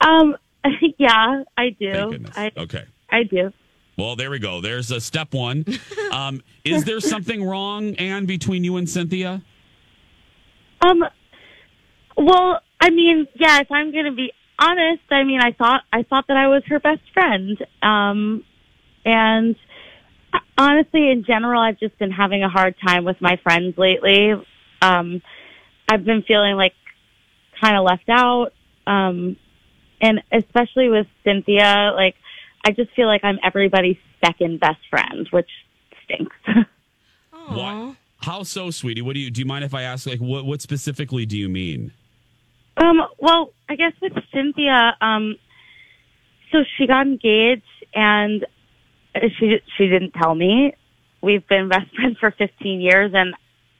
Um, 0.00 0.36
yeah, 0.98 1.44
I 1.56 1.70
do. 1.70 2.24
I, 2.34 2.50
Okay. 2.56 2.84
I 3.10 3.24
do. 3.24 3.52
Well, 3.98 4.16
there 4.16 4.30
we 4.30 4.38
go. 4.38 4.60
There's 4.60 4.90
a 4.90 5.00
step 5.00 5.34
one. 5.34 5.64
Um, 6.10 6.42
is 6.64 6.82
there 6.82 6.98
something 6.98 7.44
wrong, 7.44 7.94
Anne, 7.94 8.26
between 8.26 8.64
you 8.64 8.78
and 8.78 8.90
Cynthia? 8.90 9.42
Um, 10.80 11.04
well, 12.16 12.58
I 12.80 12.90
mean, 12.90 13.28
yeah, 13.36 13.60
if 13.60 13.70
I'm 13.70 13.92
going 13.92 14.06
to 14.06 14.10
be 14.12 14.32
honest, 14.58 15.02
I 15.08 15.22
mean, 15.22 15.40
I 15.40 15.52
thought, 15.52 15.82
I 15.92 16.02
thought 16.02 16.26
that 16.26 16.36
I 16.36 16.48
was 16.48 16.64
her 16.66 16.80
best 16.80 17.02
friend. 17.14 17.64
Um, 17.80 18.44
and 19.04 19.54
honestly, 20.58 21.10
in 21.12 21.24
general, 21.24 21.60
I've 21.60 21.78
just 21.78 21.96
been 21.98 22.10
having 22.10 22.42
a 22.42 22.48
hard 22.48 22.74
time 22.84 23.04
with 23.04 23.20
my 23.20 23.36
friends 23.36 23.78
lately. 23.78 24.32
Um, 24.82 25.22
I've 25.90 26.04
been 26.04 26.22
feeling 26.22 26.56
like 26.56 26.74
kind 27.60 27.76
of 27.76 27.84
left 27.84 28.08
out. 28.08 28.52
Um, 28.86 29.36
and 30.00 30.22
especially 30.32 30.88
with 30.88 31.06
Cynthia, 31.24 31.92
like, 31.94 32.14
I 32.66 32.72
just 32.72 32.90
feel 32.94 33.06
like 33.06 33.22
I'm 33.24 33.38
everybody's 33.44 33.98
second 34.24 34.60
best 34.60 34.80
friend, 34.90 35.28
which 35.30 35.48
stinks. 36.04 36.36
What? 37.48 37.96
How 38.22 38.42
so, 38.42 38.70
sweetie? 38.70 39.02
What 39.02 39.14
do 39.14 39.20
you 39.20 39.30
do? 39.30 39.40
You 39.40 39.46
mind 39.46 39.64
if 39.64 39.74
I 39.74 39.82
ask? 39.82 40.06
Like, 40.06 40.20
what 40.20 40.44
what 40.44 40.60
specifically 40.60 41.26
do 41.26 41.36
you 41.38 41.48
mean? 41.48 41.92
Um, 42.76 43.00
well, 43.18 43.52
I 43.68 43.76
guess 43.76 43.92
with 44.00 44.12
Cynthia, 44.32 44.96
um, 45.00 45.36
so 46.52 46.58
she 46.76 46.86
got 46.86 47.06
engaged 47.06 47.62
and 47.94 48.46
she 49.38 49.58
she 49.76 49.88
didn't 49.88 50.12
tell 50.12 50.34
me. 50.34 50.74
We've 51.22 51.46
been 51.48 51.68
best 51.68 51.92
friends 51.96 52.18
for 52.18 52.30
15 52.30 52.80
years, 52.80 53.12
and 53.14 53.34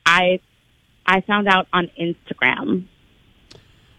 I 0.05 0.41
I 1.11 1.21
found 1.23 1.49
out 1.49 1.67
on 1.73 1.91
Instagram 2.01 2.87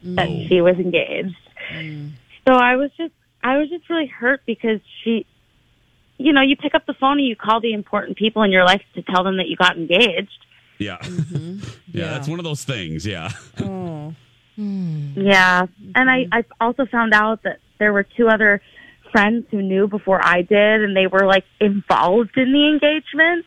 that 0.03 0.29
Oh. 0.29 0.45
she 0.47 0.61
was 0.61 0.77
engaged. 0.77 1.35
Mm. 1.73 2.11
So 2.47 2.53
I 2.53 2.77
was 2.77 2.89
just 2.97 3.13
I 3.43 3.57
was 3.57 3.69
just 3.69 3.89
really 3.89 4.07
hurt 4.07 4.41
because 4.45 4.79
she, 5.03 5.25
you 6.17 6.31
know, 6.31 6.41
you 6.41 6.55
pick 6.55 6.73
up 6.73 6.85
the 6.85 6.93
phone 6.93 7.17
and 7.19 7.27
you 7.27 7.35
call 7.35 7.59
the 7.59 7.73
important 7.73 8.17
people 8.17 8.43
in 8.43 8.51
your 8.51 8.63
life 8.63 8.81
to 8.95 9.01
tell 9.01 9.23
them 9.23 9.37
that 9.37 9.47
you 9.47 9.57
got 9.57 9.77
engaged. 9.77 10.45
Yeah. 10.77 10.97
Mm-hmm. 10.97 11.59
yeah, 11.91 12.11
that's 12.11 12.27
one 12.27 12.39
of 12.39 12.45
those 12.45 12.63
things. 12.63 13.05
Yeah. 13.05 13.29
Oh. 13.59 14.13
Hmm. 14.55 15.13
Yeah. 15.15 15.67
And 15.95 16.09
I, 16.09 16.25
mm-hmm. 16.25 16.33
I 16.33 16.45
also 16.59 16.85
found 16.85 17.13
out 17.13 17.43
that 17.43 17.59
there 17.79 17.93
were 17.93 18.03
two 18.03 18.27
other 18.27 18.61
friends 19.11 19.45
who 19.51 19.61
knew 19.61 19.87
before 19.87 20.23
I 20.23 20.41
did 20.43 20.83
and 20.83 20.95
they 20.95 21.07
were 21.07 21.25
like 21.25 21.45
involved 21.59 22.37
in 22.37 22.53
the 22.53 22.67
engagement. 22.67 23.45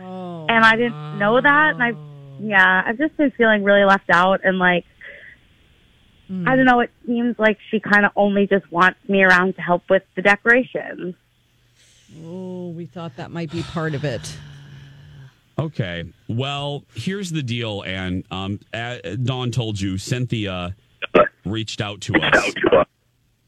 Oh. 0.00 0.46
And 0.48 0.64
I 0.64 0.76
didn't 0.76 1.18
know 1.18 1.40
that. 1.40 1.74
And 1.74 1.82
I, 1.82 1.92
yeah, 2.40 2.82
I've 2.86 2.98
just 2.98 3.16
been 3.16 3.30
feeling 3.32 3.64
really 3.64 3.84
left 3.84 4.10
out 4.10 4.40
and 4.44 4.58
like, 4.58 4.84
I 6.46 6.54
don't 6.54 6.64
know, 6.64 6.78
it 6.78 6.92
seems 7.04 7.36
like 7.40 7.58
she 7.72 7.80
kind 7.80 8.06
of 8.06 8.12
only 8.14 8.46
just 8.46 8.70
wants 8.70 9.00
me 9.08 9.24
around 9.24 9.56
to 9.56 9.62
help 9.62 9.82
with 9.90 10.04
the 10.14 10.22
decorations. 10.22 11.16
Oh, 12.24 12.68
we 12.68 12.86
thought 12.86 13.16
that 13.16 13.32
might 13.32 13.50
be 13.50 13.62
part 13.62 13.94
of 13.94 14.04
it. 14.04 14.36
Okay. 15.58 16.04
Well, 16.28 16.84
here's 16.94 17.30
the 17.30 17.42
deal, 17.42 17.82
and 17.82 18.24
um, 18.30 18.60
uh, 18.72 18.98
Dawn 19.22 19.50
told 19.50 19.80
you 19.80 19.98
Cynthia 19.98 20.76
reached 21.44 21.80
out 21.80 22.00
to 22.02 22.14
us, 22.14 22.54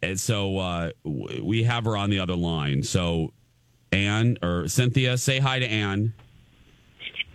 and 0.02 0.18
so 0.18 0.58
uh, 0.58 0.90
we 1.04 1.62
have 1.62 1.84
her 1.84 1.96
on 1.96 2.10
the 2.10 2.18
other 2.18 2.36
line. 2.36 2.82
So, 2.82 3.32
Anne 3.92 4.38
or 4.42 4.66
Cynthia, 4.68 5.16
say 5.18 5.38
hi 5.38 5.60
to 5.60 5.66
Anne. 5.66 6.14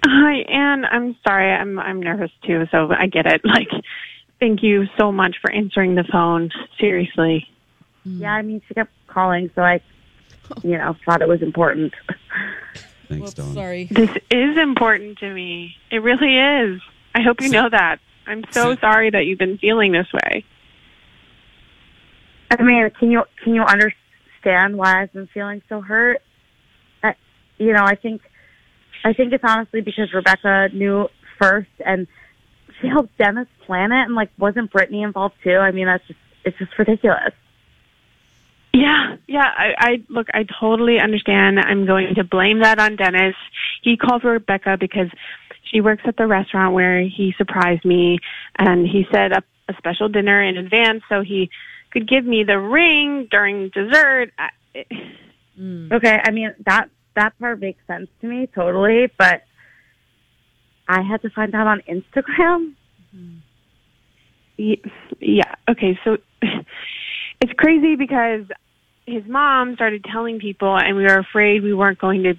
Hi, 0.09 0.37
Anne. 0.49 0.85
I'm 0.85 1.17
sorry. 1.27 1.51
I'm 1.51 1.77
I'm 1.79 2.01
nervous 2.01 2.31
too, 2.45 2.65
so 2.71 2.89
I 2.97 3.07
get 3.07 3.25
it. 3.25 3.41
Like, 3.47 3.67
thank 4.39 4.63
you 4.63 4.85
so 4.97 5.11
much 5.11 5.37
for 5.41 5.51
answering 5.51 5.95
the 5.95 6.05
phone. 6.09 6.49
Seriously. 6.79 7.45
Yeah, 8.05 8.33
I 8.33 8.41
mean, 8.41 8.61
she 8.67 8.73
kept 8.73 8.91
calling, 9.07 9.49
so 9.53 9.63
I, 9.63 9.81
you 10.63 10.77
know, 10.77 10.95
thought 11.05 11.21
it 11.21 11.27
was 11.27 11.41
important. 11.41 11.93
Thanks, 13.09 13.33
Dawn. 13.33 13.53
Sorry. 13.53 13.85
This 13.91 14.11
is 14.31 14.57
important 14.57 15.17
to 15.19 15.33
me. 15.33 15.75
It 15.91 15.99
really 15.99 16.37
is. 16.37 16.81
I 17.13 17.21
hope 17.21 17.41
you 17.41 17.49
know 17.49 17.69
that. 17.69 17.97
I'm 18.27 18.43
so 18.51 18.75
sorry 18.77 19.09
that 19.09 19.25
you've 19.25 19.39
been 19.39 19.57
feeling 19.57 19.91
this 19.91 20.07
way. 20.13 20.45
I 22.51 22.61
mean, 22.61 22.89
can 22.91 23.11
you 23.11 23.23
can 23.43 23.55
you 23.55 23.63
understand 23.63 24.77
why 24.77 25.01
I've 25.01 25.11
been 25.11 25.27
feeling 25.33 25.61
so 25.67 25.81
hurt? 25.81 26.21
I, 27.03 27.15
you 27.57 27.73
know, 27.73 27.83
I 27.83 27.95
think 27.95 28.21
I 29.03 29.13
think 29.13 29.33
it's 29.33 29.43
honestly 29.43 29.81
because 29.81 30.13
Rebecca 30.13 30.69
knew 30.73 31.10
first, 31.39 31.69
and 31.86 32.07
she 32.81 32.88
helped 32.88 33.17
Dennis 33.17 33.47
plan 33.65 33.91
it, 33.91 34.03
and 34.03 34.15
like, 34.15 34.29
wasn't 34.38 34.71
Brittany 34.71 35.03
involved 35.03 35.36
too? 35.43 35.57
I 35.57 35.71
mean, 35.71 35.88
that's 35.88 36.05
just 36.07 36.19
it's 36.43 36.57
just 36.57 36.77
ridiculous. 36.77 37.33
Yeah, 38.73 39.17
yeah. 39.27 39.51
I, 39.57 39.73
I 39.77 40.03
look. 40.10 40.27
I 40.33 40.45
totally 40.60 40.99
understand. 40.99 41.60
I'm 41.60 41.86
going 41.86 42.15
to 42.15 42.23
blame 42.23 42.60
that 42.60 42.79
on 42.79 42.95
Dennis. 42.95 43.36
He 43.81 43.97
called 43.97 44.23
Rebecca 44.23 44.77
because 44.79 45.10
she 45.63 45.81
works 45.81 46.03
at 46.05 46.17
the 46.17 46.27
restaurant 46.27 46.73
where 46.73 47.01
he 47.01 47.33
surprised 47.38 47.83
me, 47.86 48.19
and 48.57 48.88
he 48.88 49.07
set 49.12 49.33
up 49.33 49.45
a 49.67 49.73
special 49.77 50.10
dinner 50.10 50.41
in 50.41 50.57
advance 50.57 51.03
so 51.10 51.21
he 51.21 51.49
could 51.91 52.07
give 52.07 52.25
me 52.25 52.43
the 52.43 52.60
ring 52.60 53.27
during 53.29 53.69
dessert. 53.69 54.31
I, 54.38 54.49
it, 54.73 54.88
Okay, 55.60 56.19
I 56.23 56.29
mean 56.31 56.53
that 56.65 56.89
that 57.17 57.38
part 57.39 57.60
makes 57.60 57.79
sense 57.87 58.08
to 58.21 58.27
me 58.27 58.48
totally, 58.54 59.12
but 59.17 59.44
I 60.87 61.02
had 61.02 61.21
to 61.23 61.29
find 61.29 61.54
out 61.54 61.67
on 61.67 61.81
Instagram. 61.89 62.73
Mm-hmm. 63.15 63.37
Ye- 64.58 64.83
yeah. 65.19 65.56
Okay. 65.69 66.00
So 66.04 66.17
it's 67.41 67.54
crazy 67.58 67.96
because 67.96 68.46
his 69.06 69.23
mom 69.27 69.75
started 69.75 70.06
telling 70.06 70.39
people, 70.39 70.77
and 70.77 70.96
we 70.96 71.04
were 71.04 71.17
afraid 71.17 71.63
we 71.63 71.73
weren't 71.73 72.00
going 72.00 72.23
to, 72.23 72.35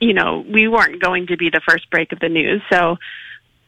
you 0.00 0.14
know, 0.14 0.44
we 0.48 0.68
weren't 0.68 1.02
going 1.02 1.26
to 1.26 1.36
be 1.36 1.50
the 1.50 1.60
first 1.68 1.90
break 1.90 2.12
of 2.12 2.20
the 2.20 2.28
news. 2.28 2.62
So, 2.70 2.96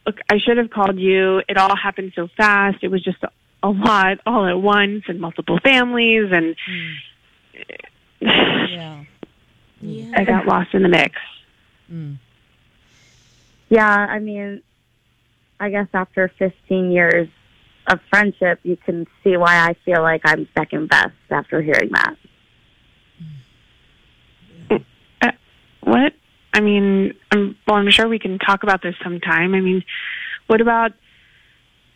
look, 0.07 0.16
I 0.31 0.39
should 0.39 0.59
have 0.59 0.70
called 0.70 0.99
you. 0.99 1.43
It 1.49 1.57
all 1.57 1.76
happened 1.76 2.12
so 2.14 2.28
fast. 2.37 2.78
It 2.83 2.89
was 2.89 3.03
just 3.03 3.22
a, 3.22 3.31
a 3.62 3.70
lot 3.70 4.18
all 4.24 4.47
at 4.47 4.61
once, 4.61 5.05
and 5.09 5.20
multiple 5.20 5.59
families, 5.62 6.31
and 6.33 6.57
hmm. 6.66 6.93
Yeah. 8.20 9.05
I 10.14 10.24
got 10.24 10.47
lost 10.47 10.74
in 10.74 10.82
the 10.82 10.89
mix. 10.89 11.14
Mm. 11.91 12.18
Yeah, 13.68 13.89
I 13.89 14.18
mean, 14.18 14.62
I 15.61 15.70
guess 15.70 15.89
after 15.93 16.30
15 16.39 16.91
years, 16.91 17.28
of 17.87 18.01
friendship, 18.11 18.61
you 18.62 18.76
can 18.76 19.07
see 19.22 19.37
why 19.37 19.68
I 19.68 19.74
feel 19.85 20.03
like 20.03 20.22
I'm 20.24 20.49
second 20.57 20.89
best 20.89 21.12
after 21.30 21.61
hearing 21.61 21.91
that. 21.93 22.16
Mm. 24.70 24.85
Uh, 25.20 25.32
what? 25.82 26.12
I 26.53 26.61
mean, 26.61 27.14
I'm, 27.30 27.57
well, 27.66 27.76
I'm 27.76 27.91
sure 27.91 28.09
we 28.09 28.18
can 28.18 28.39
talk 28.39 28.62
about 28.62 28.82
this 28.82 28.95
sometime. 29.03 29.55
I 29.55 29.61
mean, 29.61 29.85
what 30.47 30.61
about, 30.61 30.93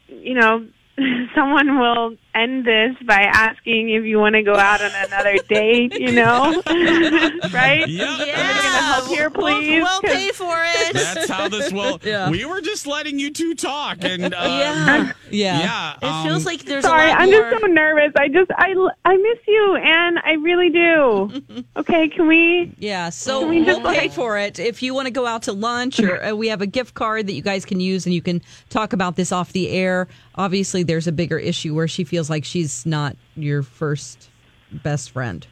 you 0.09 0.35
know, 0.35 0.67
someone 1.35 1.79
will 1.79 2.17
end 2.35 2.65
this 2.65 2.95
by 3.05 3.23
asking 3.23 3.91
if 3.91 4.05
you 4.05 4.19
want 4.19 4.35
to 4.35 4.43
go 4.43 4.55
out 4.55 4.81
on 4.81 4.91
another 5.07 5.37
date, 5.49 5.99
you 5.99 6.13
know? 6.13 6.63
right? 7.53 7.87
Yeah. 7.89 8.07
Somebody 8.17 8.33
gonna 8.33 8.83
help 8.83 9.07
here, 9.09 9.31
please? 9.31 9.83
We'll 9.83 10.01
pay 10.03 10.31
for 10.31 10.55
it. 10.57 10.93
That's 10.95 11.29
how 11.31 11.49
this 11.49 11.73
will. 11.73 12.01
Yeah. 12.03 12.31
We 12.31 12.45
were 12.45 12.61
just 12.61 12.87
letting 12.87 13.19
you 13.19 13.33
two 13.33 13.55
talk, 13.55 13.99
and 14.03 14.25
uh, 14.25 14.29
Yeah. 14.43 15.13
Yeah. 15.31 15.59
yeah. 15.61 15.95
It 16.01 16.05
um, 16.05 16.27
feels 16.27 16.47
like 16.47 16.63
there's 16.65 16.85
Sorry, 16.85 17.07
a 17.07 17.11
lot 17.11 17.21
I'm 17.21 17.31
more. 17.31 17.51
just 17.51 17.61
so 17.61 17.67
nervous. 17.67 18.13
I 18.17 18.29
just, 18.29 18.51
I, 18.57 18.75
I 19.05 19.17
miss 19.17 19.39
you, 19.47 19.77
Anne. 19.77 20.19
I 20.19 20.33
really 20.33 20.71
do. 20.71 21.65
okay, 21.77 22.09
can 22.09 22.27
we? 22.27 22.73
Yeah, 22.79 23.11
so 23.11 23.47
we 23.47 23.57
we'll 23.59 23.67
just, 23.67 23.81
pay 23.83 24.03
like- 24.03 24.13
for 24.13 24.39
it. 24.39 24.59
If 24.59 24.83
you 24.83 24.95
want 24.95 25.07
to 25.07 25.11
go 25.13 25.27
out 25.27 25.43
to 25.43 25.53
lunch, 25.53 26.01
or 26.01 26.23
uh, 26.25 26.35
we 26.35 26.49
have 26.49 26.63
a 26.63 26.67
gift 26.67 26.95
card 26.95 27.27
that 27.27 27.33
you 27.35 27.43
guys 27.43 27.65
can 27.65 27.81
use, 27.81 28.07
and 28.07 28.15
you 28.15 28.23
can 28.23 28.41
talk 28.71 28.93
about 28.93 29.17
this 29.17 29.33
off 29.33 29.53
the 29.53 29.69
air. 29.71 30.09
Obviously, 30.35 30.83
there's 30.83 31.07
a 31.07 31.13
bigger 31.13 31.39
issue 31.39 31.75
where 31.75 31.89
she 31.89 32.05
feels 32.05 32.18
like 32.29 32.45
she's 32.45 32.85
not 32.85 33.17
your 33.37 33.63
first 33.63 34.29
best 34.71 35.13
friend. 35.13 35.47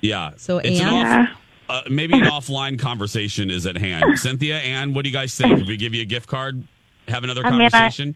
Yeah. 0.00 0.30
So, 0.36 0.58
It's 0.58 0.80
an 0.80 0.86
Anne? 0.86 1.26
off- 1.26 1.36
uh, 1.68 1.82
maybe 1.90 2.14
an 2.14 2.20
offline 2.24 2.78
conversation 2.78 3.50
is 3.50 3.66
at 3.66 3.76
hand. 3.76 4.18
Cynthia, 4.18 4.58
Anne, 4.58 4.94
what 4.94 5.02
do 5.04 5.10
you 5.10 5.12
guys 5.12 5.34
think? 5.34 5.60
If 5.60 5.66
we 5.66 5.76
give 5.76 5.94
you 5.94 6.02
a 6.02 6.06
gift 6.06 6.28
card, 6.28 6.62
have 7.08 7.24
another 7.24 7.44
I 7.44 7.50
mean, 7.50 7.60
I- 7.62 7.70
conversation? 7.70 8.14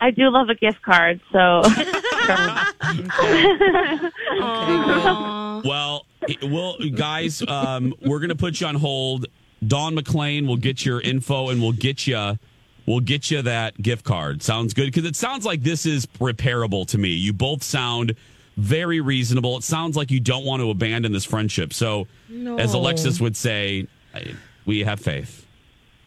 I 0.00 0.12
do 0.12 0.30
love 0.30 0.48
a 0.48 0.54
gift 0.54 0.80
card, 0.82 1.20
so 1.32 1.62
Well, 5.64 6.06
well, 6.42 6.76
guys, 6.94 7.42
um, 7.48 7.92
we're 8.02 8.20
gonna 8.20 8.36
put 8.36 8.60
you 8.60 8.66
on 8.68 8.76
hold. 8.76 9.26
Dawn 9.66 9.96
McClain 9.96 10.46
will 10.46 10.56
get 10.56 10.86
your 10.86 11.00
info 11.00 11.48
and 11.48 11.60
we'll 11.60 11.72
get 11.72 12.06
you. 12.06 12.38
We'll 12.88 13.00
get 13.00 13.30
you 13.30 13.42
that 13.42 13.80
gift 13.82 14.04
card. 14.04 14.42
Sounds 14.42 14.72
good 14.72 14.86
because 14.86 15.04
it 15.04 15.14
sounds 15.14 15.44
like 15.44 15.62
this 15.62 15.84
is 15.84 16.06
repairable 16.18 16.86
to 16.88 16.96
me. 16.96 17.10
You 17.10 17.34
both 17.34 17.62
sound 17.62 18.14
very 18.56 19.00
reasonable. 19.02 19.58
It 19.58 19.62
sounds 19.62 19.94
like 19.94 20.10
you 20.10 20.20
don't 20.20 20.46
want 20.46 20.62
to 20.62 20.70
abandon 20.70 21.12
this 21.12 21.26
friendship. 21.26 21.74
So, 21.74 22.06
as 22.58 22.72
Alexis 22.72 23.20
would 23.20 23.36
say, 23.36 23.86
I- 24.14 24.34
we 24.64 24.84
have 24.84 25.00
faith. 25.00 25.44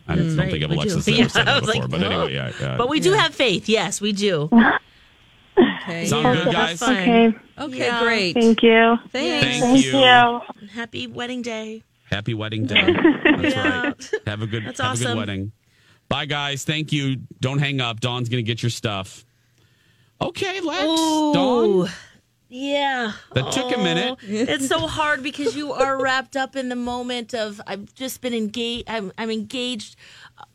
I 0.08 0.16
mm, 0.16 0.18
don't 0.18 0.38
right, 0.38 0.52
think 0.52 0.64
of. 0.64 0.72
Alexis 0.72 1.06
that 1.06 1.12
Yeah, 1.12 1.20
ever 1.22 1.30
said 1.30 1.42
I 1.42 1.46
that 1.54 1.62
was 1.62 1.70
before, 1.70 1.82
like, 1.84 1.92
but 1.92 2.04
"Oh." 2.04 2.06
anyway, 2.22 2.34
yeah. 2.34 2.52
yeah. 2.60 2.78
But 2.78 2.90
we 2.90 3.00
do 3.00 3.14
have 3.14 3.36
faith. 3.36 3.70
Yes, 3.70 4.02
we 4.02 4.12
do. 4.12 4.50
Okay. 5.84 6.06
Sound 6.06 6.36
good, 6.44 6.52
guys? 6.52 6.82
Okay. 6.82 7.34
Okay, 7.60 7.78
Yeah. 7.78 8.02
great. 8.02 8.34
Thank 8.34 8.64
you. 8.64 8.98
Thanks. 9.12 9.60
Thank 9.60 9.86
you. 9.86 10.68
Happy 10.74 11.06
wedding 11.08 11.44
day. 11.44 11.84
Happy 12.10 12.34
wedding 12.34 12.66
day. 12.68 12.82
That's 13.24 13.56
Yeah. 13.56 13.82
right. 13.82 14.12
Have 14.26 14.42
a 14.42 14.48
good 14.48 14.66
That's 14.66 14.80
have 14.80 14.96
a 14.96 14.98
good 14.98 15.06
awesome. 15.08 15.18
wedding. 15.18 15.52
Bye 16.12 16.26
guys. 16.26 16.66
Thank 16.66 16.92
you. 16.92 17.22
Don't 17.40 17.60
hang 17.60 17.80
up. 17.80 18.02
Dawn's 18.02 18.28
gonna 18.28 18.42
get 18.42 18.62
your 18.62 18.70
stuff. 18.70 19.24
Okay, 20.20 20.60
Lex. 20.60 20.84
Dawn. 20.84 21.90
Yeah. 22.50 23.14
That 23.34 23.54
took 23.54 23.72
a 23.72 23.76
Oh, 23.76 23.82
minute. 23.84 24.20
It's 24.24 24.68
so 24.68 24.86
hard 24.88 25.24
because 25.24 25.56
you 25.56 25.72
are 25.72 25.98
wrapped 26.02 26.36
up 26.36 26.58
in 26.58 26.68
the 26.68 26.76
moment 26.76 27.34
of 27.34 27.62
I've 27.66 27.96
just 27.96 28.20
been 28.20 28.34
engaged. 28.34 28.90
I'm, 28.90 29.14
I'm 29.18 29.32
engaged. 29.32 29.96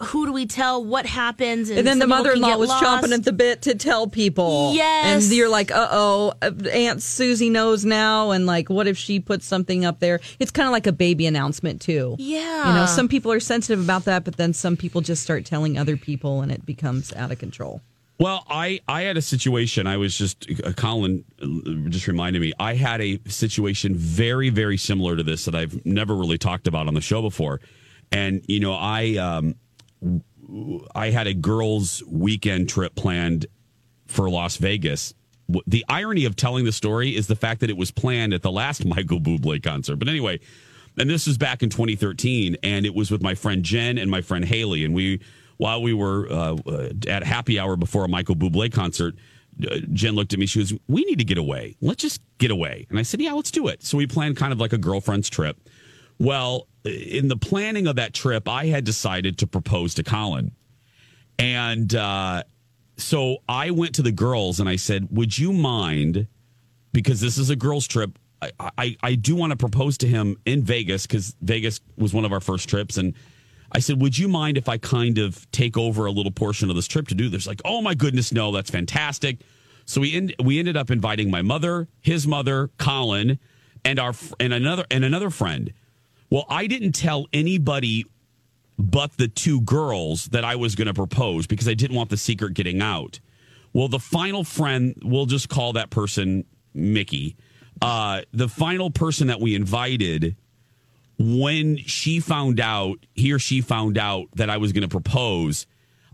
Who 0.04 0.26
do 0.26 0.32
we 0.32 0.46
tell? 0.46 0.84
What 0.84 1.06
happens? 1.06 1.70
And 1.70 1.86
then 1.86 1.98
the 1.98 2.06
mother 2.06 2.32
in 2.32 2.40
law 2.40 2.56
was 2.56 2.68
lost. 2.68 2.84
chomping 2.84 3.12
at 3.12 3.24
the 3.24 3.32
bit 3.32 3.62
to 3.62 3.74
tell 3.74 4.06
people. 4.06 4.72
Yes. 4.74 5.24
And 5.24 5.32
you're 5.34 5.48
like, 5.48 5.70
uh 5.70 5.88
oh, 5.90 6.32
Aunt 6.42 7.02
Susie 7.02 7.50
knows 7.50 7.84
now. 7.84 8.30
And 8.30 8.46
like, 8.46 8.68
what 8.68 8.86
if 8.86 8.96
she 8.96 9.20
puts 9.20 9.46
something 9.46 9.84
up 9.84 10.00
there? 10.00 10.20
It's 10.38 10.50
kind 10.50 10.66
of 10.66 10.72
like 10.72 10.86
a 10.86 10.92
baby 10.92 11.26
announcement, 11.26 11.80
too. 11.80 12.16
Yeah. 12.18 12.68
You 12.68 12.74
know, 12.80 12.86
some 12.86 13.08
people 13.08 13.32
are 13.32 13.40
sensitive 13.40 13.82
about 13.82 14.04
that, 14.04 14.24
but 14.24 14.36
then 14.36 14.52
some 14.52 14.76
people 14.76 15.00
just 15.00 15.22
start 15.22 15.44
telling 15.44 15.78
other 15.78 15.96
people 15.96 16.42
and 16.42 16.52
it 16.52 16.64
becomes 16.66 17.12
out 17.14 17.32
of 17.32 17.38
control. 17.38 17.80
Well, 18.18 18.44
I 18.48 18.80
I 18.88 19.02
had 19.02 19.16
a 19.18 19.22
situation. 19.22 19.86
I 19.86 19.98
was 19.98 20.16
just 20.16 20.46
uh, 20.64 20.72
Colin 20.72 21.24
uh, 21.42 21.90
just 21.90 22.06
reminded 22.06 22.40
me. 22.40 22.52
I 22.58 22.74
had 22.74 23.02
a 23.02 23.20
situation 23.26 23.94
very 23.94 24.48
very 24.48 24.78
similar 24.78 25.16
to 25.16 25.22
this 25.22 25.44
that 25.44 25.54
I've 25.54 25.84
never 25.84 26.14
really 26.14 26.38
talked 26.38 26.66
about 26.66 26.88
on 26.88 26.94
the 26.94 27.02
show 27.02 27.20
before, 27.20 27.60
and 28.10 28.42
you 28.46 28.58
know 28.58 28.72
I 28.72 29.16
um 29.16 29.54
I 30.94 31.10
had 31.10 31.26
a 31.26 31.34
girls' 31.34 32.02
weekend 32.06 32.68
trip 32.68 32.94
planned 32.94 33.46
for 34.06 34.30
Las 34.30 34.56
Vegas. 34.56 35.14
The 35.66 35.84
irony 35.88 36.24
of 36.24 36.36
telling 36.36 36.64
the 36.64 36.72
story 36.72 37.14
is 37.14 37.26
the 37.26 37.36
fact 37.36 37.60
that 37.60 37.70
it 37.70 37.76
was 37.76 37.90
planned 37.90 38.34
at 38.34 38.42
the 38.42 38.50
last 38.50 38.84
Michael 38.86 39.20
Bublé 39.20 39.62
concert. 39.62 39.96
But 39.96 40.08
anyway, 40.08 40.40
and 40.98 41.10
this 41.10 41.26
was 41.26 41.38
back 41.38 41.62
in 41.62 41.70
2013, 41.70 42.56
and 42.62 42.86
it 42.86 42.94
was 42.94 43.10
with 43.10 43.22
my 43.22 43.34
friend 43.34 43.62
Jen 43.62 43.98
and 43.98 44.10
my 44.10 44.20
friend 44.22 44.44
Haley, 44.44 44.84
and 44.84 44.94
we 44.94 45.20
while 45.58 45.82
we 45.82 45.94
were 45.94 46.30
uh, 46.30 46.56
uh, 46.66 46.88
at 47.08 47.24
happy 47.24 47.58
hour 47.58 47.76
before 47.76 48.04
a 48.04 48.08
Michael 48.08 48.36
Bublé 48.36 48.70
concert. 48.72 49.14
uh, 49.70 49.76
Jen 49.92 50.14
looked 50.14 50.32
at 50.32 50.38
me. 50.38 50.46
She 50.46 50.60
goes, 50.60 50.72
"We 50.88 51.04
need 51.04 51.18
to 51.18 51.24
get 51.24 51.38
away. 51.38 51.76
Let's 51.80 52.02
just 52.02 52.20
get 52.38 52.50
away." 52.50 52.86
And 52.90 52.98
I 52.98 53.02
said, 53.02 53.20
"Yeah, 53.20 53.32
let's 53.32 53.50
do 53.50 53.68
it." 53.68 53.82
So 53.82 53.96
we 53.98 54.06
planned 54.06 54.36
kind 54.36 54.52
of 54.52 54.60
like 54.60 54.72
a 54.72 54.78
girlfriend's 54.78 55.28
trip. 55.28 55.58
Well, 56.18 56.66
in 56.86 57.28
the 57.28 57.36
planning 57.36 57.86
of 57.86 57.96
that 57.96 58.14
trip, 58.14 58.48
I 58.48 58.66
had 58.66 58.84
decided 58.84 59.38
to 59.38 59.46
propose 59.46 59.94
to 59.94 60.02
Colin. 60.02 60.52
And 61.38 61.94
uh, 61.94 62.44
so 62.96 63.38
I 63.48 63.70
went 63.70 63.94
to 63.96 64.02
the 64.02 64.12
girls 64.12 64.60
and 64.60 64.68
I 64.68 64.76
said, 64.76 65.08
Would 65.10 65.38
you 65.38 65.52
mind, 65.52 66.26
because 66.92 67.20
this 67.20 67.38
is 67.38 67.50
a 67.50 67.56
girls' 67.56 67.86
trip, 67.86 68.18
I, 68.40 68.50
I, 68.78 68.96
I 69.02 69.14
do 69.14 69.34
want 69.34 69.50
to 69.50 69.56
propose 69.56 69.98
to 69.98 70.06
him 70.06 70.36
in 70.44 70.62
Vegas 70.62 71.06
because 71.06 71.36
Vegas 71.40 71.80
was 71.96 72.12
one 72.12 72.24
of 72.24 72.32
our 72.32 72.40
first 72.40 72.68
trips. 72.68 72.96
And 72.96 73.14
I 73.72 73.80
said, 73.80 74.00
Would 74.00 74.16
you 74.16 74.28
mind 74.28 74.56
if 74.56 74.68
I 74.68 74.78
kind 74.78 75.18
of 75.18 75.50
take 75.50 75.76
over 75.76 76.06
a 76.06 76.10
little 76.10 76.32
portion 76.32 76.70
of 76.70 76.76
this 76.76 76.86
trip 76.86 77.08
to 77.08 77.14
do 77.14 77.28
this? 77.28 77.46
Like, 77.46 77.60
oh 77.64 77.82
my 77.82 77.94
goodness, 77.94 78.32
no, 78.32 78.52
that's 78.52 78.70
fantastic. 78.70 79.40
So 79.84 80.00
we 80.00 80.14
end, 80.14 80.34
we 80.42 80.58
ended 80.58 80.76
up 80.76 80.90
inviting 80.90 81.30
my 81.30 81.42
mother, 81.42 81.88
his 82.00 82.26
mother, 82.26 82.70
Colin, 82.78 83.38
and 83.84 83.98
our 84.00 84.14
and 84.40 84.52
another 84.52 84.84
and 84.90 85.04
another 85.04 85.30
friend. 85.30 85.72
Well, 86.30 86.44
I 86.48 86.66
didn't 86.66 86.92
tell 86.92 87.26
anybody 87.32 88.04
but 88.78 89.16
the 89.16 89.28
two 89.28 89.60
girls 89.62 90.26
that 90.26 90.44
I 90.44 90.56
was 90.56 90.74
going 90.74 90.86
to 90.86 90.94
propose 90.94 91.46
because 91.46 91.68
I 91.68 91.74
didn't 91.74 91.96
want 91.96 92.10
the 92.10 92.16
secret 92.16 92.54
getting 92.54 92.82
out. 92.82 93.20
Well, 93.72 93.88
the 93.88 93.98
final 93.98 94.44
friend, 94.44 94.94
we'll 95.02 95.26
just 95.26 95.48
call 95.48 95.74
that 95.74 95.90
person 95.90 96.44
Mickey. 96.74 97.36
Uh, 97.80 98.22
the 98.32 98.48
final 98.48 98.90
person 98.90 99.28
that 99.28 99.40
we 99.40 99.54
invited, 99.54 100.36
when 101.18 101.76
she 101.78 102.20
found 102.20 102.60
out, 102.60 102.98
he 103.14 103.32
or 103.32 103.38
she 103.38 103.60
found 103.60 103.98
out 103.98 104.26
that 104.34 104.50
I 104.50 104.56
was 104.56 104.72
going 104.72 104.82
to 104.82 104.88
propose, 104.88 105.66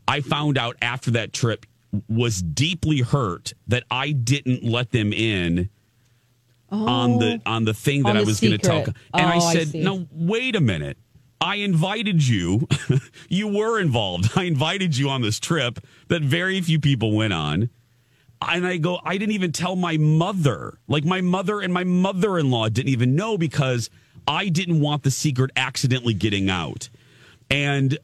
I 0.06 0.20
found 0.20 0.58
out 0.58 0.76
after 0.82 1.12
that 1.12 1.32
trip 1.32 1.66
was 2.08 2.42
deeply 2.42 3.00
hurt 3.00 3.52
that 3.68 3.84
I 3.90 4.12
didn't 4.12 4.64
let 4.64 4.90
them 4.90 5.12
in 5.12 5.68
on 6.72 7.18
the 7.18 7.40
oh. 7.44 7.50
on 7.50 7.64
the 7.64 7.74
thing 7.74 8.02
that 8.04 8.16
I 8.16 8.22
was 8.22 8.40
going 8.40 8.52
to 8.52 8.58
talk. 8.58 8.88
And 8.88 8.96
I 9.26 9.36
Oh, 9.36 9.40
I 9.40 9.52
said, 9.52 9.68
see. 9.68 9.82
"No, 9.82 10.06
wait 10.10 10.56
a 10.56 10.60
minute. 10.60 10.98
I 11.40 11.56
invited 11.56 12.26
you. 12.26 12.68
you 13.28 13.48
were 13.48 13.80
involved. 13.80 14.30
I 14.36 14.44
invited 14.44 14.96
you 14.96 15.08
on 15.08 15.22
this 15.22 15.38
trip 15.38 15.80
that 16.08 16.22
very 16.22 16.60
few 16.60 16.80
people 16.80 17.12
went 17.14 17.32
on." 17.32 17.70
And 18.48 18.66
I 18.66 18.76
go, 18.78 18.98
I 19.04 19.18
didn't 19.18 19.34
even 19.34 19.52
tell 19.52 19.76
my 19.76 19.96
mother. 19.98 20.78
Like 20.88 21.04
my 21.04 21.20
mother 21.20 21.60
and 21.60 21.72
my 21.72 21.84
mother-in-law 21.84 22.70
didn't 22.70 22.88
even 22.88 23.14
know 23.14 23.38
because 23.38 23.88
I 24.26 24.48
didn't 24.48 24.80
want 24.80 25.04
the 25.04 25.12
secret 25.12 25.52
accidentally 25.54 26.14
getting 26.14 26.50
out. 26.50 26.88
And 27.50 27.98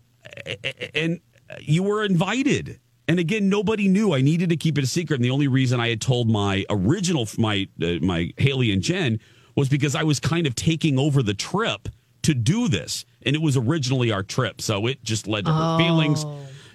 and 0.95 1.21
you 1.61 1.83
were 1.83 2.05
invited. 2.05 2.79
And 3.09 3.19
again, 3.19 3.49
nobody 3.49 3.89
knew. 3.89 4.15
I 4.15 4.21
needed 4.21 4.51
to 4.51 4.57
keep 4.57 4.77
it 4.77 4.85
a 4.85 4.87
secret. 4.87 5.17
And 5.17 5.25
the 5.25 5.31
only 5.31 5.49
reason 5.49 5.81
I 5.81 5.89
had 5.89 6.01
told 6.01 6.31
my 6.31 6.65
original, 6.69 7.27
my 7.39 7.67
uh, 7.83 7.95
my 8.03 8.31
Haley 8.37 8.71
and 8.71 8.83
Jen, 8.83 9.19
was 9.57 9.69
because 9.71 9.95
I 9.95 10.03
was 10.03 10.21
kind 10.21 10.47
of 10.47 10.55
taking 10.55 10.99
over 10.99 11.23
the 11.23 11.35
trip 11.35 11.89
to 12.23 12.35
do 12.35 12.69
this, 12.69 13.07
and 13.23 13.35
it 13.35 13.41
was 13.41 13.57
originally 13.57 14.13
our 14.13 14.23
trip, 14.23 14.61
so 14.61 14.87
it 14.87 15.03
just 15.03 15.27
led 15.27 15.47
to 15.47 15.53
her 15.53 15.79
feelings. 15.79 16.25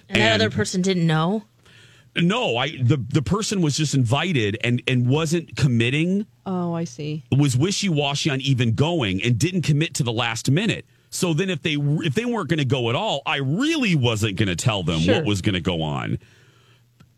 And 0.08 0.20
that 0.20 0.34
other 0.34 0.50
person 0.50 0.82
didn't 0.82 1.06
know. 1.06 1.44
No, 2.16 2.56
I 2.56 2.70
the 2.70 2.96
the 2.96 3.22
person 3.22 3.62
was 3.62 3.76
just 3.76 3.94
invited 3.94 4.56
and 4.64 4.82
and 4.88 5.08
wasn't 5.08 5.56
committing 5.56 6.26
Oh, 6.46 6.72
I 6.74 6.84
see. 6.84 7.24
was 7.36 7.56
wishy 7.56 7.88
washy 7.88 8.30
on 8.30 8.40
even 8.40 8.74
going 8.74 9.22
and 9.22 9.38
didn't 9.38 9.62
commit 9.62 9.94
to 9.94 10.02
the 10.02 10.12
last 10.12 10.50
minute. 10.50 10.84
So 11.14 11.32
then, 11.32 11.48
if 11.48 11.62
they 11.62 11.76
if 11.78 12.14
they 12.14 12.24
weren't 12.24 12.48
going 12.48 12.58
to 12.58 12.64
go 12.64 12.90
at 12.90 12.96
all, 12.96 13.22
I 13.24 13.36
really 13.36 13.94
wasn't 13.94 14.34
going 14.36 14.48
to 14.48 14.56
tell 14.56 14.82
them 14.82 14.98
Sure. 14.98 15.14
what 15.14 15.24
was 15.26 15.42
going 15.42 15.54
to 15.54 15.60
go 15.60 15.80
on. 15.80 16.18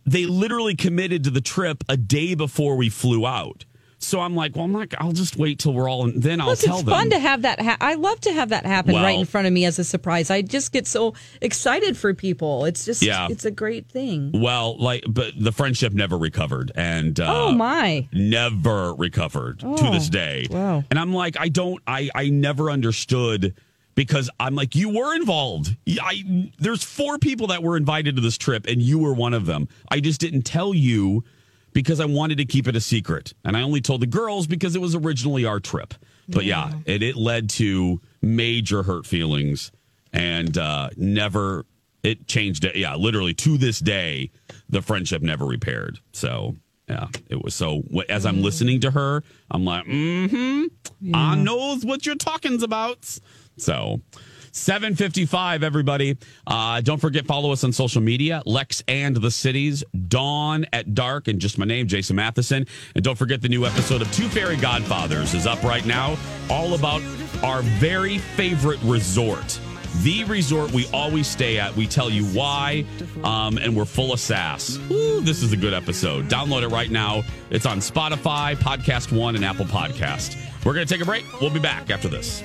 They 0.05 0.27
literally 0.27 0.75
committed 0.77 1.25
to 1.25 1.31
the 1.31 1.41
trip 1.41 1.83
a 1.89 1.97
day 1.97 2.35
before 2.35 2.77
we 2.77 2.91
flew 2.91 3.27
out. 3.27 3.65
So 3.99 4.21
I'm 4.21 4.37
like, 4.37 4.55
well, 4.55 4.67
I'm 4.67 4.73
not. 4.73 4.89
I'll 4.99 5.13
just 5.13 5.37
wait 5.39 5.59
till 5.59 5.73
we're 5.73 5.89
all, 5.89 6.05
and 6.05 6.23
then 6.23 6.43
I'll 6.43 6.49
Plus, 6.49 6.63
tell 6.63 6.77
it's 6.81 6.85
them. 6.85 6.93
fun 6.93 7.09
to 7.11 7.19
have 7.19 7.41
that. 7.43 7.59
Ha- 7.59 7.79
I 7.81 7.95
love 7.95 8.21
to 8.21 8.33
have 8.35 8.51
that 8.51 8.67
happen 8.67 8.93
Well- 8.93 9.03
right 9.03 9.19
in 9.19 9.25
front 9.25 9.47
of 9.47 9.55
me 9.55 9.65
as 9.65 9.79
a 9.79 9.85
surprise. 9.85 10.31
I 10.31 10.43
just 10.43 10.71
get 10.73 10.87
so 10.87 11.15
excited 11.41 11.97
for 11.97 12.13
people. 12.13 12.67
It's 12.67 12.85
just, 12.85 13.03
Yeah. 13.03 13.29
it's 13.31 13.47
a 13.47 13.51
great 13.51 13.89
thing. 13.89 14.31
well, 14.35 14.77
like, 14.79 15.05
but 15.09 15.33
the 15.41 15.51
friendship 15.53 15.95
never 15.95 16.19
recovered, 16.19 16.71
and 16.75 17.19
uh, 17.19 17.25
oh 17.35 17.53
my! 17.53 18.07
never 18.13 18.93
recovered 18.93 19.61
to 19.61 19.67
Oh, 19.67 19.93
this 19.95 20.11
day. 20.11 20.47
wow. 20.51 20.85
And 20.91 20.99
I'm 20.99 21.15
like, 21.15 21.37
I 21.41 21.49
don't, 21.49 21.83
I, 21.87 22.11
I 22.15 22.29
never 22.29 22.71
understood 22.71 23.55
because 23.97 24.31
I'm 24.39 24.55
like, 24.55 24.77
you 24.77 24.91
were 24.91 25.17
involved. 25.17 25.75
I, 25.89 26.51
there's 26.59 26.85
four 26.85 27.19
people 27.19 27.49
that 27.49 27.65
were 27.65 27.77
invited 27.77 28.15
to 28.17 28.23
this 28.23 28.39
trip, 28.39 28.67
and 28.69 28.81
you 28.81 29.01
were 29.01 29.13
one 29.13 29.35
of 29.35 29.47
them. 29.47 29.69
I 29.91 29.99
just 29.99 30.21
didn't 30.21 30.43
tell 30.43 30.73
you 30.73 31.25
because 31.73 31.99
I 31.99 32.05
wanted 32.05 32.39
to 32.39 32.45
keep 32.45 32.69
it 32.69 32.77
a 32.77 32.81
secret, 32.81 33.35
and 33.45 33.57
I 33.57 33.63
only 33.63 33.81
told 33.81 34.03
the 34.03 34.07
girls 34.07 34.47
because 34.47 34.77
it 34.77 34.81
was 34.81 34.95
originally 34.95 35.45
our 35.45 35.59
trip. 35.59 35.95
But 36.29 36.45
yeah, 36.45 36.73
it, 36.85 37.03
it 37.03 37.17
led 37.17 37.51
to 37.51 38.01
major 38.23 38.83
hurt 38.85 39.07
feelings, 39.07 39.73
and 40.13 40.57
uh, 40.57 40.91
never. 40.97 41.67
It 42.03 42.29
changed 42.29 42.65
it. 42.65 42.77
Yeah, 42.77 42.95
literally 42.95 43.35
to 43.35 43.59
this 43.59 43.81
day, 43.81 44.31
the 44.69 44.81
friendship 44.81 45.23
never 45.23 45.45
repaired. 45.45 45.99
So 46.13 46.55
yeah, 46.89 47.09
it 47.29 47.43
was 47.43 47.55
so. 47.55 47.83
As 48.09 48.25
I'm 48.25 48.43
listening 48.43 48.81
to 48.81 48.93
her, 48.93 49.25
I'm 49.51 49.65
like, 49.65 49.87
mm-hmm. 49.87 51.15
I 51.15 51.35
knows 51.35 51.85
what 51.85 52.07
you're 52.07 52.15
talking 52.15 52.63
about. 52.63 53.19
So. 53.57 54.01
755 54.53 55.63
everybody 55.63 56.17
uh, 56.47 56.81
don't 56.81 56.99
forget 56.99 57.27
follow 57.27 57.53
us 57.53 57.63
on 57.63 57.73
social 57.73 58.01
media 58.01 58.43
lex 58.47 58.83
and 58.89 59.15
the 59.15 59.31
cities 59.31 59.85
dawn 60.09 60.65
at 60.73 60.95
dark 60.95 61.29
and 61.29 61.39
just 61.39 61.59
my 61.59 61.67
name 61.67 61.87
jason 61.87 62.17
matheson 62.17 62.67
and 62.95 63.05
don't 63.05 63.19
forget 63.19 63.43
the 63.43 63.51
new 63.51 63.67
episode 63.67 64.01
of 64.01 64.11
two 64.13 64.27
fairy 64.31 64.57
godfathers 64.57 65.35
is 65.35 65.47
up 65.47 65.63
right 65.63 65.85
now 65.85 66.17
all 66.49 66.73
about 66.73 67.03
our 67.43 67.61
very 67.63 68.17
favorite 68.17 68.81
resort 68.83 69.61
the 70.03 70.25
resort 70.25 70.73
we 70.73 70.87
always 70.93 71.27
stay 71.27 71.59
at. 71.59 71.75
We 71.77 71.87
tell 71.87 72.11
you 72.11 72.25
why, 72.27 72.85
um, 73.25 73.59
and 73.59 73.77
we're 73.77 73.85
full 73.85 74.13
of 74.13 74.21
sass. 74.21 74.79
Ooh, 74.91 75.21
this 75.21 75.43
is 75.43 75.53
a 75.53 75.57
good 75.57 75.75
episode. 75.75 76.29
Download 76.29 76.63
it 76.63 76.69
right 76.69 76.91
now. 76.91 77.23
It's 77.51 77.67
on 77.67 77.79
Spotify, 77.79 78.57
Podcast 78.57 79.17
One, 79.17 79.37
and 79.37 79.45
Apple 79.45 79.67
Podcast. 79.67 80.37
We're 80.65 80.75
going 80.75 80.87
to 80.87 80.93
take 80.93 81.03
a 81.03 81.07
break. 81.07 81.25
We'll 81.41 81.51
be 81.51 81.61
back 81.61 81.91
after 81.91 82.09
this. 82.09 82.43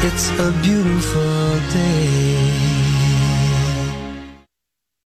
It's 0.00 0.30
a 0.38 0.52
beautiful 0.62 1.58
day. 1.72 2.27